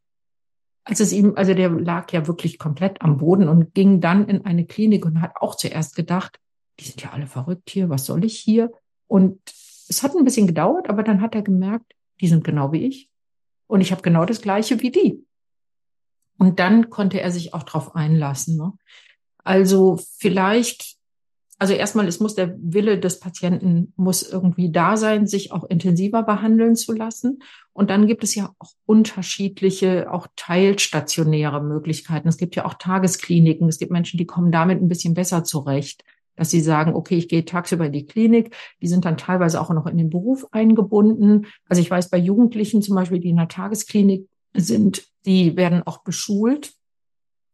als 0.84 1.00
es 1.00 1.12
ihm, 1.12 1.32
also 1.36 1.52
der 1.54 1.70
lag 1.70 2.12
ja 2.12 2.26
wirklich 2.26 2.58
komplett 2.58 3.02
am 3.02 3.18
Boden 3.18 3.48
und 3.48 3.74
ging 3.74 4.00
dann 4.00 4.28
in 4.28 4.44
eine 4.44 4.66
Klinik 4.66 5.04
und 5.04 5.20
hat 5.20 5.32
auch 5.40 5.56
zuerst 5.56 5.96
gedacht, 5.96 6.38
die 6.78 6.84
sind 6.84 7.02
ja 7.02 7.10
alle 7.10 7.26
verrückt 7.26 7.70
hier, 7.70 7.88
was 7.88 8.06
soll 8.06 8.24
ich 8.24 8.38
hier? 8.38 8.70
Und 9.08 9.40
es 9.88 10.02
hat 10.02 10.14
ein 10.14 10.24
bisschen 10.24 10.46
gedauert, 10.46 10.88
aber 10.88 11.02
dann 11.02 11.20
hat 11.20 11.34
er 11.34 11.42
gemerkt, 11.42 11.92
die 12.20 12.28
sind 12.28 12.44
genau 12.44 12.72
wie 12.72 12.86
ich. 12.86 13.10
Und 13.66 13.80
ich 13.80 13.90
habe 13.90 14.02
genau 14.02 14.24
das 14.24 14.40
Gleiche 14.40 14.80
wie 14.80 14.90
die. 14.90 15.24
Und 16.38 16.60
dann 16.60 16.90
konnte 16.90 17.20
er 17.20 17.30
sich 17.30 17.54
auch 17.54 17.62
drauf 17.62 17.94
einlassen. 17.94 18.56
Ne? 18.56 18.72
Also 19.42 19.98
vielleicht, 20.18 20.95
also 21.58 21.72
erstmal, 21.72 22.06
es 22.06 22.20
muss 22.20 22.34
der 22.34 22.54
Wille 22.60 22.98
des 22.98 23.18
Patienten 23.18 23.92
muss 23.96 24.22
irgendwie 24.22 24.70
da 24.70 24.96
sein, 24.96 25.26
sich 25.26 25.52
auch 25.52 25.64
intensiver 25.64 26.22
behandeln 26.22 26.76
zu 26.76 26.92
lassen. 26.92 27.38
Und 27.72 27.88
dann 27.88 28.06
gibt 28.06 28.24
es 28.24 28.34
ja 28.34 28.52
auch 28.58 28.72
unterschiedliche, 28.84 30.12
auch 30.12 30.26
teilstationäre 30.36 31.62
Möglichkeiten. 31.62 32.28
Es 32.28 32.36
gibt 32.36 32.56
ja 32.56 32.66
auch 32.66 32.74
Tageskliniken. 32.74 33.68
Es 33.68 33.78
gibt 33.78 33.90
Menschen, 33.90 34.18
die 34.18 34.26
kommen 34.26 34.52
damit 34.52 34.82
ein 34.82 34.88
bisschen 34.88 35.14
besser 35.14 35.44
zurecht 35.44 36.02
dass 36.36 36.50
sie 36.50 36.60
sagen, 36.60 36.94
okay, 36.94 37.16
ich 37.16 37.28
gehe 37.28 37.44
tagsüber 37.44 37.86
in 37.86 37.92
die 37.92 38.06
Klinik. 38.06 38.54
Die 38.82 38.88
sind 38.88 39.04
dann 39.04 39.16
teilweise 39.16 39.60
auch 39.60 39.70
noch 39.70 39.86
in 39.86 39.96
den 39.96 40.10
Beruf 40.10 40.46
eingebunden. 40.52 41.46
Also 41.66 41.82
ich 41.82 41.90
weiß 41.90 42.10
bei 42.10 42.18
Jugendlichen 42.18 42.82
zum 42.82 42.94
Beispiel, 42.94 43.20
die 43.20 43.30
in 43.30 43.38
der 43.38 43.48
Tagesklinik 43.48 44.28
sind, 44.54 45.08
die 45.24 45.56
werden 45.56 45.82
auch 45.86 46.04
beschult. 46.04 46.74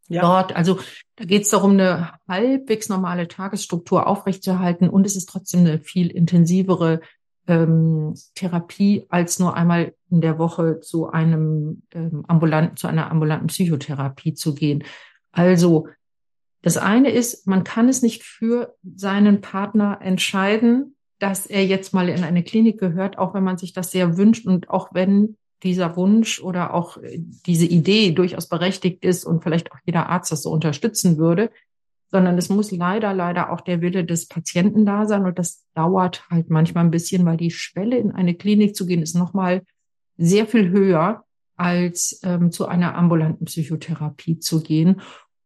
Ja. 0.09 0.21
Dort, 0.21 0.55
also 0.55 0.79
da 1.15 1.25
geht 1.25 1.43
es 1.43 1.49
darum, 1.49 1.71
eine 1.71 2.13
halbwegs 2.27 2.89
normale 2.89 3.27
Tagesstruktur 3.27 4.07
aufrechtzuerhalten 4.07 4.89
und 4.89 5.05
es 5.05 5.15
ist 5.15 5.27
trotzdem 5.27 5.61
eine 5.61 5.79
viel 5.79 6.11
intensivere 6.11 7.01
ähm, 7.47 8.13
Therapie 8.35 9.05
als 9.09 9.39
nur 9.39 9.55
einmal 9.55 9.93
in 10.09 10.21
der 10.21 10.39
Woche 10.39 10.79
zu 10.81 11.09
einem 11.09 11.83
ähm, 11.93 12.25
ambulanten, 12.27 12.77
zu 12.77 12.87
einer 12.87 13.11
ambulanten 13.11 13.47
Psychotherapie 13.47 14.33
zu 14.33 14.53
gehen. 14.53 14.83
Also 15.31 15.87
das 16.61 16.77
eine 16.77 17.11
ist, 17.11 17.45
man 17.47 17.63
kann 17.63 17.89
es 17.89 18.01
nicht 18.01 18.23
für 18.23 18.75
seinen 18.95 19.41
Partner 19.41 19.99
entscheiden, 20.01 20.95
dass 21.19 21.45
er 21.45 21.65
jetzt 21.65 21.93
mal 21.93 22.09
in 22.09 22.23
eine 22.23 22.43
Klinik 22.43 22.79
gehört, 22.79 23.17
auch 23.17 23.33
wenn 23.33 23.43
man 23.43 23.57
sich 23.57 23.73
das 23.73 23.91
sehr 23.91 24.17
wünscht 24.17 24.45
und 24.45 24.69
auch 24.69 24.89
wenn 24.93 25.37
dieser 25.63 25.95
Wunsch 25.95 26.41
oder 26.41 26.73
auch 26.73 26.97
diese 27.45 27.65
Idee 27.65 28.11
durchaus 28.11 28.47
berechtigt 28.47 29.03
ist 29.03 29.25
und 29.25 29.43
vielleicht 29.43 29.71
auch 29.71 29.77
jeder 29.85 30.09
Arzt 30.09 30.31
das 30.31 30.43
so 30.43 30.51
unterstützen 30.51 31.17
würde, 31.17 31.49
sondern 32.11 32.37
es 32.37 32.49
muss 32.49 32.71
leider, 32.71 33.13
leider 33.13 33.51
auch 33.51 33.61
der 33.61 33.81
Wille 33.81 34.05
des 34.05 34.27
Patienten 34.27 34.85
da 34.85 35.05
sein 35.05 35.25
und 35.25 35.39
das 35.39 35.65
dauert 35.73 36.29
halt 36.29 36.49
manchmal 36.49 36.83
ein 36.83 36.91
bisschen, 36.91 37.25
weil 37.25 37.37
die 37.37 37.51
Schwelle 37.51 37.97
in 37.97 38.11
eine 38.11 38.35
Klinik 38.35 38.75
zu 38.75 38.85
gehen 38.85 39.01
ist 39.01 39.15
nochmal 39.15 39.63
sehr 40.17 40.45
viel 40.45 40.69
höher 40.69 41.23
als 41.55 42.19
ähm, 42.23 42.51
zu 42.51 42.67
einer 42.67 42.95
ambulanten 42.95 43.45
Psychotherapie 43.45 44.39
zu 44.39 44.61
gehen. 44.61 45.01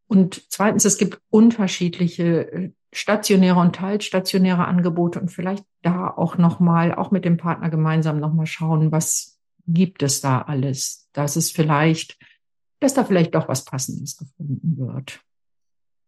Und 0.08 0.44
zweitens, 0.50 0.86
es 0.86 0.98
gibt 0.98 1.20
unterschiedliche 1.30 2.52
äh, 2.52 2.72
stationäre 2.94 3.60
und 3.60 3.76
teilstationäre 3.76 4.66
Angebote 4.66 5.20
und 5.20 5.30
vielleicht 5.30 5.66
da 5.84 6.10
auch 6.10 6.38
nochmal, 6.38 6.96
auch 6.96 7.12
mit 7.12 7.26
dem 7.26 7.38
Partner 7.38 7.70
gemeinsam 7.70 8.20
nochmal 8.20 8.46
schauen, 8.46 8.92
was 8.92 9.37
gibt 9.68 10.04
es 10.04 10.22
da 10.22 10.42
alles, 10.42 11.10
dass 11.14 11.36
es 11.36 11.52
vielleicht, 11.52 12.18
dass 12.80 12.94
da 12.94 13.04
vielleicht 13.04 13.36
doch 13.36 13.48
was 13.48 13.66
Passendes 13.66 14.18
gefunden 14.18 14.78
wird. 14.78 15.20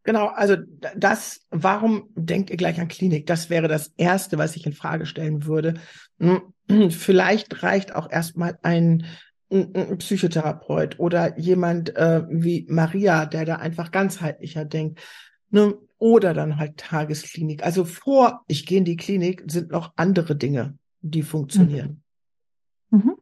Genau, 0.03 0.28
also 0.28 0.55
das, 0.95 1.41
warum 1.51 2.10
denkt 2.16 2.49
ihr 2.49 2.57
gleich 2.57 2.80
an 2.80 2.88
Klinik? 2.88 3.28
Das 3.28 3.49
wäre 3.49 3.68
das 3.68 3.91
Erste, 3.97 4.38
was 4.38 4.55
ich 4.55 4.66
in 4.66 4.74
Frage 4.74 5.05
stellen 5.05 5.45
würde. 5.45 5.76
Hm, 6.20 6.53
vielleicht 6.89 7.64
reicht 7.64 7.93
auch 7.93 8.10
erstmal 8.10 8.57
ein 8.64 9.05
ein, 9.51 9.76
ein 9.76 9.97
Psychotherapeut 9.97 10.99
oder 10.99 11.38
jemand 11.39 11.95
äh, 11.95 12.24
wie 12.30 12.66
Maria, 12.70 13.26
der 13.26 13.45
da 13.45 13.55
einfach 13.55 13.91
ganzheitlicher 13.91 14.66
denkt. 14.66 14.99
Ne? 15.49 15.76
Oder 15.97 16.34
dann 16.34 16.57
halt 16.57 16.78
Tagesklinik. 16.78 17.64
Also 17.64 17.84
vor 17.84 18.43
ich 18.47 18.66
gehe 18.66 18.78
in 18.78 18.86
die 18.86 18.95
Klinik 18.95 19.43
sind 19.47 19.72
noch 19.72 19.93
andere 19.95 20.36
Dinge, 20.36 20.78
die 21.01 21.24
funktionieren. 21.24 22.03
Mhm. 22.89 22.99
Mhm. 22.99 23.16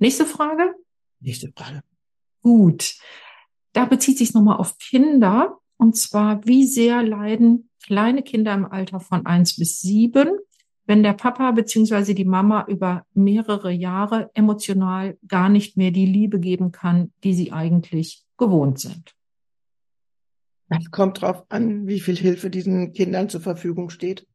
Nächste 0.00 0.26
Frage? 0.26 0.74
Nächste 1.20 1.52
Frage. 1.56 1.82
Gut. 2.42 2.96
Da 3.72 3.84
bezieht 3.84 4.18
sich 4.18 4.34
nochmal 4.34 4.56
auf 4.56 4.76
Kinder. 4.78 5.58
Und 5.76 5.96
zwar, 5.96 6.44
wie 6.44 6.66
sehr 6.66 7.04
leiden 7.04 7.70
kleine 7.84 8.22
Kinder 8.22 8.52
im 8.52 8.66
Alter 8.66 8.98
von 8.98 9.24
eins 9.26 9.56
bis 9.56 9.80
sieben 9.80 10.30
wenn 10.90 11.04
der 11.04 11.12
Papa 11.12 11.52
beziehungsweise 11.52 12.16
die 12.16 12.24
Mama 12.24 12.66
über 12.66 13.06
mehrere 13.14 13.70
Jahre 13.70 14.28
emotional 14.34 15.16
gar 15.28 15.48
nicht 15.48 15.76
mehr 15.76 15.92
die 15.92 16.04
Liebe 16.04 16.40
geben 16.40 16.72
kann, 16.72 17.12
die 17.22 17.32
sie 17.32 17.52
eigentlich 17.52 18.24
gewohnt 18.36 18.80
sind. 18.80 19.14
Das 20.68 20.90
kommt 20.90 21.22
drauf 21.22 21.44
an, 21.48 21.86
wie 21.86 22.00
viel 22.00 22.16
Hilfe 22.16 22.50
diesen 22.50 22.92
Kindern 22.92 23.28
zur 23.28 23.40
Verfügung 23.40 23.90
steht. 23.90 24.26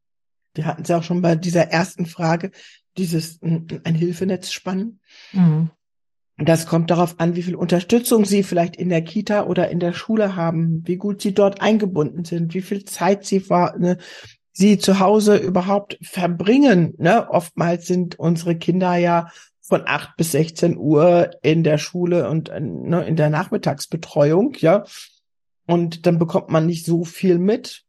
Wir 0.53 0.65
hatten 0.65 0.83
es 0.83 0.87
ja 0.87 0.99
auch 0.99 1.03
schon 1.03 1.21
bei 1.21 1.35
dieser 1.35 1.63
ersten 1.63 2.05
Frage, 2.05 2.51
dieses 2.97 3.39
ein 3.41 3.95
Hilfenetz 3.95 4.51
spannen. 4.51 4.99
Mhm. 5.33 5.69
Das 6.37 6.67
kommt 6.67 6.91
darauf 6.91 7.19
an, 7.19 7.35
wie 7.35 7.43
viel 7.43 7.55
Unterstützung 7.55 8.25
Sie 8.25 8.43
vielleicht 8.43 8.75
in 8.75 8.89
der 8.89 9.01
Kita 9.01 9.45
oder 9.45 9.69
in 9.69 9.79
der 9.79 9.93
Schule 9.93 10.35
haben, 10.35 10.83
wie 10.85 10.97
gut 10.97 11.21
Sie 11.21 11.33
dort 11.33 11.61
eingebunden 11.61 12.25
sind, 12.25 12.53
wie 12.53 12.61
viel 12.61 12.83
Zeit 12.83 13.25
Sie 13.25 13.41
ne, 13.77 13.97
sie 14.55 14.77
zu 14.77 14.99
Hause 14.99 15.37
überhaupt 15.37 15.97
verbringen. 16.01 16.93
Ne? 16.97 17.29
Oftmals 17.29 17.87
sind 17.87 18.17
unsere 18.17 18.57
Kinder 18.57 18.95
ja 18.95 19.29
von 19.61 19.83
acht 19.85 20.15
bis 20.17 20.31
16 20.31 20.77
Uhr 20.77 21.31
in 21.41 21.63
der 21.63 21.77
Schule 21.77 22.29
und 22.29 22.49
ne, 22.49 23.05
in 23.05 23.15
der 23.15 23.29
Nachmittagsbetreuung, 23.29 24.55
ja. 24.59 24.85
Und 25.67 26.05
dann 26.05 26.19
bekommt 26.19 26.49
man 26.49 26.67
nicht 26.67 26.85
so 26.85 27.03
viel 27.03 27.39
mit, 27.39 27.83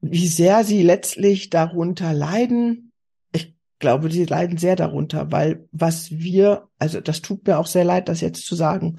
wie 0.00 0.26
sehr 0.26 0.64
sie 0.64 0.82
letztlich 0.82 1.48
darunter 1.48 2.12
leiden. 2.12 2.91
Ich 3.82 3.84
glaube, 3.84 4.12
sie 4.12 4.26
leiden 4.26 4.58
sehr 4.58 4.76
darunter, 4.76 5.32
weil 5.32 5.66
was 5.72 6.12
wir, 6.12 6.68
also 6.78 7.00
das 7.00 7.20
tut 7.20 7.44
mir 7.44 7.58
auch 7.58 7.66
sehr 7.66 7.82
leid, 7.82 8.08
das 8.08 8.20
jetzt 8.20 8.46
zu 8.46 8.54
sagen, 8.54 8.98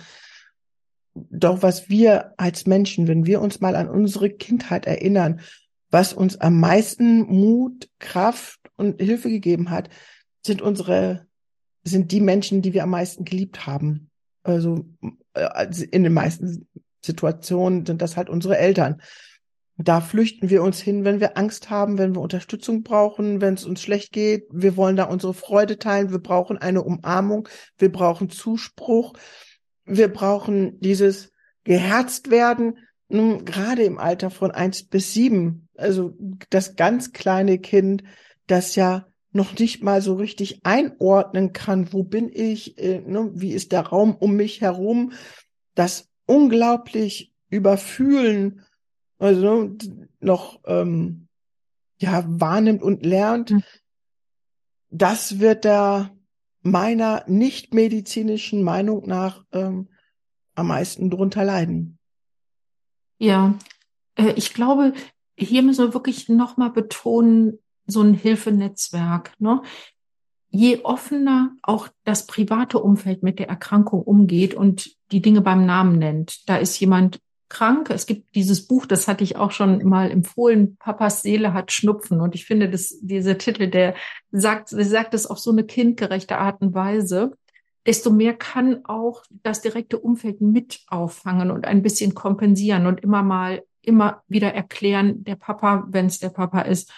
doch 1.13 1.61
was 1.61 1.87
wir 1.87 2.33
als 2.35 2.67
Menschen, 2.67 3.07
wenn 3.07 3.25
wir 3.25 3.39
uns 3.39 3.61
mal 3.61 3.77
an 3.77 3.87
unsere 3.87 4.29
Kindheit 4.29 4.85
erinnern, 4.85 5.39
was 5.89 6.11
uns 6.11 6.35
am 6.41 6.59
meisten 6.59 7.21
Mut, 7.21 7.87
Kraft 7.99 8.59
und 8.75 9.01
Hilfe 9.01 9.29
gegeben 9.29 9.69
hat, 9.69 9.87
sind 10.45 10.61
unsere, 10.61 11.27
sind 11.85 12.11
die 12.11 12.19
Menschen, 12.19 12.61
die 12.61 12.73
wir 12.73 12.83
am 12.83 12.89
meisten 12.89 13.23
geliebt 13.23 13.65
haben. 13.65 14.09
Also 14.43 14.83
äh, 15.33 15.67
in 15.91 16.03
den 16.03 16.13
meisten 16.13 16.67
Situationen 17.01 17.85
sind 17.85 18.01
das 18.01 18.17
halt 18.17 18.29
unsere 18.29 18.57
Eltern. 18.57 19.01
Da 19.77 20.01
flüchten 20.01 20.49
wir 20.49 20.61
uns 20.61 20.79
hin, 20.79 21.03
wenn 21.03 21.19
wir 21.19 21.37
Angst 21.37 21.69
haben, 21.69 21.97
wenn 21.97 22.15
wir 22.15 22.21
Unterstützung 22.21 22.83
brauchen, 22.83 23.41
wenn 23.41 23.55
es 23.55 23.65
uns 23.65 23.81
schlecht 23.81 24.11
geht. 24.11 24.45
Wir 24.51 24.77
wollen 24.77 24.95
da 24.95 25.05
unsere 25.05 25.33
Freude 25.33 25.79
teilen. 25.79 26.11
Wir 26.11 26.19
brauchen 26.19 26.57
eine 26.57 26.83
Umarmung. 26.83 27.49
Wir 27.77 27.91
brauchen 27.91 28.29
Zuspruch. 28.29 29.13
Wir 29.85 30.09
brauchen 30.09 30.79
dieses 30.79 31.31
geherzt 31.63 32.29
werden. 32.29 32.77
Nun, 33.09 33.45
gerade 33.45 33.83
im 33.83 33.97
Alter 33.97 34.29
von 34.29 34.51
eins 34.51 34.83
bis 34.83 35.13
sieben 35.13 35.63
also 35.77 36.13
das 36.49 36.75
ganz 36.75 37.13
kleine 37.13 37.59
Kind, 37.59 38.03
das 38.47 38.75
ja 38.75 39.07
noch 39.31 39.57
nicht 39.57 39.83
mal 39.83 40.01
so 40.01 40.15
richtig 40.15 40.63
einordnen 40.63 41.53
kann, 41.53 41.91
wo 41.91 42.03
bin 42.03 42.29
ich, 42.31 42.77
äh, 42.77 43.01
ne, 43.01 43.31
wie 43.33 43.53
ist 43.53 43.71
der 43.71 43.81
Raum 43.81 44.15
um 44.15 44.35
mich 44.35 44.61
herum, 44.61 45.13
das 45.73 46.09
unglaublich 46.25 47.33
überfühlen, 47.49 48.61
also 49.23 49.75
noch 50.19 50.59
ähm, 50.65 51.29
ja 51.97 52.25
wahrnimmt 52.27 52.83
und 52.83 53.05
lernt, 53.05 53.51
mhm. 53.51 53.63
das 54.89 55.39
wird 55.39 55.63
da 55.63 56.11
meiner 56.61 57.23
nicht 57.27 57.73
medizinischen 57.73 58.63
Meinung 58.63 59.07
nach 59.07 59.45
ähm, 59.53 59.87
am 60.55 60.67
meisten 60.67 61.09
drunter 61.09 61.45
leiden. 61.45 61.97
Ja, 63.17 63.57
äh, 64.15 64.33
ich 64.35 64.53
glaube, 64.53 64.93
hier 65.37 65.63
müssen 65.63 65.87
wir 65.87 65.93
wirklich 65.93 66.27
nochmal 66.27 66.71
betonen, 66.71 67.59
so 67.85 68.01
ein 68.01 68.13
Hilfenetzwerk. 68.13 69.33
Ne? 69.39 69.61
Je 70.49 70.81
offener 70.83 71.55
auch 71.61 71.87
das 72.03 72.27
private 72.27 72.79
Umfeld 72.79 73.23
mit 73.23 73.39
der 73.39 73.47
Erkrankung 73.47 74.01
umgeht 74.01 74.53
und 74.53 74.97
die 75.11 75.21
Dinge 75.21 75.41
beim 75.41 75.65
Namen 75.65 75.97
nennt, 75.97 76.47
da 76.49 76.57
ist 76.57 76.77
jemand 76.79 77.19
krank. 77.53 77.89
Es 77.91 78.05
gibt 78.05 78.35
dieses 78.35 78.67
Buch, 78.67 78.85
das 78.85 79.07
hatte 79.07 79.23
ich 79.23 79.37
auch 79.37 79.51
schon 79.51 79.87
mal 79.87 80.11
empfohlen, 80.11 80.75
Papas 80.77 81.21
Seele 81.21 81.53
hat 81.53 81.71
Schnupfen. 81.71 82.19
Und 82.19 82.35
ich 82.35 82.45
finde, 82.45 82.69
dass 82.69 82.99
dieser 82.99 83.37
Titel, 83.37 83.67
der 83.67 83.95
sagt, 84.31 84.71
der 84.71 84.85
sagt 84.85 85.13
es 85.13 85.27
auf 85.27 85.39
so 85.39 85.51
eine 85.51 85.63
kindgerechte 85.63 86.37
Art 86.37 86.61
und 86.61 86.73
Weise, 86.73 87.37
desto 87.85 88.11
mehr 88.11 88.33
kann 88.33 88.83
auch 88.85 89.23
das 89.29 89.61
direkte 89.61 89.99
Umfeld 89.99 90.41
mit 90.41 90.81
auffangen 90.87 91.51
und 91.51 91.65
ein 91.65 91.83
bisschen 91.83 92.13
kompensieren 92.13 92.87
und 92.87 93.01
immer 93.01 93.23
mal, 93.23 93.63
immer 93.81 94.23
wieder 94.27 94.53
erklären, 94.53 95.23
der 95.23 95.35
Papa, 95.35 95.85
wenn 95.89 96.07
es 96.07 96.19
der 96.19 96.29
Papa 96.29 96.61
ist, 96.61 96.91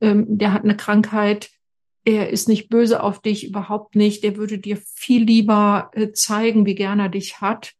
ähm, 0.00 0.26
der 0.28 0.52
hat 0.52 0.64
eine 0.64 0.76
Krankheit, 0.76 1.50
er 2.04 2.30
ist 2.30 2.48
nicht 2.48 2.68
böse 2.68 3.02
auf 3.02 3.20
dich, 3.20 3.46
überhaupt 3.46 3.94
nicht, 3.94 4.24
der 4.24 4.36
würde 4.36 4.58
dir 4.58 4.78
viel 4.94 5.22
lieber 5.22 5.90
äh, 5.92 6.12
zeigen, 6.12 6.66
wie 6.66 6.74
gern 6.74 6.98
er 6.98 7.10
dich 7.10 7.40
hat 7.40 7.74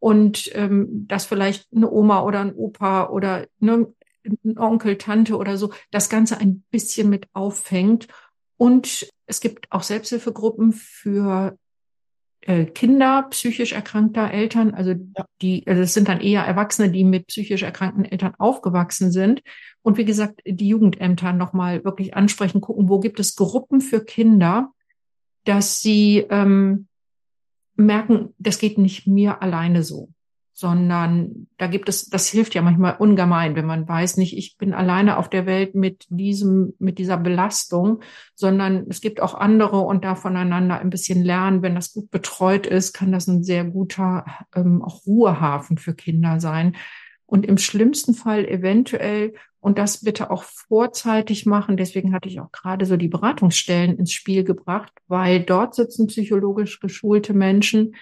und 0.00 0.50
ähm, 0.54 1.06
dass 1.06 1.26
vielleicht 1.26 1.68
eine 1.74 1.90
Oma 1.90 2.22
oder 2.22 2.40
ein 2.40 2.54
Opa 2.54 3.08
oder 3.08 3.46
ne, 3.60 3.86
ein 4.24 4.58
Onkel, 4.58 4.98
Tante 4.98 5.36
oder 5.36 5.56
so 5.56 5.72
das 5.90 6.08
Ganze 6.08 6.38
ein 6.38 6.64
bisschen 6.70 7.08
mit 7.08 7.28
auffängt. 7.32 8.08
Und 8.56 9.08
es 9.26 9.40
gibt 9.40 9.70
auch 9.70 9.82
Selbsthilfegruppen 9.82 10.72
für 10.72 11.56
äh, 12.42 12.64
Kinder 12.64 13.26
psychisch 13.30 13.72
erkrankter 13.72 14.30
Eltern, 14.30 14.72
also 14.72 14.94
die, 15.42 15.66
also 15.66 15.82
es 15.82 15.92
sind 15.92 16.08
dann 16.08 16.20
eher 16.20 16.42
Erwachsene, 16.42 16.90
die 16.90 17.04
mit 17.04 17.26
psychisch 17.26 17.62
erkrankten 17.62 18.06
Eltern 18.06 18.34
aufgewachsen 18.38 19.12
sind. 19.12 19.42
Und 19.82 19.98
wie 19.98 20.06
gesagt, 20.06 20.40
die 20.46 20.68
Jugendämter 20.68 21.32
nochmal 21.34 21.84
wirklich 21.84 22.14
ansprechen, 22.14 22.60
gucken, 22.60 22.88
wo 22.88 23.00
gibt 23.00 23.20
es 23.20 23.36
Gruppen 23.36 23.82
für 23.82 24.02
Kinder, 24.02 24.72
dass 25.44 25.80
sie 25.82 26.26
ähm, 26.30 26.86
merken, 27.80 28.34
das 28.38 28.58
geht 28.58 28.78
nicht 28.78 29.06
mir 29.06 29.42
alleine 29.42 29.82
so, 29.82 30.10
sondern 30.52 31.48
da 31.56 31.66
gibt 31.66 31.88
es, 31.88 32.10
das 32.10 32.28
hilft 32.28 32.54
ja 32.54 32.62
manchmal 32.62 32.96
ungemein, 32.98 33.56
wenn 33.56 33.66
man 33.66 33.88
weiß 33.88 34.16
nicht, 34.18 34.36
ich 34.36 34.58
bin 34.58 34.74
alleine 34.74 35.16
auf 35.16 35.30
der 35.30 35.46
Welt 35.46 35.74
mit 35.74 36.06
diesem, 36.10 36.74
mit 36.78 36.98
dieser 36.98 37.16
Belastung, 37.16 38.02
sondern 38.34 38.86
es 38.88 39.00
gibt 39.00 39.22
auch 39.22 39.34
andere 39.34 39.78
und 39.80 40.04
da 40.04 40.14
voneinander 40.14 40.78
ein 40.78 40.90
bisschen 40.90 41.24
lernen. 41.24 41.62
Wenn 41.62 41.74
das 41.74 41.92
gut 41.92 42.10
betreut 42.10 42.66
ist, 42.66 42.92
kann 42.92 43.12
das 43.12 43.26
ein 43.26 43.42
sehr 43.42 43.64
guter 43.64 44.24
ähm, 44.54 44.82
auch 44.82 45.06
Ruhehafen 45.06 45.78
für 45.78 45.94
Kinder 45.94 46.40
sein. 46.40 46.76
Und 47.30 47.46
im 47.46 47.58
schlimmsten 47.58 48.12
Fall 48.12 48.44
eventuell 48.44 49.34
und 49.60 49.78
das 49.78 50.02
bitte 50.02 50.32
auch 50.32 50.42
vorzeitig 50.42 51.46
machen. 51.46 51.76
Deswegen 51.76 52.12
hatte 52.12 52.28
ich 52.28 52.40
auch 52.40 52.50
gerade 52.50 52.86
so 52.86 52.96
die 52.96 53.06
Beratungsstellen 53.06 53.96
ins 53.98 54.12
Spiel 54.12 54.42
gebracht, 54.42 54.92
weil 55.06 55.40
dort 55.40 55.76
sitzen 55.76 56.08
psychologisch 56.08 56.80
geschulte 56.80 57.32
Menschen, 57.32 57.94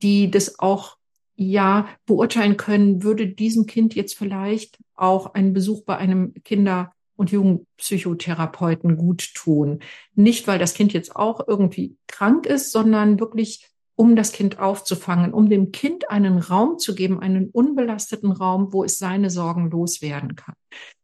die 0.00 0.30
das 0.30 0.58
auch 0.58 0.96
ja 1.36 1.86
beurteilen 2.06 2.56
können, 2.56 3.02
würde 3.02 3.26
diesem 3.26 3.66
Kind 3.66 3.94
jetzt 3.94 4.16
vielleicht 4.16 4.78
auch 4.94 5.34
ein 5.34 5.52
Besuch 5.52 5.84
bei 5.84 5.98
einem 5.98 6.32
Kinder- 6.42 6.92
und 7.14 7.30
Jugendpsychotherapeuten 7.30 8.96
gut 8.96 9.34
tun. 9.34 9.80
Nicht, 10.14 10.48
weil 10.48 10.58
das 10.58 10.72
Kind 10.72 10.94
jetzt 10.94 11.14
auch 11.14 11.46
irgendwie 11.46 11.96
krank 12.06 12.46
ist, 12.46 12.72
sondern 12.72 13.20
wirklich 13.20 13.68
um 14.02 14.16
das 14.16 14.32
Kind 14.32 14.58
aufzufangen, 14.58 15.32
um 15.32 15.48
dem 15.48 15.70
Kind 15.70 16.10
einen 16.10 16.38
Raum 16.38 16.80
zu 16.80 16.96
geben, 16.96 17.20
einen 17.20 17.50
unbelasteten 17.50 18.32
Raum, 18.32 18.72
wo 18.72 18.82
es 18.82 18.98
seine 18.98 19.30
Sorgen 19.30 19.70
loswerden 19.70 20.34
kann. 20.34 20.56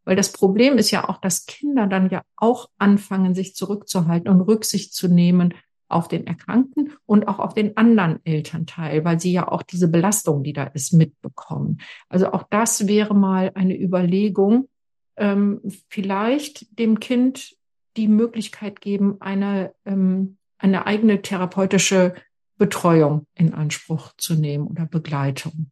Weil 0.05 0.17
das 0.17 0.33
Problem 0.33 0.79
ist 0.79 0.91
ja 0.91 1.09
auch, 1.09 1.21
dass 1.21 1.47
Kinder 1.47 1.87
dann 1.87 2.11
ja 2.11 2.23
auch 2.35 2.71
anfangen, 2.77 3.37
sich 3.37 3.55
zurückzuhalten 3.55 4.29
und 4.29 4.41
Rücksicht 4.41 4.95
zu 4.95 5.07
nehmen 5.07 5.55
auf 5.87 6.09
den 6.09 6.27
Erkrankten 6.27 6.93
und 7.07 7.29
auch 7.29 7.39
auf 7.39 7.55
den 7.55 7.77
anderen 7.77 8.19
Elternteil, 8.25 9.05
weil 9.05 9.21
sie 9.21 9.31
ja 9.31 9.47
auch 9.47 9.63
diese 9.63 9.87
Belastung, 9.87 10.43
die 10.43 10.53
da 10.53 10.65
ist, 10.65 10.93
mitbekommen. 10.93 11.79
Also 12.09 12.33
auch 12.33 12.43
das 12.51 12.89
wäre 12.89 13.15
mal 13.15 13.53
eine 13.55 13.81
Überlegung, 13.81 14.69
ähm, 15.17 15.61
vielleicht 15.89 16.77
dem 16.81 16.99
Kind 16.99 17.55
die 17.97 18.09
Möglichkeit 18.09 18.81
geben, 18.81 19.19
eine, 19.21 19.73
ähm, 19.85 20.37
eine 20.59 20.85
eigene 20.85 21.23
therapeutische 21.23 22.15
Betreuung 22.59 23.27
in 23.35 23.55
Anspruch 23.55 24.13
zu 24.19 24.35
nehmen 24.35 24.67
oder 24.67 24.87
Begleitung. 24.87 25.71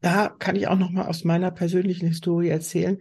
Da 0.00 0.28
kann 0.38 0.56
ich 0.56 0.66
auch 0.66 0.78
noch 0.78 0.90
mal 0.90 1.06
aus 1.06 1.24
meiner 1.24 1.50
persönlichen 1.50 2.08
Historie 2.08 2.48
erzählen. 2.48 2.98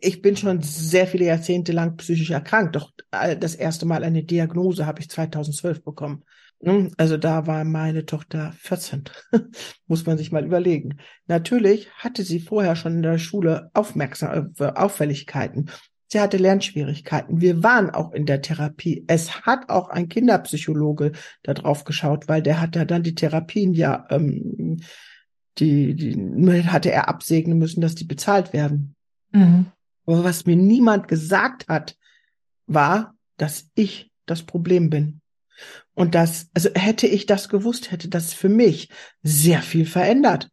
Ich 0.00 0.22
bin 0.22 0.36
schon 0.36 0.62
sehr 0.62 1.08
viele 1.08 1.24
Jahrzehnte 1.24 1.72
lang 1.72 1.96
psychisch 1.96 2.30
erkrankt. 2.30 2.76
Doch 2.76 2.92
das 3.10 3.56
erste 3.56 3.86
Mal 3.86 4.04
eine 4.04 4.22
Diagnose 4.22 4.86
habe 4.86 5.00
ich 5.00 5.10
2012 5.10 5.82
bekommen. 5.82 6.24
Also 6.96 7.16
da 7.16 7.48
war 7.48 7.64
meine 7.64 8.06
Tochter 8.06 8.52
14. 8.60 9.04
Muss 9.88 10.06
man 10.06 10.16
sich 10.16 10.30
mal 10.30 10.44
überlegen. 10.44 11.00
Natürlich 11.26 11.90
hatte 11.94 12.22
sie 12.22 12.38
vorher 12.38 12.76
schon 12.76 12.94
in 12.94 13.02
der 13.02 13.18
Schule 13.18 13.70
Aufmerksam 13.74 14.52
äh, 14.60 14.66
Auffälligkeiten. 14.66 15.70
Sie 16.12 16.20
hatte 16.20 16.36
Lernschwierigkeiten. 16.36 17.40
Wir 17.40 17.62
waren 17.62 17.88
auch 17.88 18.12
in 18.12 18.26
der 18.26 18.42
Therapie. 18.42 19.02
Es 19.06 19.46
hat 19.46 19.70
auch 19.70 19.88
ein 19.88 20.10
Kinderpsychologe 20.10 21.12
da 21.42 21.54
drauf 21.54 21.84
geschaut, 21.84 22.28
weil 22.28 22.42
der 22.42 22.60
hat 22.60 22.76
ja 22.76 22.84
dann 22.84 23.02
die 23.02 23.14
Therapien 23.14 23.72
ja, 23.72 24.06
ähm, 24.10 24.82
die, 25.56 25.94
die 25.94 26.64
hatte 26.66 26.92
er 26.92 27.08
absegnen 27.08 27.56
müssen, 27.56 27.80
dass 27.80 27.94
die 27.94 28.04
bezahlt 28.04 28.52
werden. 28.52 28.94
Mhm. 29.30 29.72
Aber 30.04 30.22
was 30.22 30.44
mir 30.44 30.54
niemand 30.54 31.08
gesagt 31.08 31.66
hat, 31.68 31.96
war, 32.66 33.14
dass 33.38 33.70
ich 33.74 34.10
das 34.26 34.42
Problem 34.42 34.90
bin. 34.90 35.22
Und 35.94 36.14
das, 36.14 36.50
also 36.52 36.68
hätte 36.74 37.06
ich 37.06 37.24
das 37.24 37.48
gewusst, 37.48 37.90
hätte 37.90 38.10
das 38.10 38.34
für 38.34 38.50
mich 38.50 38.90
sehr 39.22 39.62
viel 39.62 39.86
verändert. 39.86 40.50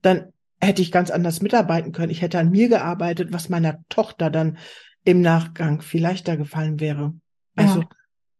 Dann 0.00 0.32
hätte 0.60 0.80
ich 0.80 0.92
ganz 0.92 1.10
anders 1.10 1.42
mitarbeiten 1.42 1.90
können. 1.90 2.12
Ich 2.12 2.22
hätte 2.22 2.38
an 2.38 2.50
mir 2.50 2.68
gearbeitet, 2.68 3.32
was 3.32 3.48
meiner 3.48 3.80
Tochter 3.88 4.30
dann 4.30 4.58
im 5.04 5.20
Nachgang 5.20 5.82
viel 5.82 6.02
leichter 6.02 6.36
gefallen 6.36 6.80
wäre. 6.80 7.14
Also 7.56 7.80
ja. 7.80 7.88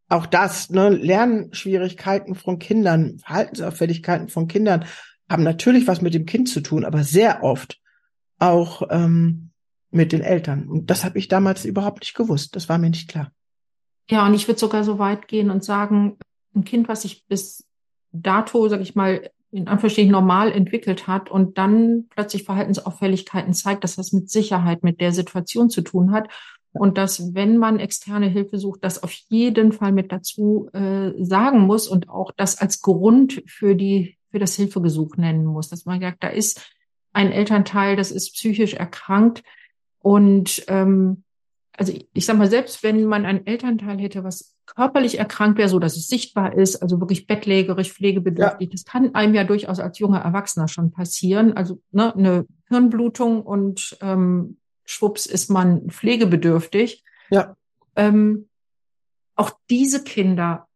auch 0.08 0.26
das, 0.26 0.70
ne, 0.70 0.90
Lernschwierigkeiten 0.90 2.34
von 2.34 2.58
Kindern, 2.58 3.18
Verhaltensauffälligkeiten 3.18 4.28
von 4.28 4.48
Kindern 4.48 4.84
haben 5.28 5.42
natürlich 5.42 5.86
was 5.86 6.02
mit 6.02 6.14
dem 6.14 6.26
Kind 6.26 6.48
zu 6.48 6.60
tun, 6.60 6.84
aber 6.84 7.04
sehr 7.04 7.42
oft 7.42 7.80
auch 8.38 8.82
ähm, 8.90 9.50
mit 9.90 10.12
den 10.12 10.20
Eltern. 10.20 10.68
Und 10.68 10.90
das 10.90 11.04
habe 11.04 11.18
ich 11.18 11.28
damals 11.28 11.64
überhaupt 11.64 12.00
nicht 12.00 12.14
gewusst. 12.14 12.56
Das 12.56 12.68
war 12.68 12.78
mir 12.78 12.90
nicht 12.90 13.08
klar. 13.08 13.32
Ja, 14.10 14.26
und 14.26 14.34
ich 14.34 14.48
würde 14.48 14.60
sogar 14.60 14.84
so 14.84 14.98
weit 14.98 15.28
gehen 15.28 15.50
und 15.50 15.64
sagen, 15.64 16.18
ein 16.54 16.64
Kind, 16.64 16.88
was 16.88 17.02
sich 17.02 17.24
bis 17.26 17.66
dato, 18.10 18.68
sag 18.68 18.80
ich 18.80 18.94
mal, 18.94 19.30
in 19.52 19.68
Anführungsstrichen 19.68 20.10
normal 20.10 20.50
entwickelt 20.50 21.06
hat 21.06 21.30
und 21.30 21.58
dann 21.58 22.06
plötzlich 22.08 22.44
Verhaltensauffälligkeiten 22.44 23.52
zeigt, 23.54 23.84
dass 23.84 23.96
das 23.96 24.12
mit 24.12 24.30
Sicherheit 24.30 24.82
mit 24.82 25.00
der 25.00 25.12
Situation 25.12 25.70
zu 25.70 25.82
tun 25.82 26.10
hat. 26.12 26.28
Und 26.72 26.96
dass, 26.96 27.34
wenn 27.34 27.58
man 27.58 27.78
externe 27.78 28.28
Hilfe 28.28 28.56
sucht, 28.56 28.82
das 28.82 29.02
auf 29.02 29.12
jeden 29.28 29.72
Fall 29.72 29.92
mit 29.92 30.10
dazu 30.10 30.70
äh, 30.72 31.12
sagen 31.22 31.60
muss 31.60 31.86
und 31.86 32.08
auch 32.08 32.32
das 32.34 32.58
als 32.58 32.80
Grund 32.80 33.42
für 33.46 33.74
die, 33.74 34.16
für 34.30 34.38
das 34.38 34.56
Hilfegesuch 34.56 35.18
nennen 35.18 35.44
muss. 35.44 35.68
Dass 35.68 35.84
man 35.84 36.00
sagt, 36.00 36.24
da 36.24 36.28
ist 36.28 36.74
ein 37.12 37.30
Elternteil, 37.30 37.94
das 37.94 38.10
ist 38.10 38.32
psychisch 38.32 38.72
erkrankt 38.72 39.42
und 39.98 40.64
ähm, 40.68 41.24
also 41.76 41.92
ich 42.12 42.26
sag 42.26 42.36
mal, 42.36 42.50
selbst 42.50 42.82
wenn 42.82 43.04
man 43.04 43.24
ein 43.24 43.46
Elternteil 43.46 43.98
hätte, 43.98 44.24
was 44.24 44.51
körperlich 44.66 45.18
erkrankt 45.18 45.58
wäre, 45.58 45.68
so 45.68 45.78
dass 45.78 45.96
es 45.96 46.08
sichtbar 46.08 46.54
ist, 46.54 46.76
also 46.76 47.00
wirklich 47.00 47.26
bettlägerig, 47.26 47.92
pflegebedürftig, 47.92 48.68
ja. 48.68 48.72
das 48.72 48.84
kann 48.84 49.14
einem 49.14 49.34
ja 49.34 49.44
durchaus 49.44 49.80
als 49.80 49.98
junger 49.98 50.20
Erwachsener 50.20 50.68
schon 50.68 50.92
passieren. 50.92 51.52
Also 51.56 51.80
ne, 51.90 52.14
eine 52.14 52.46
Hirnblutung 52.68 53.42
und 53.42 53.96
ähm, 54.00 54.58
schwupps 54.84 55.26
ist 55.26 55.50
man 55.50 55.90
pflegebedürftig. 55.90 57.04
Ja. 57.30 57.56
Ähm, 57.96 58.48
auch 59.34 59.50
diese 59.70 60.04
Kinder 60.04 60.68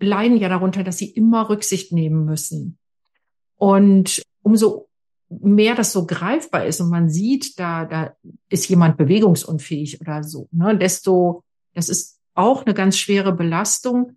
leiden 0.00 0.38
ja 0.38 0.48
darunter, 0.48 0.84
dass 0.84 0.98
sie 0.98 1.10
immer 1.10 1.48
Rücksicht 1.48 1.92
nehmen 1.92 2.24
müssen. 2.24 2.78
Und 3.56 4.22
umso 4.42 4.88
mehr 5.28 5.74
das 5.74 5.92
so 5.92 6.06
greifbar 6.06 6.64
ist 6.64 6.80
und 6.80 6.88
man 6.88 7.10
sieht, 7.10 7.58
da, 7.58 7.84
da 7.84 8.14
ist 8.48 8.68
jemand 8.68 8.96
bewegungsunfähig 8.96 10.00
oder 10.00 10.22
so, 10.22 10.48
ne, 10.52 10.76
desto, 10.78 11.44
das 11.74 11.88
ist 11.88 12.17
auch 12.38 12.64
eine 12.64 12.74
ganz 12.74 12.96
schwere 12.96 13.32
Belastung, 13.32 14.16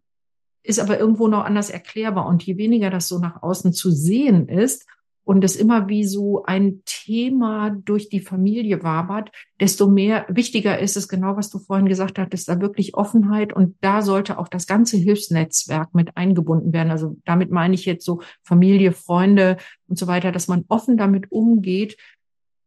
ist 0.63 0.79
aber 0.79 0.99
irgendwo 0.99 1.27
noch 1.27 1.43
anders 1.43 1.69
erklärbar. 1.69 2.27
Und 2.27 2.43
je 2.43 2.57
weniger 2.57 2.89
das 2.89 3.07
so 3.07 3.19
nach 3.19 3.41
außen 3.41 3.73
zu 3.73 3.91
sehen 3.91 4.47
ist, 4.47 4.85
und 5.23 5.43
es 5.43 5.55
immer 5.55 5.87
wie 5.87 6.03
so 6.03 6.43
ein 6.43 6.81
Thema 6.85 7.69
durch 7.69 8.09
die 8.09 8.19
Familie 8.19 8.83
wabert, 8.83 9.31
desto 9.59 9.87
mehr 9.87 10.25
wichtiger 10.29 10.79
ist 10.79 10.97
es 10.97 11.07
genau, 11.07 11.37
was 11.37 11.49
du 11.49 11.59
vorhin 11.59 11.87
gesagt 11.87 12.17
hattest, 12.17 12.49
da 12.49 12.59
wirklich 12.59 12.95
Offenheit 12.95 13.53
und 13.53 13.75
da 13.81 14.01
sollte 14.01 14.39
auch 14.39 14.47
das 14.47 14.65
ganze 14.65 14.97
Hilfsnetzwerk 14.97 15.93
mit 15.93 16.17
eingebunden 16.17 16.73
werden. 16.73 16.91
Also 16.91 17.17
damit 17.23 17.51
meine 17.51 17.75
ich 17.75 17.85
jetzt 17.85 18.03
so 18.03 18.21
Familie, 18.43 18.93
Freunde 18.93 19.57
und 19.87 19.97
so 19.97 20.07
weiter, 20.07 20.31
dass 20.31 20.47
man 20.47 20.65
offen 20.67 20.97
damit 20.97 21.31
umgeht. 21.31 21.97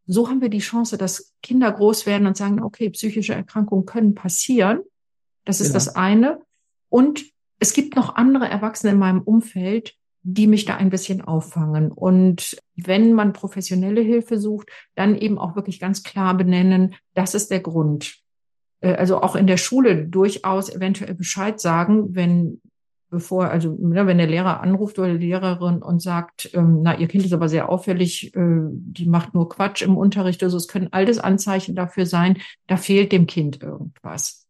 So 0.06 0.28
haben 0.28 0.40
wir 0.40 0.50
die 0.50 0.58
Chance, 0.58 0.96
dass 0.96 1.34
Kinder 1.42 1.72
groß 1.72 2.06
werden 2.06 2.26
und 2.26 2.36
sagen, 2.36 2.62
okay, 2.62 2.88
psychische 2.90 3.34
Erkrankungen 3.34 3.84
können 3.84 4.14
passieren. 4.14 4.80
Das 5.44 5.60
ist 5.60 5.68
genau. 5.68 5.74
das 5.74 5.96
eine. 5.96 6.40
Und 6.88 7.24
es 7.58 7.72
gibt 7.72 7.96
noch 7.96 8.16
andere 8.16 8.48
Erwachsene 8.48 8.92
in 8.92 8.98
meinem 8.98 9.22
Umfeld, 9.22 9.94
die 10.22 10.46
mich 10.46 10.64
da 10.64 10.76
ein 10.76 10.90
bisschen 10.90 11.20
auffangen. 11.20 11.92
Und 11.92 12.56
wenn 12.76 13.12
man 13.12 13.32
professionelle 13.32 14.00
Hilfe 14.00 14.38
sucht, 14.38 14.70
dann 14.94 15.16
eben 15.16 15.38
auch 15.38 15.54
wirklich 15.54 15.80
ganz 15.80 16.02
klar 16.02 16.36
benennen, 16.36 16.94
das 17.14 17.34
ist 17.34 17.50
der 17.50 17.60
Grund. 17.60 18.16
Äh, 18.80 18.94
also 18.94 19.20
auch 19.20 19.36
in 19.36 19.46
der 19.46 19.58
Schule 19.58 20.06
durchaus 20.06 20.74
eventuell 20.74 21.14
Bescheid 21.14 21.60
sagen, 21.60 22.14
wenn 22.14 22.60
bevor, 23.10 23.48
also 23.48 23.76
ne, 23.80 24.06
wenn 24.06 24.18
der 24.18 24.26
Lehrer 24.26 24.60
anruft 24.60 24.98
oder 24.98 25.16
die 25.16 25.26
Lehrerin 25.26 25.82
und 25.82 26.02
sagt, 26.02 26.50
ähm, 26.52 26.80
na, 26.82 26.98
ihr 26.98 27.06
Kind 27.06 27.24
ist 27.24 27.32
aber 27.32 27.48
sehr 27.48 27.68
auffällig, 27.68 28.34
äh, 28.34 28.60
die 28.70 29.06
macht 29.06 29.34
nur 29.34 29.48
Quatsch 29.48 29.82
im 29.82 29.96
Unterricht, 29.96 30.42
also 30.42 30.56
es 30.56 30.66
können 30.66 30.88
alles 30.90 31.20
Anzeichen 31.20 31.76
dafür 31.76 32.06
sein, 32.06 32.38
da 32.66 32.76
fehlt 32.76 33.12
dem 33.12 33.26
Kind 33.26 33.62
irgendwas. 33.62 34.43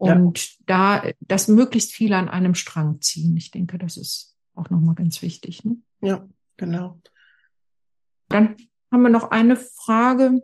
Und 0.00 0.38
ja. 0.38 0.54
da 0.66 1.10
das 1.20 1.46
möglichst 1.46 1.92
viele 1.92 2.16
an 2.16 2.30
einem 2.30 2.54
Strang 2.54 3.02
ziehen. 3.02 3.36
Ich 3.36 3.50
denke, 3.50 3.76
das 3.76 3.98
ist 3.98 4.34
auch 4.54 4.70
nochmal 4.70 4.94
ganz 4.94 5.20
wichtig. 5.20 5.62
Ne? 5.62 5.76
Ja, 6.00 6.26
genau. 6.56 6.98
Dann 8.30 8.56
haben 8.90 9.02
wir 9.02 9.10
noch 9.10 9.30
eine 9.30 9.56
Frage. 9.56 10.40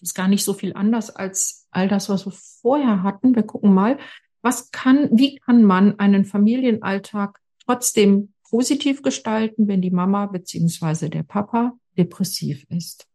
Das 0.00 0.10
ist 0.10 0.14
gar 0.14 0.26
nicht 0.26 0.42
so 0.42 0.52
viel 0.52 0.74
anders 0.74 1.10
als 1.14 1.68
all 1.70 1.86
das, 1.86 2.08
was 2.08 2.26
wir 2.26 2.32
vorher 2.32 3.04
hatten. 3.04 3.36
Wir 3.36 3.44
gucken 3.44 3.72
mal, 3.72 3.98
was 4.42 4.72
kann, 4.72 5.10
wie 5.12 5.36
kann 5.36 5.62
man 5.62 6.00
einen 6.00 6.24
Familienalltag 6.24 7.38
trotzdem 7.64 8.34
positiv 8.50 9.02
gestalten, 9.02 9.68
wenn 9.68 9.80
die 9.80 9.92
Mama 9.92 10.26
beziehungsweise 10.26 11.08
der 11.08 11.22
Papa 11.22 11.78
depressiv 11.96 12.66
ist? 12.68 13.06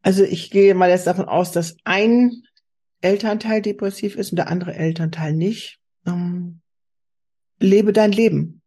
Also 0.00 0.24
ich 0.24 0.50
gehe 0.50 0.74
mal 0.74 0.88
jetzt 0.88 1.06
davon 1.06 1.26
aus, 1.26 1.52
dass 1.52 1.76
ein 1.84 2.46
Elternteil 3.00 3.62
depressiv 3.62 4.16
ist 4.16 4.32
und 4.32 4.36
der 4.36 4.48
andere 4.48 4.74
Elternteil 4.74 5.32
nicht. 5.32 5.78
Ähm, 6.06 6.60
lebe 7.58 7.92
dein 7.92 8.12
Leben. 8.12 8.62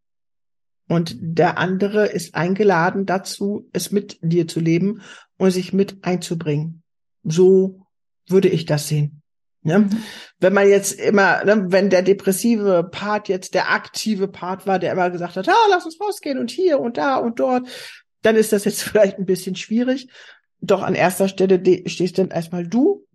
Und 0.88 1.16
der 1.20 1.58
andere 1.58 2.06
ist 2.06 2.34
eingeladen 2.34 3.06
dazu, 3.06 3.68
es 3.72 3.92
mit 3.92 4.18
dir 4.22 4.48
zu 4.48 4.58
leben 4.58 5.02
und 5.36 5.52
sich 5.52 5.72
mit 5.72 6.04
einzubringen. 6.04 6.82
So 7.22 7.86
würde 8.26 8.48
ich 8.48 8.64
das 8.64 8.88
sehen. 8.88 9.22
Ja? 9.62 9.80
Mhm. 9.80 10.02
Wenn 10.38 10.52
man 10.52 10.68
jetzt 10.68 10.98
immer, 10.98 11.44
ne, 11.44 11.66
wenn 11.68 11.90
der 11.90 12.02
depressive 12.02 12.88
Part 12.90 13.28
jetzt 13.28 13.54
der 13.54 13.70
aktive 13.70 14.26
Part 14.26 14.66
war, 14.66 14.78
der 14.78 14.92
immer 14.92 15.10
gesagt 15.10 15.36
hat, 15.36 15.48
ah, 15.48 15.66
lass 15.70 15.84
uns 15.84 16.00
rausgehen 16.00 16.38
und 16.38 16.50
hier 16.50 16.80
und 16.80 16.96
da 16.96 17.16
und 17.16 17.38
dort, 17.38 17.68
dann 18.22 18.36
ist 18.36 18.52
das 18.52 18.64
jetzt 18.64 18.82
vielleicht 18.82 19.18
ein 19.18 19.26
bisschen 19.26 19.54
schwierig. 19.54 20.08
Doch 20.60 20.82
an 20.82 20.94
erster 20.94 21.28
Stelle 21.28 21.62
stehst 21.88 22.18
dann 22.18 22.28
erstmal 22.28 22.66
du 22.66 23.06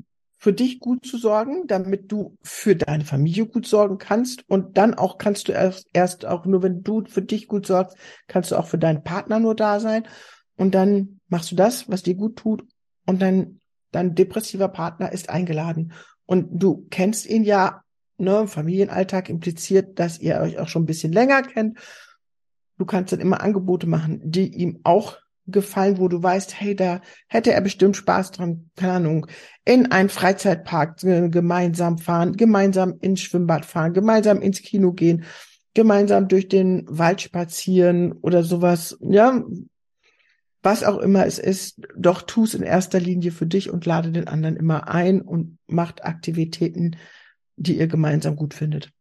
für 0.46 0.54
dich 0.54 0.80
gut 0.80 1.08
zu 1.08 1.18
sorgen, 1.18 1.66
damit 1.66 2.12
du 2.12 2.38
für 2.44 2.76
deine 2.76 3.04
Familie 3.04 3.48
gut 3.48 3.66
sorgen 3.66 3.98
kannst. 3.98 4.48
Und 4.48 4.78
dann 4.78 4.94
auch 4.94 5.18
kannst 5.18 5.48
du 5.48 5.54
erst, 5.54 5.88
erst 5.92 6.24
auch 6.24 6.46
nur, 6.46 6.62
wenn 6.62 6.84
du 6.84 7.04
für 7.08 7.24
dich 7.24 7.48
gut 7.48 7.66
sorgst, 7.66 7.98
kannst 8.28 8.52
du 8.52 8.56
auch 8.56 8.68
für 8.68 8.78
deinen 8.78 9.04
Partner 9.04 9.40
nur 9.40 9.56
da 9.56 9.80
sein. 9.80 10.08
Und 10.56 10.76
dann 10.76 11.20
machst 11.30 11.52
du 11.52 11.56
das, 11.56 11.90
was 11.90 12.04
dir 12.04 12.14
gut 12.14 12.36
tut. 12.36 12.64
Und 13.08 13.24
dann 13.24 13.60
dein 13.92 14.14
depressiver 14.14 14.68
Partner 14.68 15.12
ist 15.12 15.32
eingeladen. 15.32 15.94
Und 16.28 16.48
du 16.52 16.86
kennst 16.92 17.26
ihn 17.26 17.44
ja, 17.44 17.82
ne, 18.20 18.46
Familienalltag 18.46 19.30
impliziert, 19.30 19.98
dass 19.98 20.20
ihr 20.20 20.40
euch 20.42 20.60
auch 20.60 20.68
schon 20.68 20.84
ein 20.84 20.86
bisschen 20.86 21.12
länger 21.12 21.42
kennt. 21.42 21.80
Du 22.78 22.86
kannst 22.86 23.12
dann 23.12 23.20
immer 23.20 23.42
Angebote 23.42 23.88
machen, 23.88 24.22
die 24.24 24.56
ihm 24.56 24.82
auch 24.84 25.18
gefallen, 25.48 26.00
wo 26.00 26.08
du 26.08 26.22
weißt, 26.22 26.60
hey, 26.60 26.76
da 26.76 27.02
hätte 27.28 27.54
er 27.54 27.62
bestimmt 27.62 27.96
Spaß 27.98 28.32
dran, 28.32 28.70
keine 28.76 28.94
Ahnung, 28.94 29.28
in 29.64 29.92
einen 29.92 30.10
Freizeitpark 30.10 30.98
gemeinsam 31.00 31.98
fahren, 31.98 32.34
gemeinsam 32.36 32.96
ins 33.02 33.22
Schwimmbad 33.22 33.66
fahren, 33.66 33.94
gemeinsam 33.94 34.42
ins 34.42 34.62
Kino 34.62 34.94
gehen, 34.94 35.24
gemeinsam 35.74 36.28
durch 36.28 36.48
den 36.48 36.86
Wald 36.88 37.22
spazieren 37.22 38.14
oder 38.14 38.44
sowas, 38.44 38.98
ja, 39.02 39.44
was 40.64 40.84
auch 40.84 40.98
immer 40.98 41.28
es 41.28 41.38
ist, 41.38 41.82
doch 41.96 42.24
tu 42.24 42.44
es 42.44 42.56
in 42.56 42.64
erster 42.64 43.00
Linie 43.00 43.32
für 43.32 43.46
dich 43.46 43.70
und 43.70 43.86
lade 43.86 44.12
den 44.12 44.28
anderen 44.28 44.56
immer 44.56 44.88
ein 44.88 45.22
und 45.22 45.60
macht 45.68 46.04
Aktivitäten, 46.04 46.96
die 47.56 47.78
ihr 47.78 47.88
gemeinsam 47.88 48.36
gut 48.36 48.56
findet. 48.56 48.92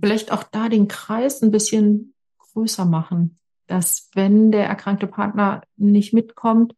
Vielleicht 0.00 0.32
auch 0.32 0.44
da 0.44 0.70
den 0.70 0.88
Kreis 0.88 1.42
ein 1.42 1.50
bisschen 1.50 2.14
größer 2.38 2.86
machen 2.86 3.38
dass 3.66 4.10
wenn 4.14 4.52
der 4.52 4.66
erkrankte 4.66 5.06
Partner 5.06 5.62
nicht 5.76 6.12
mitkommt, 6.12 6.74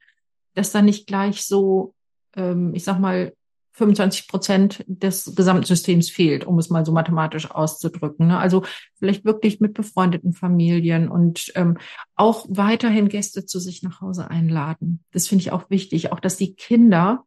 dass 0.55 0.73
da 0.73 0.83
nicht 0.83 1.07
gleich 1.07 1.45
so, 1.45 1.95
ähm, 2.35 2.75
ich 2.75 2.85
sag 2.85 2.99
mal, 2.99 3.33
25 3.77 4.29
Prozent 4.29 4.85
des 4.89 5.35
Gesamtsystems 5.35 6.09
fehlt, 6.09 6.47
um 6.47 6.59
es 6.59 6.71
mal 6.71 6.87
so 6.87 6.93
mathematisch 6.93 7.51
auszudrücken. 7.51 8.27
Ne? 8.27 8.39
Also 8.39 8.65
vielleicht 8.95 9.27
wirklich 9.27 9.61
mit 9.61 9.75
befreundeten 9.75 10.33
Familien 10.33 11.11
und 11.11 11.53
ähm, 11.57 11.77
auch 12.15 12.47
weiterhin 12.49 13.11
Gäste 13.11 13.45
zu 13.45 13.61
sich 13.61 13.83
nach 13.83 14.01
Hause 14.01 14.31
einladen. 14.31 15.05
Das 15.13 15.29
finde 15.29 15.43
ich 15.43 15.53
auch 15.53 15.69
wichtig. 15.69 16.11
Auch, 16.11 16.21
dass 16.21 16.39
die 16.39 16.55
Kinder, 16.55 17.25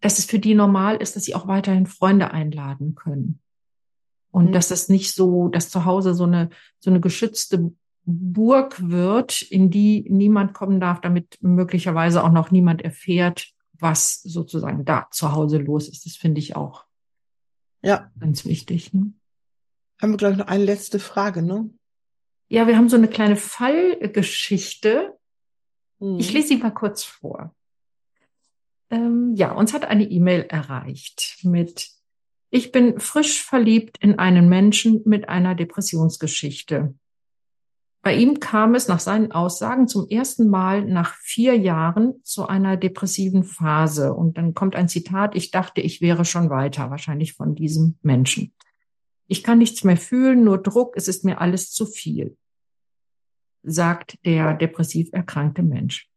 dass 0.00 0.18
es 0.18 0.24
für 0.24 0.38
die 0.38 0.54
normal 0.54 0.96
ist, 0.96 1.16
dass 1.16 1.24
sie 1.24 1.34
auch 1.34 1.48
weiterhin 1.48 1.84
Freunde 1.84 2.30
einladen 2.30 2.94
können. 2.94 3.40
Und 4.30 4.46
mhm. 4.46 4.52
dass 4.52 4.68
das 4.68 4.88
nicht 4.88 5.12
so, 5.12 5.48
dass 5.48 5.68
zu 5.68 5.84
Hause 5.84 6.14
so 6.14 6.24
eine, 6.24 6.48
so 6.78 6.88
eine 6.88 7.00
geschützte 7.00 7.74
Burg 8.06 8.90
wird, 8.90 9.42
in 9.42 9.70
die 9.70 10.06
niemand 10.08 10.52
kommen 10.52 10.80
darf, 10.80 11.00
damit 11.00 11.38
möglicherweise 11.40 12.22
auch 12.22 12.32
noch 12.32 12.50
niemand 12.50 12.82
erfährt, 12.82 13.52
was 13.72 14.20
sozusagen 14.22 14.84
da 14.84 15.08
zu 15.10 15.32
Hause 15.32 15.58
los 15.58 15.88
ist. 15.88 16.06
Das 16.06 16.16
finde 16.16 16.40
ich 16.40 16.56
auch 16.56 16.84
ja. 17.82 18.10
ganz 18.18 18.44
wichtig. 18.44 18.92
Ne? 18.92 19.12
Haben 20.00 20.12
wir, 20.12 20.16
glaube 20.16 20.32
ich, 20.32 20.38
noch 20.38 20.48
eine 20.48 20.64
letzte 20.64 20.98
Frage, 20.98 21.42
ne? 21.42 21.70
Ja, 22.48 22.66
wir 22.66 22.76
haben 22.76 22.88
so 22.88 22.96
eine 22.96 23.08
kleine 23.08 23.36
Fallgeschichte. 23.36 25.16
Mhm. 25.98 26.18
Ich 26.18 26.32
lese 26.32 26.48
sie 26.48 26.56
mal 26.56 26.70
kurz 26.70 27.04
vor. 27.04 27.54
Ähm, 28.90 29.34
ja, 29.34 29.52
uns 29.52 29.72
hat 29.72 29.84
eine 29.84 30.04
E-Mail 30.04 30.42
erreicht 30.42 31.38
mit 31.42 31.90
Ich 32.50 32.70
bin 32.70 33.00
frisch 33.00 33.42
verliebt 33.42 33.96
in 34.00 34.18
einen 34.18 34.48
Menschen 34.48 35.02
mit 35.04 35.28
einer 35.28 35.54
Depressionsgeschichte. 35.54 36.94
Bei 38.04 38.14
ihm 38.14 38.38
kam 38.38 38.74
es 38.74 38.86
nach 38.86 39.00
seinen 39.00 39.32
Aussagen 39.32 39.88
zum 39.88 40.06
ersten 40.08 40.46
Mal 40.46 40.84
nach 40.84 41.14
vier 41.14 41.56
Jahren 41.56 42.22
zu 42.22 42.46
einer 42.46 42.76
depressiven 42.76 43.44
Phase. 43.44 44.12
Und 44.12 44.36
dann 44.36 44.52
kommt 44.52 44.76
ein 44.76 44.90
Zitat, 44.90 45.34
ich 45.34 45.50
dachte, 45.50 45.80
ich 45.80 46.02
wäre 46.02 46.26
schon 46.26 46.50
weiter, 46.50 46.90
wahrscheinlich 46.90 47.32
von 47.32 47.54
diesem 47.54 47.96
Menschen. 48.02 48.52
Ich 49.26 49.42
kann 49.42 49.56
nichts 49.56 49.84
mehr 49.84 49.96
fühlen, 49.96 50.44
nur 50.44 50.58
Druck, 50.58 50.98
es 50.98 51.08
ist 51.08 51.24
mir 51.24 51.40
alles 51.40 51.70
zu 51.70 51.86
viel, 51.86 52.36
sagt 53.62 54.18
der 54.26 54.52
depressiv 54.52 55.08
erkrankte 55.12 55.62
Mensch. 55.62 56.10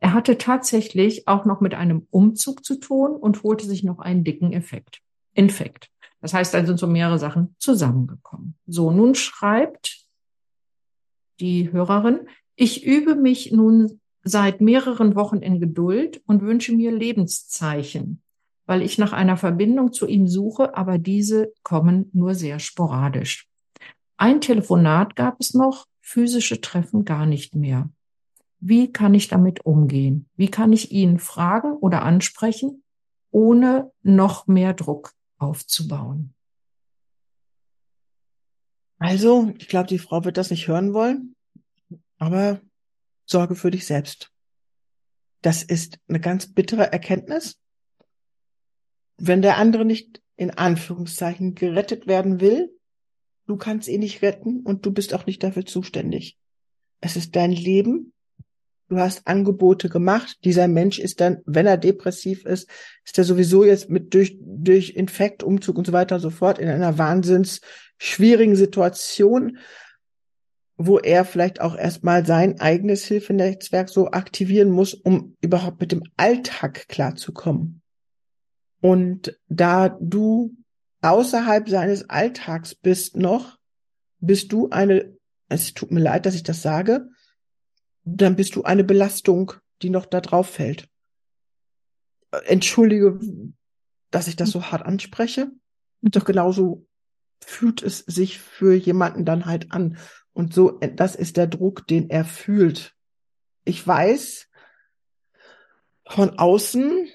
Er 0.00 0.14
hatte 0.14 0.38
tatsächlich 0.38 1.28
auch 1.28 1.44
noch 1.44 1.60
mit 1.60 1.74
einem 1.74 2.06
Umzug 2.08 2.64
zu 2.64 2.80
tun 2.80 3.10
und 3.10 3.42
holte 3.42 3.66
sich 3.66 3.84
noch 3.84 3.98
einen 3.98 4.24
dicken 4.24 4.54
Effekt, 4.54 5.02
Infekt. 5.34 5.90
Das 6.22 6.32
heißt, 6.32 6.54
da 6.54 6.64
sind 6.64 6.78
so 6.78 6.86
mehrere 6.86 7.18
Sachen 7.18 7.54
zusammengekommen. 7.58 8.56
So, 8.66 8.90
nun 8.90 9.14
schreibt 9.14 10.03
die 11.44 11.70
Hörerin. 11.72 12.28
Ich 12.56 12.84
übe 12.84 13.14
mich 13.14 13.52
nun 13.52 14.00
seit 14.22 14.60
mehreren 14.60 15.14
Wochen 15.14 15.38
in 15.38 15.60
Geduld 15.60 16.22
und 16.26 16.42
wünsche 16.42 16.74
mir 16.74 16.90
Lebenszeichen, 16.90 18.22
weil 18.66 18.80
ich 18.80 18.96
nach 18.96 19.12
einer 19.12 19.36
Verbindung 19.36 19.92
zu 19.92 20.06
ihm 20.06 20.26
suche, 20.26 20.76
aber 20.76 20.98
diese 20.98 21.52
kommen 21.62 22.10
nur 22.14 22.34
sehr 22.34 22.58
sporadisch. 22.58 23.46
Ein 24.16 24.40
Telefonat 24.40 25.16
gab 25.16 25.38
es 25.40 25.52
noch, 25.52 25.86
physische 26.00 26.60
Treffen 26.60 27.04
gar 27.04 27.26
nicht 27.26 27.54
mehr. 27.54 27.90
Wie 28.60 28.90
kann 28.90 29.12
ich 29.12 29.28
damit 29.28 29.66
umgehen? 29.66 30.26
Wie 30.36 30.48
kann 30.48 30.72
ich 30.72 30.92
ihn 30.92 31.18
fragen 31.18 31.74
oder 31.74 32.02
ansprechen, 32.02 32.82
ohne 33.30 33.90
noch 34.02 34.46
mehr 34.46 34.72
Druck 34.72 35.12
aufzubauen? 35.36 36.32
Also, 38.98 39.52
ich 39.58 39.68
glaube, 39.68 39.88
die 39.88 39.98
Frau 39.98 40.24
wird 40.24 40.38
das 40.38 40.50
nicht 40.50 40.66
hören 40.68 40.94
wollen, 40.94 41.33
aber 42.24 42.60
sorge 43.26 43.54
für 43.54 43.70
dich 43.70 43.86
selbst. 43.86 44.30
Das 45.42 45.62
ist 45.62 45.98
eine 46.08 46.20
ganz 46.20 46.52
bittere 46.52 46.90
Erkenntnis. 46.92 47.58
Wenn 49.18 49.42
der 49.42 49.58
andere 49.58 49.84
nicht 49.84 50.22
in 50.36 50.50
Anführungszeichen 50.50 51.54
gerettet 51.54 52.06
werden 52.06 52.40
will, 52.40 52.70
du 53.46 53.56
kannst 53.56 53.88
ihn 53.88 54.00
nicht 54.00 54.22
retten 54.22 54.60
und 54.60 54.86
du 54.86 54.92
bist 54.92 55.14
auch 55.14 55.26
nicht 55.26 55.42
dafür 55.42 55.66
zuständig. 55.66 56.38
es 57.00 57.16
ist 57.16 57.36
dein 57.36 57.52
Leben. 57.52 58.12
Du 58.88 58.98
hast 58.98 59.26
Angebote 59.26 59.88
gemacht. 59.88 60.38
Dieser 60.44 60.68
Mensch 60.68 60.98
ist 60.98 61.20
dann, 61.20 61.42
wenn 61.46 61.66
er 61.66 61.78
depressiv 61.78 62.44
ist, 62.44 62.68
ist 63.04 63.16
er 63.18 63.24
sowieso 63.24 63.64
jetzt 63.64 63.88
mit 63.88 64.12
durch, 64.14 64.38
durch 64.40 64.90
Infekt, 64.90 65.42
Umzug 65.42 65.78
und 65.78 65.86
so 65.86 65.92
weiter 65.92 66.16
und 66.16 66.20
so 66.20 66.30
fort 66.30 66.58
in 66.58 66.68
einer 66.68 66.98
wahnsinns 66.98 67.60
schwierigen 67.98 68.56
Situation, 68.56 69.58
wo 70.76 70.98
er 70.98 71.24
vielleicht 71.24 71.60
auch 71.60 71.76
erstmal 71.76 72.26
sein 72.26 72.60
eigenes 72.60 73.04
Hilfenetzwerk 73.04 73.88
so 73.88 74.10
aktivieren 74.10 74.70
muss, 74.70 74.94
um 74.94 75.36
überhaupt 75.40 75.80
mit 75.80 75.92
dem 75.92 76.02
Alltag 76.16 76.88
klarzukommen. 76.88 77.82
Und 78.80 79.38
da 79.48 79.88
du 79.88 80.56
außerhalb 81.00 81.68
seines 81.68 82.10
Alltags 82.10 82.74
bist 82.74 83.16
noch, 83.16 83.58
bist 84.20 84.52
du 84.52 84.70
eine, 84.70 85.16
es 85.48 85.74
tut 85.74 85.90
mir 85.90 86.00
leid, 86.00 86.26
dass 86.26 86.34
ich 86.34 86.42
das 86.42 86.62
sage, 86.62 87.08
dann 88.04 88.36
bist 88.36 88.56
du 88.56 88.62
eine 88.64 88.84
Belastung, 88.84 89.52
die 89.82 89.90
noch 89.90 90.06
da 90.06 90.20
drauf 90.20 90.48
fällt. 90.48 90.88
Entschuldige, 92.46 93.18
dass 94.10 94.28
ich 94.28 94.36
das 94.36 94.50
so 94.50 94.64
hart 94.70 94.84
anspreche. 94.84 95.50
Doch 96.02 96.24
genauso 96.24 96.86
fühlt 97.44 97.82
es 97.82 97.98
sich 97.98 98.38
für 98.38 98.74
jemanden 98.74 99.24
dann 99.24 99.46
halt 99.46 99.72
an. 99.72 99.98
Und 100.34 100.52
so, 100.52 100.72
das 100.72 101.14
ist 101.14 101.36
der 101.36 101.46
Druck, 101.46 101.86
den 101.86 102.10
er 102.10 102.24
fühlt. 102.24 102.94
Ich 103.64 103.86
weiß 103.86 104.48
von 106.06 106.38
außen, 106.38 107.08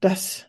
dass 0.00 0.46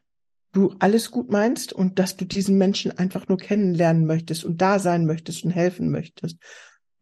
du 0.53 0.74
alles 0.80 1.11
gut 1.11 1.30
meinst 1.30 1.74
und 1.74 1.99
dass 1.99 2.16
du 2.16 2.24
diesen 2.24 2.57
Menschen 2.57 2.97
einfach 2.97 3.28
nur 3.28 3.38
kennenlernen 3.38 4.05
möchtest 4.05 4.45
und 4.45 4.61
da 4.61 4.80
sein 4.80 5.05
möchtest 5.05 5.43
und 5.43 5.51
helfen 5.51 5.89
möchtest. 5.91 6.38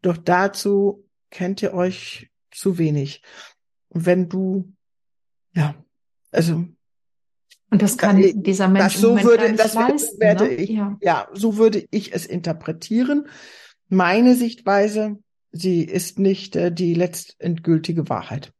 Doch 0.02 0.16
dazu 0.16 1.08
kennt 1.30 1.62
ihr 1.62 1.72
euch 1.72 2.30
zu 2.50 2.78
wenig. 2.78 3.22
Und 3.88 4.06
wenn 4.06 4.28
du, 4.28 4.72
ja, 5.52 5.74
also 6.32 6.64
und 7.70 7.82
das 7.82 7.96
kann 7.96 8.20
da, 8.20 8.28
dieser 8.32 8.68
Mensch 8.68 8.94
das 8.94 9.00
so 9.00 9.20
würde, 9.22 9.52
das 9.54 9.74
leisten, 9.74 10.20
werde 10.20 10.44
ne? 10.44 10.54
ich, 10.54 10.70
ja. 10.70 10.96
ja, 11.00 11.28
so 11.32 11.56
würde 11.56 11.86
ich 11.90 12.12
es 12.12 12.26
interpretieren. 12.26 13.28
Meine 13.94 14.34
Sichtweise, 14.34 15.18
sie 15.52 15.82
ist 15.82 16.18
nicht 16.18 16.56
äh, 16.56 16.72
die 16.72 16.94
letztendgültige 16.94 18.08
Wahrheit 18.08 18.52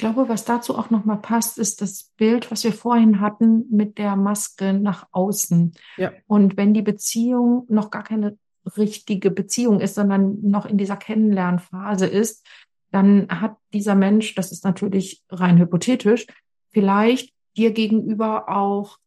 glaube, 0.00 0.28
was 0.28 0.44
dazu 0.44 0.76
auch 0.76 0.90
nochmal 0.90 1.18
passt, 1.18 1.58
ist 1.58 1.82
das 1.82 2.10
Bild, 2.16 2.50
was 2.50 2.64
wir 2.64 2.72
vorhin 2.72 3.20
hatten 3.20 3.66
mit 3.70 3.98
der 3.98 4.16
Maske 4.16 4.72
nach 4.72 5.06
außen. 5.12 5.74
Ja. 5.98 6.12
Und 6.26 6.56
wenn 6.56 6.74
die 6.74 6.82
Beziehung 6.82 7.66
noch 7.68 7.90
gar 7.90 8.02
keine 8.02 8.36
richtige 8.76 9.30
Beziehung 9.30 9.80
ist, 9.80 9.94
sondern 9.94 10.38
noch 10.40 10.66
in 10.66 10.78
dieser 10.78 10.96
Kennenlernphase 10.96 12.06
ist, 12.06 12.44
dann 12.90 13.28
hat 13.28 13.56
dieser 13.72 13.94
Mensch, 13.94 14.34
das 14.34 14.52
ist 14.52 14.64
natürlich 14.64 15.22
rein 15.28 15.58
hypothetisch, 15.58 16.26
vielleicht 16.70 17.32
dir 17.56 17.72
gegenüber 17.72 18.48
auch 18.48 18.98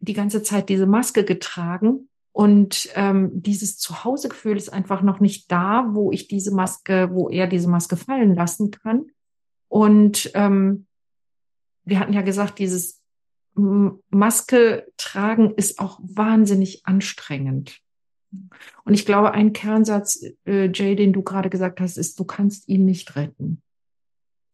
die 0.00 0.14
ganze 0.14 0.42
Zeit 0.42 0.68
diese 0.68 0.86
Maske 0.86 1.24
getragen 1.24 2.08
und 2.34 2.88
ähm, 2.96 3.30
dieses 3.32 3.78
Zuhausegefühl 3.78 4.56
ist 4.56 4.72
einfach 4.72 5.02
noch 5.02 5.20
nicht 5.20 5.52
da, 5.52 5.86
wo 5.90 6.10
ich 6.10 6.26
diese 6.26 6.52
Maske, 6.52 7.10
wo 7.12 7.30
er 7.30 7.46
diese 7.46 7.68
Maske 7.68 7.96
fallen 7.96 8.34
lassen 8.34 8.72
kann. 8.72 9.06
Und 9.68 10.32
ähm, 10.34 10.86
wir 11.84 12.00
hatten 12.00 12.12
ja 12.12 12.22
gesagt, 12.22 12.58
dieses 12.58 13.00
Maske 13.54 14.84
tragen 14.96 15.54
ist 15.54 15.78
auch 15.78 16.00
wahnsinnig 16.02 16.84
anstrengend. 16.86 17.78
Und 18.84 18.94
ich 18.94 19.06
glaube, 19.06 19.30
ein 19.30 19.52
Kernsatz, 19.52 20.24
äh, 20.44 20.68
Jay, 20.74 20.96
den 20.96 21.12
du 21.12 21.22
gerade 21.22 21.50
gesagt 21.50 21.80
hast, 21.80 21.96
ist, 21.96 22.18
du 22.18 22.24
kannst 22.24 22.68
ihn 22.68 22.84
nicht 22.84 23.14
retten. 23.14 23.62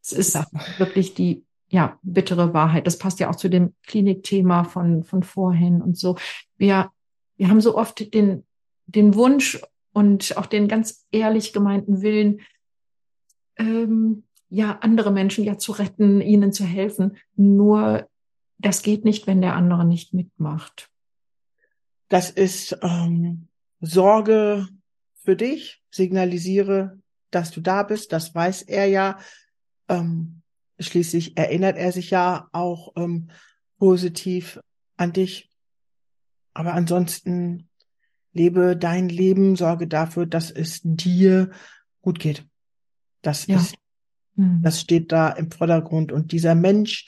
Es 0.03 0.13
ist 0.13 0.35
ja. 0.35 0.47
wirklich 0.77 1.15
die 1.15 1.47
ja 1.71 1.99
bittere 2.03 2.53
Wahrheit. 2.53 2.87
Das 2.87 2.99
passt 2.99 3.21
ja 3.21 3.31
auch 3.31 3.37
zu 3.37 3.49
dem 3.49 3.75
Klinikthema 3.87 4.65
von 4.65 5.03
von 5.03 5.23
vorhin 5.23 5.81
und 5.81 5.97
so. 5.97 6.17
Wir 6.59 6.91
wir 7.41 7.49
haben 7.49 7.63
so 7.63 7.75
oft 7.75 8.13
den 8.13 8.45
den 8.85 9.15
Wunsch 9.15 9.61
und 9.93 10.37
auch 10.37 10.47
den 10.47 10.69
ganz 10.69 11.07
ehrlich 11.11 11.53
gemeinten 11.53 12.03
Willen, 12.03 12.43
ähm, 13.57 14.25
ja, 14.49 14.79
andere 14.81 15.11
Menschen 15.11 15.45
ja 15.45 15.59
zu 15.59 15.73
retten, 15.73 16.21
ihnen 16.21 16.53
zu 16.53 16.65
helfen. 16.65 17.17
Nur 17.37 18.09
das 18.59 18.83
geht 18.83 19.05
nicht, 19.05 19.27
wenn 19.27 19.41
der 19.41 19.55
andere 19.55 19.85
nicht 19.85 20.13
mitmacht. 20.13 20.91
Das 22.09 22.31
ist 22.31 22.77
ähm, 22.83 23.49
Sorge 23.81 24.69
für 25.15 25.37
dich. 25.37 25.83
Signalisiere, 25.91 26.99
dass 27.31 27.51
du 27.53 27.61
da 27.61 27.85
bist. 27.85 28.13
Das 28.13 28.35
weiß 28.35 28.63
er 28.63 28.87
ja. 28.87 29.19
Ähm, 29.89 30.43
schließlich 30.79 31.37
erinnert 31.37 31.79
er 31.79 31.93
sich 31.93 32.11
ja 32.11 32.49
auch 32.53 32.93
ähm, 32.97 33.31
positiv 33.79 34.61
an 34.97 35.13
dich. 35.13 35.50
Aber 36.55 36.75
ansonsten 36.75 37.69
lebe 38.33 38.77
dein 38.77 39.09
Leben, 39.09 39.57
sorge 39.57 39.87
dafür, 39.89 40.27
dass 40.27 40.51
es 40.51 40.81
dir 40.83 41.51
gut 42.01 42.19
geht. 42.19 42.47
Das 43.23 43.47
ja. 43.47 43.57
ist 43.57 43.77
Mhm. 44.41 44.63
Das 44.63 44.81
steht 44.81 45.13
da 45.13 45.29
im 45.31 45.51
Vordergrund. 45.51 46.13
Und 46.13 46.33
dieser 46.33 46.55
Mensch, 46.55 47.07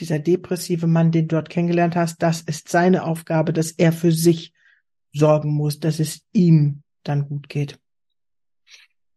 dieser 0.00 0.18
depressive 0.18 0.86
Mann, 0.86 1.12
den 1.12 1.28
du 1.28 1.36
dort 1.36 1.48
kennengelernt 1.48 1.96
hast, 1.96 2.22
das 2.22 2.40
ist 2.42 2.68
seine 2.68 3.04
Aufgabe, 3.04 3.52
dass 3.52 3.70
er 3.70 3.92
für 3.92 4.12
sich 4.12 4.52
sorgen 5.12 5.52
muss, 5.52 5.78
dass 5.78 6.00
es 6.00 6.22
ihm 6.32 6.82
dann 7.04 7.28
gut 7.28 7.48
geht. 7.48 7.78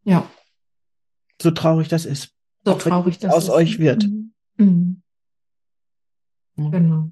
Ja. 0.04 0.30
So 1.40 1.50
traurig 1.50 1.88
das 1.88 2.04
ist. 2.04 2.32
So 2.64 2.74
traurig 2.74 3.18
das 3.18 3.32
aus 3.32 3.44
ist. 3.44 3.50
euch 3.50 3.78
wird. 3.78 4.06
Mhm. 4.06 5.02
Mhm. 6.56 6.70
Genau. 6.70 7.10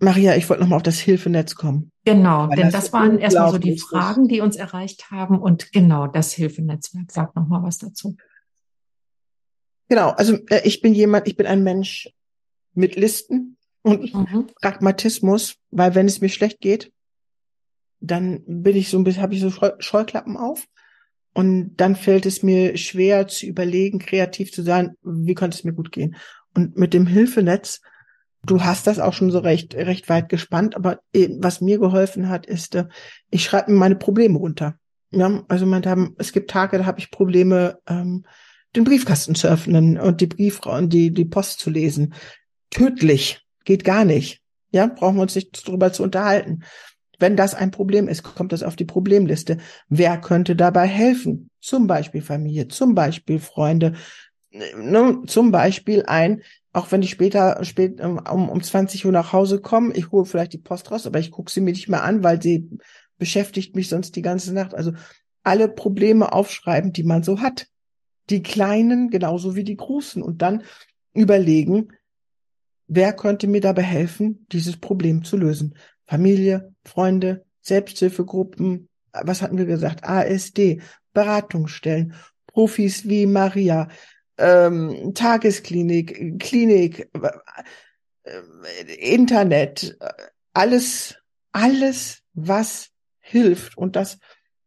Maria, 0.00 0.36
ich 0.36 0.48
wollte 0.48 0.62
nochmal 0.62 0.76
auf 0.76 0.82
das 0.82 0.98
Hilfenetz 0.98 1.54
kommen. 1.54 1.90
Genau, 2.04 2.46
denn 2.46 2.70
das, 2.70 2.84
das 2.84 2.92
waren 2.92 3.18
erstmal 3.18 3.50
so 3.50 3.58
die 3.58 3.78
Fragen, 3.78 4.28
die 4.28 4.40
uns 4.40 4.56
erreicht 4.56 5.10
haben. 5.10 5.38
Und 5.38 5.72
genau 5.72 6.06
das 6.06 6.32
Hilfenetzwerk. 6.32 7.10
Sag 7.10 7.34
nochmal 7.34 7.62
was 7.62 7.78
dazu. 7.78 8.16
Genau, 9.88 10.10
also 10.10 10.36
äh, 10.50 10.60
ich 10.64 10.80
bin 10.80 10.94
jemand, 10.94 11.26
ich 11.26 11.36
bin 11.36 11.46
ein 11.46 11.62
Mensch 11.62 12.10
mit 12.74 12.94
Listen 12.96 13.56
und 13.82 14.14
mhm. 14.14 14.46
Pragmatismus, 14.60 15.56
weil 15.70 15.94
wenn 15.94 16.06
es 16.06 16.20
mir 16.20 16.28
schlecht 16.28 16.60
geht, 16.60 16.92
dann 18.00 18.42
bin 18.46 18.76
ich 18.76 18.90
so 18.90 18.98
ein 18.98 19.04
bisschen, 19.04 19.22
habe 19.22 19.34
ich 19.34 19.40
so 19.40 19.50
Scheuklappen 19.78 20.36
auf. 20.36 20.66
Und 21.34 21.76
dann 21.76 21.94
fällt 21.94 22.26
es 22.26 22.42
mir 22.42 22.76
schwer 22.76 23.28
zu 23.28 23.46
überlegen, 23.46 23.98
kreativ 23.98 24.52
zu 24.52 24.62
sein, 24.62 24.96
wie 25.02 25.34
könnte 25.34 25.56
es 25.56 25.64
mir 25.64 25.72
gut 25.72 25.92
gehen. 25.92 26.16
Und 26.54 26.76
mit 26.76 26.94
dem 26.94 27.06
Hilfenetz, 27.06 27.80
du 28.44 28.62
hast 28.62 28.86
das 28.86 28.98
auch 28.98 29.12
schon 29.12 29.30
so 29.30 29.38
recht, 29.38 29.74
recht 29.74 30.08
weit 30.08 30.28
gespannt, 30.28 30.76
aber 30.76 31.00
äh, 31.12 31.28
was 31.38 31.60
mir 31.60 31.78
geholfen 31.78 32.28
hat, 32.28 32.46
ist, 32.46 32.74
äh, 32.74 32.86
ich 33.30 33.44
schreibe 33.44 33.72
mir 33.72 33.78
meine 33.78 33.96
Probleme 33.96 34.38
runter. 34.38 34.78
Ja, 35.10 35.42
also 35.48 35.64
man, 35.66 36.14
es 36.18 36.32
gibt 36.32 36.50
Tage, 36.50 36.78
da 36.78 36.86
habe 36.86 36.98
ich 36.98 37.10
Probleme, 37.10 37.78
ähm, 37.88 38.24
den 38.76 38.84
Briefkasten 38.84 39.34
zu 39.34 39.48
öffnen 39.48 39.98
und 39.98 40.20
die 40.20 40.26
Briefraum, 40.26 40.88
die, 40.88 41.12
die 41.12 41.24
Post 41.24 41.60
zu 41.60 41.70
lesen. 41.70 42.14
Tödlich. 42.70 43.40
Geht 43.64 43.84
gar 43.84 44.04
nicht. 44.04 44.42
Ja, 44.70 44.86
brauchen 44.86 45.16
wir 45.16 45.22
uns 45.22 45.34
nicht 45.34 45.66
darüber 45.66 45.92
zu 45.92 46.02
unterhalten. 46.02 46.62
Wenn 47.18 47.36
das 47.36 47.54
ein 47.54 47.70
Problem 47.70 48.06
ist, 48.06 48.22
kommt 48.22 48.52
das 48.52 48.62
auf 48.62 48.76
die 48.76 48.84
Problemliste. 48.84 49.58
Wer 49.88 50.18
könnte 50.20 50.54
dabei 50.54 50.86
helfen? 50.86 51.50
Zum 51.60 51.86
Beispiel 51.86 52.22
Familie, 52.22 52.68
zum 52.68 52.94
Beispiel 52.94 53.40
Freunde, 53.40 53.94
ne, 54.50 55.22
zum 55.26 55.50
Beispiel 55.50 56.04
ein, 56.06 56.42
auch 56.78 56.92
wenn 56.92 57.02
ich 57.02 57.10
später 57.10 57.62
spät 57.64 58.00
um, 58.00 58.48
um 58.48 58.62
20 58.62 59.04
Uhr 59.04 59.12
nach 59.12 59.32
Hause 59.32 59.60
komme, 59.60 59.92
ich 59.94 60.10
hole 60.10 60.24
vielleicht 60.24 60.52
die 60.52 60.58
Post 60.58 60.90
raus, 60.90 61.06
aber 61.06 61.18
ich 61.18 61.30
gucke 61.30 61.50
sie 61.50 61.60
mir 61.60 61.72
nicht 61.72 61.88
mehr 61.88 62.04
an, 62.04 62.22
weil 62.22 62.40
sie 62.40 62.70
beschäftigt 63.18 63.74
mich 63.74 63.88
sonst 63.88 64.14
die 64.16 64.22
ganze 64.22 64.54
Nacht. 64.54 64.74
Also 64.74 64.92
alle 65.42 65.68
Probleme 65.68 66.32
aufschreiben, 66.32 66.92
die 66.92 67.02
man 67.02 67.22
so 67.22 67.40
hat 67.40 67.66
die 68.30 68.42
Kleinen 68.42 69.10
genauso 69.10 69.56
wie 69.56 69.64
die 69.64 69.76
Großen 69.76 70.22
und 70.22 70.42
dann 70.42 70.62
überlegen, 71.14 71.88
wer 72.86 73.12
könnte 73.12 73.46
mir 73.46 73.60
dabei 73.60 73.82
helfen, 73.82 74.46
dieses 74.52 74.76
Problem 74.76 75.24
zu 75.24 75.36
lösen? 75.36 75.74
Familie, 76.06 76.74
Freunde, 76.84 77.44
Selbsthilfegruppen, 77.60 78.88
was 79.12 79.42
hatten 79.42 79.58
wir 79.58 79.66
gesagt? 79.66 80.04
ASD, 80.04 80.80
Beratungsstellen, 81.12 82.14
Profis 82.46 83.08
wie 83.08 83.26
Maria, 83.26 83.88
ähm, 84.38 85.12
Tagesklinik, 85.14 86.40
Klinik, 86.40 87.10
äh, 88.22 88.94
Internet, 88.94 89.98
alles, 90.52 91.16
alles, 91.52 92.22
was 92.34 92.90
hilft. 93.20 93.76
Und 93.76 93.96
das 93.96 94.18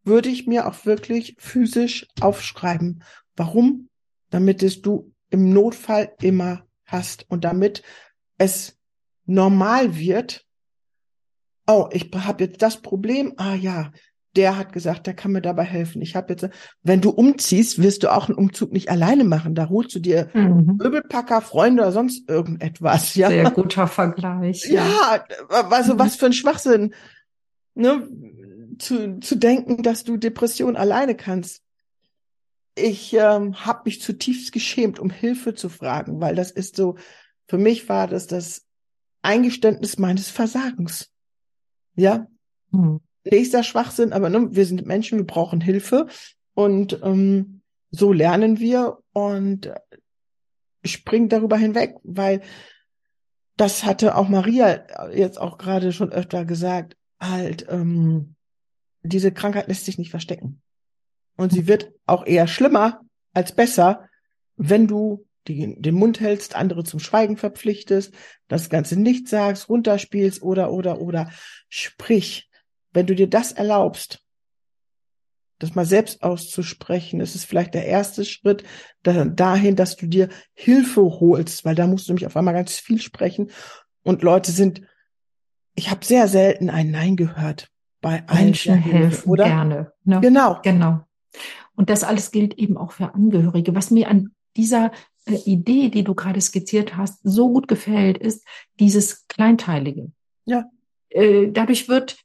würde 0.03 0.29
ich 0.29 0.47
mir 0.47 0.67
auch 0.67 0.85
wirklich 0.85 1.35
physisch 1.39 2.07
aufschreiben 2.19 3.03
Warum? 3.35 3.89
Damit 4.29 4.63
es 4.63 4.81
du 4.81 5.13
im 5.29 5.51
Notfall 5.51 6.13
immer 6.21 6.67
hast 6.85 7.29
und 7.29 7.43
damit 7.43 7.83
es 8.37 8.77
normal 9.25 9.97
wird. 9.97 10.45
Oh, 11.67 11.89
ich 11.91 12.11
habe 12.13 12.43
jetzt 12.45 12.61
das 12.61 12.81
Problem. 12.81 13.33
Ah 13.37 13.55
ja, 13.55 13.91
der 14.35 14.57
hat 14.57 14.71
gesagt, 14.71 15.07
der 15.07 15.13
kann 15.13 15.33
mir 15.33 15.41
dabei 15.41 15.63
helfen. 15.63 16.01
Ich 16.01 16.15
habe 16.15 16.33
jetzt, 16.33 16.47
wenn 16.83 17.01
du 17.01 17.09
umziehst, 17.09 17.81
wirst 17.81 18.03
du 18.03 18.13
auch 18.13 18.29
einen 18.29 18.37
Umzug 18.37 18.71
nicht 18.71 18.89
alleine 18.89 19.23
machen. 19.23 19.55
Da 19.55 19.69
holst 19.69 19.93
du 19.93 19.99
dir 19.99 20.29
mhm. 20.33 20.77
Möbelpacker, 20.77 21.41
Freunde 21.41 21.83
oder 21.83 21.91
sonst 21.91 22.29
irgendetwas. 22.29 23.15
Ja? 23.15 23.29
Sehr 23.29 23.51
guter 23.51 23.87
Vergleich. 23.87 24.65
Ja, 24.69 24.85
ja 24.87 25.25
also 25.69 25.95
mhm. 25.95 25.99
was 25.99 26.15
für 26.15 26.27
ein 26.27 26.33
Schwachsinn, 26.33 26.93
ne? 27.75 28.07
zu, 28.79 29.19
zu 29.19 29.35
denken, 29.35 29.83
dass 29.83 30.03
du 30.03 30.17
Depression 30.17 30.77
alleine 30.77 31.15
kannst. 31.15 31.61
Ich 32.75 33.13
ähm, 33.13 33.65
habe 33.65 33.81
mich 33.85 34.01
zutiefst 34.01 34.53
geschämt, 34.53 34.97
um 34.97 35.09
Hilfe 35.09 35.55
zu 35.55 35.67
fragen, 35.67 36.21
weil 36.21 36.35
das 36.35 36.51
ist 36.51 36.77
so, 36.77 36.95
für 37.49 37.57
mich 37.57 37.89
war 37.89 38.07
das 38.07 38.27
das 38.27 38.65
Eingeständnis 39.21 39.99
meines 39.99 40.29
Versagens. 40.29 41.11
Ja, 41.95 42.27
mhm 42.71 43.01
nächster 43.23 43.63
Schwachsinn, 43.63 44.13
aber 44.13 44.29
ne, 44.29 44.47
wir 44.51 44.65
sind 44.65 44.85
Menschen, 44.85 45.19
wir 45.19 45.25
brauchen 45.25 45.61
Hilfe 45.61 46.07
und 46.53 46.99
ähm, 47.03 47.61
so 47.91 48.13
lernen 48.13 48.59
wir 48.59 48.99
und 49.13 49.71
springen 50.83 51.29
darüber 51.29 51.57
hinweg, 51.57 51.95
weil 52.03 52.41
das 53.57 53.83
hatte 53.83 54.15
auch 54.15 54.29
Maria 54.29 55.09
jetzt 55.13 55.39
auch 55.39 55.57
gerade 55.57 55.91
schon 55.91 56.11
öfter 56.11 56.45
gesagt, 56.45 56.97
halt, 57.19 57.67
ähm, 57.69 58.35
diese 59.03 59.31
Krankheit 59.31 59.67
lässt 59.67 59.85
sich 59.85 59.97
nicht 59.97 60.11
verstecken. 60.11 60.61
Und 61.37 61.51
sie 61.51 61.67
wird 61.67 61.91
auch 62.05 62.25
eher 62.25 62.47
schlimmer 62.47 63.01
als 63.33 63.51
besser, 63.53 64.07
wenn 64.57 64.87
du 64.87 65.25
die, 65.47 65.79
den 65.81 65.95
Mund 65.95 66.19
hältst, 66.19 66.55
andere 66.55 66.83
zum 66.83 66.99
Schweigen 66.99 67.37
verpflichtest, 67.37 68.13
das 68.47 68.69
Ganze 68.69 68.99
nicht 68.99 69.27
sagst, 69.27 69.69
runterspielst 69.69 70.43
oder, 70.43 70.71
oder, 70.71 71.01
oder. 71.01 71.31
Sprich, 71.67 72.49
wenn 72.93 73.07
du 73.07 73.15
dir 73.15 73.27
das 73.27 73.51
erlaubst, 73.51 74.19
das 75.59 75.75
mal 75.75 75.85
selbst 75.85 76.23
auszusprechen, 76.23 77.19
ist 77.19 77.35
es 77.35 77.45
vielleicht 77.45 77.73
der 77.73 77.85
erste 77.85 78.25
Schritt 78.25 78.63
dahin, 79.03 79.75
dass 79.75 79.95
du 79.95 80.07
dir 80.07 80.29
Hilfe 80.53 81.01
holst, 81.01 81.65
weil 81.65 81.75
da 81.75 81.87
musst 81.87 82.07
du 82.07 82.11
nämlich 82.11 82.25
auf 82.25 82.35
einmal 82.35 82.53
ganz 82.53 82.77
viel 82.77 82.99
sprechen. 82.99 83.51
Und 84.03 84.23
Leute 84.23 84.51
sind, 84.51 84.81
ich 85.75 85.91
habe 85.91 86.03
sehr 86.03 86.27
selten 86.27 86.69
ein 86.69 86.89
Nein 86.91 87.15
gehört 87.15 87.69
bei 88.01 88.23
Menschen 88.33 88.75
helfen 88.75 89.29
oder? 89.29 89.45
gerne. 89.45 89.93
Ne? 90.03 90.19
Genau. 90.21 90.59
Genau. 90.63 91.01
Und 91.75 91.89
das 91.89 92.03
alles 92.03 92.31
gilt 92.31 92.55
eben 92.55 92.77
auch 92.77 92.91
für 92.91 93.13
Angehörige. 93.13 93.75
Was 93.75 93.91
mir 93.91 94.09
an 94.09 94.31
dieser 94.57 94.91
äh, 95.25 95.35
Idee, 95.45 95.89
die 95.89 96.03
du 96.03 96.15
gerade 96.15 96.41
skizziert 96.41 96.97
hast, 96.97 97.19
so 97.23 97.51
gut 97.53 97.67
gefällt, 97.67 98.17
ist 98.17 98.45
dieses 98.79 99.27
Kleinteilige. 99.27 100.11
Ja. 100.45 100.65
Äh, 101.09 101.51
dadurch 101.51 101.87
wird 101.87 102.17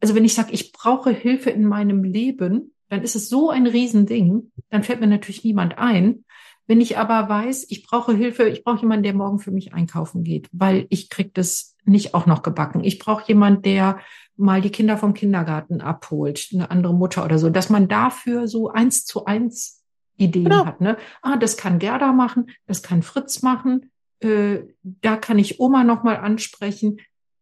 also 0.00 0.14
wenn 0.14 0.24
ich 0.24 0.34
sage, 0.34 0.52
ich 0.52 0.72
brauche 0.72 1.10
Hilfe 1.10 1.50
in 1.50 1.64
meinem 1.64 2.04
Leben, 2.04 2.72
dann 2.88 3.02
ist 3.02 3.16
es 3.16 3.28
so 3.28 3.50
ein 3.50 3.66
Riesending, 3.66 4.50
dann 4.70 4.82
fällt 4.82 5.00
mir 5.00 5.06
natürlich 5.06 5.44
niemand 5.44 5.78
ein. 5.78 6.24
Wenn 6.66 6.80
ich 6.80 6.98
aber 6.98 7.28
weiß, 7.28 7.66
ich 7.70 7.86
brauche 7.86 8.14
Hilfe, 8.14 8.48
ich 8.48 8.62
brauche 8.62 8.80
jemanden, 8.80 9.02
der 9.02 9.14
morgen 9.14 9.38
für 9.38 9.50
mich 9.50 9.72
einkaufen 9.72 10.22
geht, 10.22 10.48
weil 10.52 10.86
ich 10.90 11.08
krieg 11.08 11.32
das 11.34 11.76
nicht 11.84 12.14
auch 12.14 12.26
noch 12.26 12.42
gebacken. 12.42 12.84
Ich 12.84 12.98
brauche 12.98 13.26
jemanden, 13.26 13.62
der 13.62 14.00
mal 14.36 14.60
die 14.60 14.70
Kinder 14.70 14.98
vom 14.98 15.14
Kindergarten 15.14 15.80
abholt, 15.80 16.48
eine 16.52 16.70
andere 16.70 16.94
Mutter 16.94 17.24
oder 17.24 17.38
so, 17.38 17.50
dass 17.50 17.70
man 17.70 17.88
dafür 17.88 18.46
so 18.46 18.68
eins 18.68 19.04
zu 19.04 19.24
eins 19.24 19.82
Ideen 20.18 20.44
genau. 20.44 20.66
hat. 20.66 20.80
Ne? 20.80 20.96
Ah, 21.22 21.36
das 21.36 21.56
kann 21.56 21.78
Gerda 21.78 22.12
machen, 22.12 22.50
das 22.66 22.82
kann 22.82 23.02
Fritz 23.02 23.42
machen, 23.42 23.90
äh, 24.20 24.58
da 24.82 25.16
kann 25.16 25.38
ich 25.38 25.60
Oma 25.60 25.84
noch 25.84 26.02
mal 26.02 26.16
ansprechen. 26.16 26.98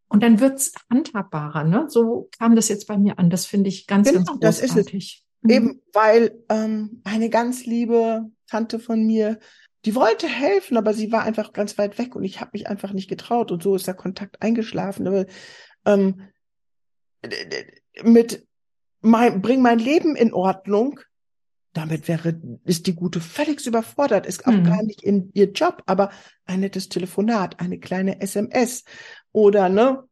Und 0.08 0.22
dann 0.22 0.40
wird's 0.40 0.72
handhabbarer. 0.90 1.64
Ne? 1.64 1.86
So 1.88 2.28
kam 2.38 2.54
das 2.54 2.68
jetzt 2.68 2.86
bei 2.86 2.96
mir 2.96 3.18
an. 3.18 3.28
Das 3.30 3.46
finde 3.46 3.68
ich 3.68 3.86
ganz, 3.86 4.08
genau, 4.08 4.36
ganz 4.38 4.60
großartig. 4.60 4.60
Das 4.60 4.60
ist 4.60 4.94
es. 4.94 5.26
Mhm. 5.42 5.50
Eben, 5.50 5.82
weil 5.92 6.44
ähm, 6.48 7.00
eine 7.04 7.30
ganz 7.30 7.66
liebe 7.66 8.30
Tante 8.48 8.78
von 8.78 9.04
mir, 9.04 9.38
die 9.84 9.94
wollte 9.94 10.28
helfen, 10.28 10.76
aber 10.76 10.94
sie 10.94 11.12
war 11.12 11.22
einfach 11.22 11.52
ganz 11.52 11.78
weit 11.78 11.98
weg 11.98 12.16
und 12.16 12.24
ich 12.24 12.40
habe 12.40 12.50
mich 12.54 12.68
einfach 12.68 12.92
nicht 12.92 13.08
getraut 13.08 13.52
und 13.52 13.62
so 13.62 13.76
ist 13.76 13.86
der 13.86 13.94
Kontakt 13.94 14.42
eingeschlafen. 14.42 15.06
Aber 15.06 15.26
ähm, 15.84 16.22
mit 18.02 18.46
mein, 19.00 19.40
bring 19.40 19.62
mein 19.62 19.78
Leben 19.78 20.16
in 20.16 20.32
Ordnung. 20.32 21.00
Damit 21.72 22.08
wäre, 22.08 22.40
ist 22.64 22.86
die 22.86 22.94
Gute 22.94 23.20
völlig 23.20 23.64
überfordert, 23.66 24.26
ist 24.26 24.46
auch 24.46 24.52
mhm. 24.52 24.64
gar 24.64 24.82
nicht 24.82 25.02
in 25.02 25.30
ihr 25.34 25.52
Job, 25.52 25.82
aber 25.86 26.10
ein 26.46 26.60
nettes 26.60 26.88
Telefonat, 26.88 27.60
eine 27.60 27.78
kleine 27.78 28.20
SMS, 28.22 28.84
oder 29.36 29.68
ne, 29.68 30.02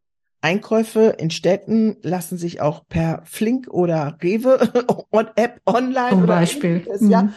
Einkäufe 0.41 1.15
in 1.17 1.31
Städten 1.31 1.97
lassen 2.03 2.37
sich 2.37 2.61
auch 2.61 2.87
per 2.87 3.23
Flink 3.25 3.67
oder 3.67 4.19
Rewe 4.21 4.59
on 5.11 5.29
App 5.35 5.61
online 5.65 6.09
Zum 6.09 6.23
oder 6.23 6.35
Beispiel. 6.35 6.87
Mhm. 6.99 7.09
ja 7.09 7.33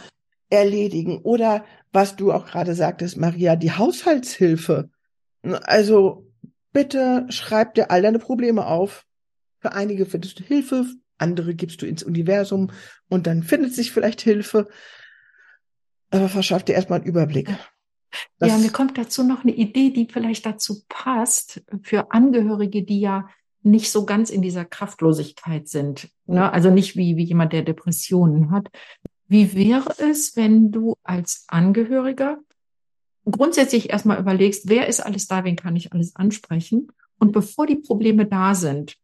erledigen. 0.51 1.23
Oder 1.23 1.65
was 1.91 2.17
du 2.17 2.31
auch 2.31 2.47
gerade 2.47 2.75
sagtest, 2.75 3.17
Maria, 3.17 3.57
die 3.57 3.73
Haushaltshilfe. 3.73 4.91
Also 5.63 6.27
bitte 6.73 7.25
schreib 7.31 7.73
dir 7.73 7.91
all 7.91 8.03
deine 8.03 8.19
Probleme 8.19 8.67
auf. 8.67 9.07
Für 9.61 9.73
einige 9.73 10.05
findest 10.05 10.41
du 10.41 10.45
Hilfe, 10.45 10.85
andere 11.17 11.55
gibst 11.55 11.81
du 11.81 11.87
ins 11.87 12.03
Universum 12.03 12.71
und 13.09 13.27
dann 13.27 13.43
findet 13.43 13.75
sich 13.75 13.93
vielleicht 13.93 14.21
Hilfe. 14.21 14.69
Aber 16.11 16.29
verschaff 16.29 16.65
dir 16.65 16.75
erstmal 16.75 17.01
einen 17.01 17.09
Überblick. 17.09 17.49
Das 18.39 18.51
ja, 18.51 18.59
mir 18.59 18.71
kommt 18.71 18.97
dazu 18.97 19.23
noch 19.23 19.43
eine 19.43 19.55
Idee, 19.55 19.91
die 19.91 20.09
vielleicht 20.11 20.47
dazu 20.47 20.83
passt, 20.89 21.63
für 21.83 22.13
Angehörige, 22.13 22.83
die 22.83 23.01
ja 23.01 23.29
nicht 23.63 23.91
so 23.91 24.07
ganz 24.07 24.31
in 24.31 24.43
dieser 24.43 24.65
Kraftlosigkeit 24.65 25.69
sind. 25.69 26.09
Ne? 26.27 26.53
Also 26.53 26.71
nicht 26.71 26.97
wie, 26.97 27.17
wie 27.17 27.25
jemand, 27.25 27.53
der 27.53 27.63
Depressionen 27.63 28.51
hat. 28.51 28.69
Wie 29.27 29.55
wäre 29.55 29.95
es, 29.99 30.37
wenn 30.37 30.71
du 30.71 30.97
als 31.03 31.45
Angehöriger 31.49 32.39
grundsätzlich 33.31 33.91
erstmal 33.91 34.19
überlegst, 34.19 34.69
wer 34.69 34.87
ist 34.87 35.01
alles 35.01 35.27
da, 35.27 35.45
wen 35.45 35.57
kann 35.57 35.77
ich 35.77 35.93
alles 35.93 36.17
ansprechen? 36.17 36.89
Und 37.19 37.33
bevor 37.33 37.67
die 37.67 37.77
Probleme 37.77 38.27
da 38.27 38.55
sind, 38.55 38.97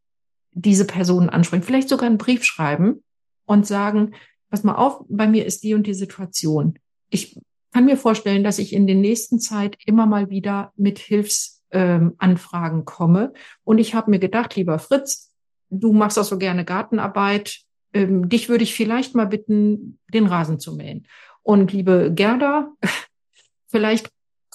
diese 0.53 0.87
Personen 0.87 1.29
ansprechen, 1.29 1.65
vielleicht 1.65 1.89
sogar 1.89 2.07
einen 2.07 2.19
Brief 2.19 2.45
schreiben 2.45 3.03
und 3.45 3.67
sagen, 3.67 4.15
pass 4.51 4.63
mal 4.63 4.77
auf, 4.77 5.05
bei 5.09 5.27
mir 5.27 5.45
ist 5.45 5.65
die 5.65 5.75
und 5.75 5.87
die 5.87 5.95
Situation. 5.95 6.79
Ich 7.11 7.39
kann 7.75 7.87
mir 7.87 7.97
vorstellen, 7.97 8.45
dass 8.45 8.61
ich 8.61 8.73
in 8.73 8.87
der 8.87 8.95
nächsten 8.95 9.41
Zeit 9.41 9.77
immer 9.85 10.07
mal 10.07 10.31
wieder 10.31 10.73
mit 10.77 11.01
Hilfsanfragen 11.01 12.79
ähm, 12.79 12.85
komme. 12.85 13.33
Und 13.65 13.79
ich 13.79 13.97
habe 13.97 14.13
mir 14.13 14.21
gedacht, 14.21 14.55
lieber 14.55 14.79
Fritz, 14.79 15.33
du 15.71 15.93
machst 15.93 16.17
auch 16.17 16.25
so 16.25 16.39
gerne 16.39 16.65
Gartenarbeit. 16.65 17.63
Ähm, 17.93 18.29
dich 18.29 18.49
würde 18.49 18.63
ich 18.63 18.77
vielleicht 18.77 19.17
mal 19.17 19.27
bitten, 19.27 19.99
den 20.07 20.27
Rasen 20.27 20.61
zu 20.61 20.77
mähen. 20.77 21.09
Und 21.43 21.73
liebe 21.73 22.13
Gerda, 22.15 22.69
vielleicht 23.67 24.09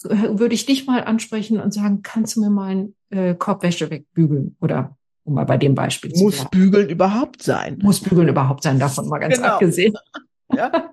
würde 0.03 0.55
ich 0.55 0.65
dich 0.65 0.87
mal 0.87 1.03
ansprechen 1.03 1.59
und 1.59 1.73
sagen, 1.73 2.03
kannst 2.03 2.37
du 2.37 2.39
mir 2.39 2.49
mal 2.49 2.71
einen 2.71 2.95
äh, 3.09 3.35
Korbwäsche 3.35 3.89
wegbügeln? 3.89 4.55
Oder 4.61 4.97
um 5.25 5.33
mal 5.33 5.45
bei 5.45 5.57
dem 5.57 5.75
Beispiel 5.75 6.13
zu 6.13 6.23
Muss 6.23 6.49
bügeln 6.49 6.87
überhaupt 6.87 7.43
sein. 7.43 7.79
Muss 7.81 7.99
bügeln 7.99 8.29
überhaupt 8.29 8.63
sein, 8.63 8.79
davon 8.79 9.09
mal 9.09 9.19
ganz 9.19 9.35
genau. 9.35 9.49
abgesehen. 9.49 9.93
Ja. 10.51 10.89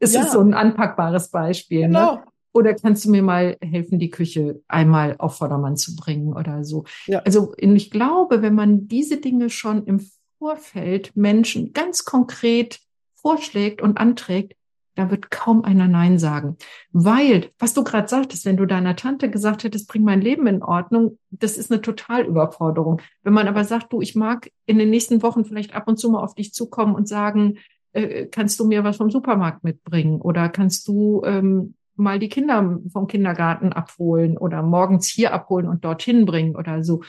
Es 0.00 0.14
ja. 0.14 0.22
ist 0.22 0.32
so 0.32 0.40
ein 0.40 0.54
anpackbares 0.54 1.30
Beispiel. 1.30 1.82
Ne? 1.82 1.86
Genau. 1.88 2.14
Ne? 2.16 2.22
Oder 2.52 2.74
kannst 2.74 3.04
du 3.04 3.10
mir 3.10 3.22
mal 3.22 3.56
helfen, 3.60 4.00
die 4.00 4.10
Küche 4.10 4.60
einmal 4.66 5.14
auf 5.18 5.36
Vordermann 5.36 5.76
zu 5.76 5.94
bringen 5.94 6.32
oder 6.32 6.64
so? 6.64 6.84
Ja. 7.06 7.20
Also 7.20 7.54
ich 7.56 7.90
glaube, 7.92 8.42
wenn 8.42 8.54
man 8.54 8.88
diese 8.88 9.18
Dinge 9.18 9.50
schon 9.50 9.84
im 9.84 10.04
Vorfeld 10.38 11.14
Menschen 11.14 11.72
ganz 11.72 12.04
konkret 12.04 12.80
vorschlägt 13.14 13.82
und 13.82 13.98
anträgt, 13.98 14.56
da 14.96 15.10
wird 15.10 15.30
kaum 15.30 15.64
einer 15.64 15.86
Nein 15.86 16.18
sagen. 16.18 16.56
Weil, 16.92 17.50
was 17.58 17.74
du 17.74 17.84
gerade 17.84 18.08
sagtest, 18.08 18.44
wenn 18.44 18.56
du 18.56 18.66
deiner 18.66 18.96
Tante 18.96 19.30
gesagt 19.30 19.62
hättest, 19.62 19.88
bring 19.88 20.02
mein 20.02 20.20
Leben 20.20 20.46
in 20.46 20.62
Ordnung, 20.62 21.18
das 21.30 21.56
ist 21.56 21.70
eine 21.70 21.80
Totalüberforderung. 21.80 23.00
Wenn 23.22 23.32
man 23.32 23.48
aber 23.48 23.64
sagt, 23.64 23.92
du, 23.92 24.00
ich 24.00 24.16
mag 24.16 24.50
in 24.66 24.78
den 24.78 24.90
nächsten 24.90 25.22
Wochen 25.22 25.44
vielleicht 25.44 25.74
ab 25.74 25.86
und 25.86 25.98
zu 25.98 26.10
mal 26.10 26.22
auf 26.22 26.34
dich 26.34 26.52
zukommen 26.52 26.94
und 26.94 27.06
sagen, 27.06 27.58
äh, 27.92 28.26
kannst 28.26 28.60
du 28.60 28.66
mir 28.66 28.84
was 28.84 28.96
vom 28.96 29.10
Supermarkt 29.10 29.64
mitbringen 29.64 30.20
oder 30.20 30.48
kannst 30.48 30.86
du 30.88 31.22
ähm, 31.24 31.74
mal 31.96 32.18
die 32.18 32.28
Kinder 32.28 32.80
vom 32.92 33.06
Kindergarten 33.06 33.72
abholen 33.72 34.36
oder 34.38 34.62
morgens 34.62 35.08
hier 35.08 35.32
abholen 35.32 35.68
und 35.68 35.84
dorthin 35.84 36.24
bringen 36.24 36.56
oder 36.56 36.82
so. 36.82 37.02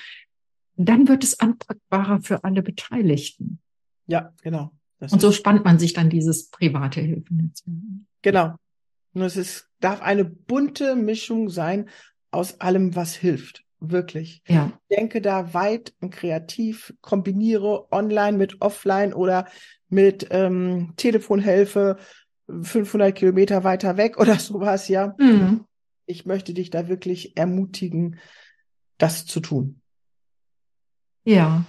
Dann 0.76 1.08
wird 1.08 1.24
es 1.24 1.40
anpackbarer 1.40 2.22
für 2.22 2.44
alle 2.44 2.62
Beteiligten. 2.62 3.60
Ja, 4.08 4.34
genau. 4.42 4.72
Das 5.00 5.14
und 5.14 5.22
so 5.22 5.32
spannt 5.32 5.66
man 5.66 5.80
sich 5.80 5.94
dann 5.94 6.10
dieses 6.10 6.50
private 6.50 7.02
Hilfenetz. 7.02 7.64
Genau. 8.22 8.56
Und 9.14 9.22
es 9.24 9.36
ist, 9.36 9.70
darf 9.80 10.02
eine 10.02 10.26
bunte 10.26 10.96
Mischung 10.96 11.50
sein 11.50 11.90
aus 12.30 12.60
allem, 12.62 12.96
was 12.96 13.16
hilft. 13.16 13.64
Wirklich. 13.84 14.44
Ja. 14.48 14.72
Ich 14.88 14.96
denke 14.96 15.22
da 15.22 15.56
weit 15.56 15.94
und 16.02 16.12
kreativ, 16.12 16.94
kombiniere 17.02 17.92
online 17.92 18.38
mit 18.38 18.62
offline 18.62 19.12
oder 19.12 19.48
mit 19.90 20.28
ähm, 20.30 20.94
Telefonhilfe 20.98 21.98
500 22.48 23.16
Kilometer 23.16 23.64
weiter 23.64 23.98
weg 23.98 24.20
oder 24.20 24.36
sowas, 24.40 24.88
ja. 24.88 25.16
Mhm. 25.18 25.66
Ich 26.06 26.26
möchte 26.28 26.54
dich 26.54 26.70
da 26.70 26.88
wirklich 26.88 27.36
ermutigen, 27.38 28.20
das 29.00 29.26
zu 29.26 29.40
tun. 29.40 29.82
Ja, 31.24 31.66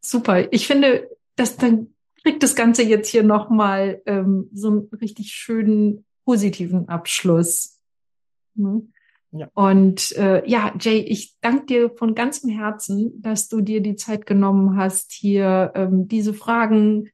super. 0.00 0.52
Ich 0.52 0.66
finde, 0.66 1.08
das 1.36 1.56
dann 1.56 1.94
kriegt 2.22 2.42
das 2.42 2.56
Ganze 2.56 2.82
jetzt 2.82 3.08
hier 3.08 3.22
nochmal 3.22 4.02
ähm, 4.06 4.48
so 4.52 4.68
einen 4.68 4.88
richtig 5.00 5.32
schönen 5.32 6.04
positiven 6.24 6.88
Abschluss. 6.88 7.78
Ne? 8.54 8.82
Ja. 9.36 9.48
Und 9.54 10.12
äh, 10.12 10.48
ja, 10.48 10.72
Jay, 10.78 11.00
ich 11.00 11.34
danke 11.40 11.66
dir 11.66 11.90
von 11.90 12.14
ganzem 12.14 12.50
Herzen, 12.50 13.20
dass 13.20 13.48
du 13.48 13.62
dir 13.62 13.80
die 13.80 13.96
Zeit 13.96 14.26
genommen 14.26 14.76
hast, 14.76 15.10
hier 15.10 15.72
ähm, 15.74 16.06
diese 16.06 16.34
Fragen 16.34 17.10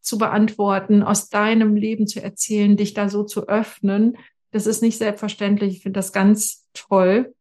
zu 0.00 0.16
beantworten, 0.16 1.02
aus 1.02 1.30
deinem 1.30 1.74
Leben 1.74 2.06
zu 2.06 2.22
erzählen, 2.22 2.76
dich 2.76 2.94
da 2.94 3.08
so 3.08 3.24
zu 3.24 3.48
öffnen. 3.48 4.16
Das 4.52 4.68
ist 4.68 4.82
nicht 4.82 4.98
selbstverständlich. 4.98 5.76
Ich 5.76 5.82
finde 5.82 5.98
das 5.98 6.12
ganz 6.12 6.68
toll. 6.74 7.34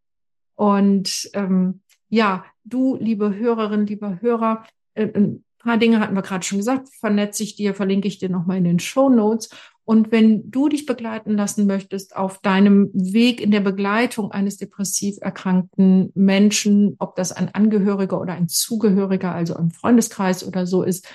Und 0.56 1.30
ähm, 1.34 1.82
ja, 2.10 2.44
du, 2.64 2.96
liebe 2.96 3.36
Hörerin, 3.36 3.86
lieber 3.86 4.20
Hörer, 4.20 4.66
äh, 4.96 5.10
ein 5.14 5.44
paar 5.60 5.78
Dinge 5.78 6.00
hatten 6.00 6.16
wir 6.16 6.24
gerade 6.24 6.44
schon 6.44 6.58
gesagt, 6.58 6.90
vernetze 7.00 7.44
ich 7.44 7.56
dir, 7.56 7.76
verlinke 7.76 8.08
ich 8.08 8.18
dir 8.18 8.30
nochmal 8.30 8.58
in 8.58 8.64
den 8.64 8.80
Show 8.80 9.10
Notes. 9.10 9.50
Und 9.86 10.14
wenn 10.14 10.50
du 10.50 10.70
dich 10.70 10.86
begleiten 10.86 11.36
lassen 11.36 11.68
möchtest 11.68 12.16
auf 12.16 12.40
deinem 12.40 12.90
Weg 12.94 13.42
in 13.42 13.52
der 13.52 13.60
Begleitung 13.60 14.32
eines 14.32 14.56
depressiv 14.56 15.18
erkrankten 15.20 16.10
Menschen, 16.16 16.96
ob 17.00 17.18
das 17.18 17.34
ein 17.34 17.54
Angehöriger 17.54 18.22
oder 18.22 18.32
ein 18.34 18.48
Zugehöriger, 18.48 19.36
also 19.36 19.58
im 19.58 19.72
Freundeskreis 19.72 20.48
oder 20.48 20.66
so 20.66 20.84
ist, 20.84 21.06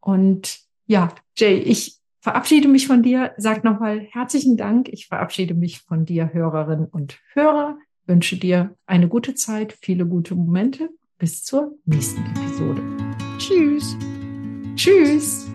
Und 0.00 0.60
ja, 0.86 1.14
Jay, 1.36 1.58
ich 1.58 1.99
verabschiede 2.20 2.68
mich 2.68 2.86
von 2.86 3.02
dir, 3.02 3.32
sag 3.36 3.64
nochmal 3.64 4.06
herzlichen 4.10 4.56
Dank. 4.56 4.88
Ich 4.88 5.06
verabschiede 5.06 5.54
mich 5.54 5.80
von 5.80 6.04
dir, 6.04 6.32
Hörerinnen 6.32 6.86
und 6.86 7.18
Hörer, 7.32 7.78
wünsche 8.06 8.36
dir 8.36 8.76
eine 8.86 9.08
gute 9.08 9.34
Zeit, 9.34 9.76
viele 9.80 10.06
gute 10.06 10.34
Momente. 10.34 10.90
Bis 11.18 11.44
zur 11.44 11.76
nächsten 11.84 12.24
Episode. 12.34 12.82
Tschüss. 13.38 13.96
Tschüss. 14.74 15.49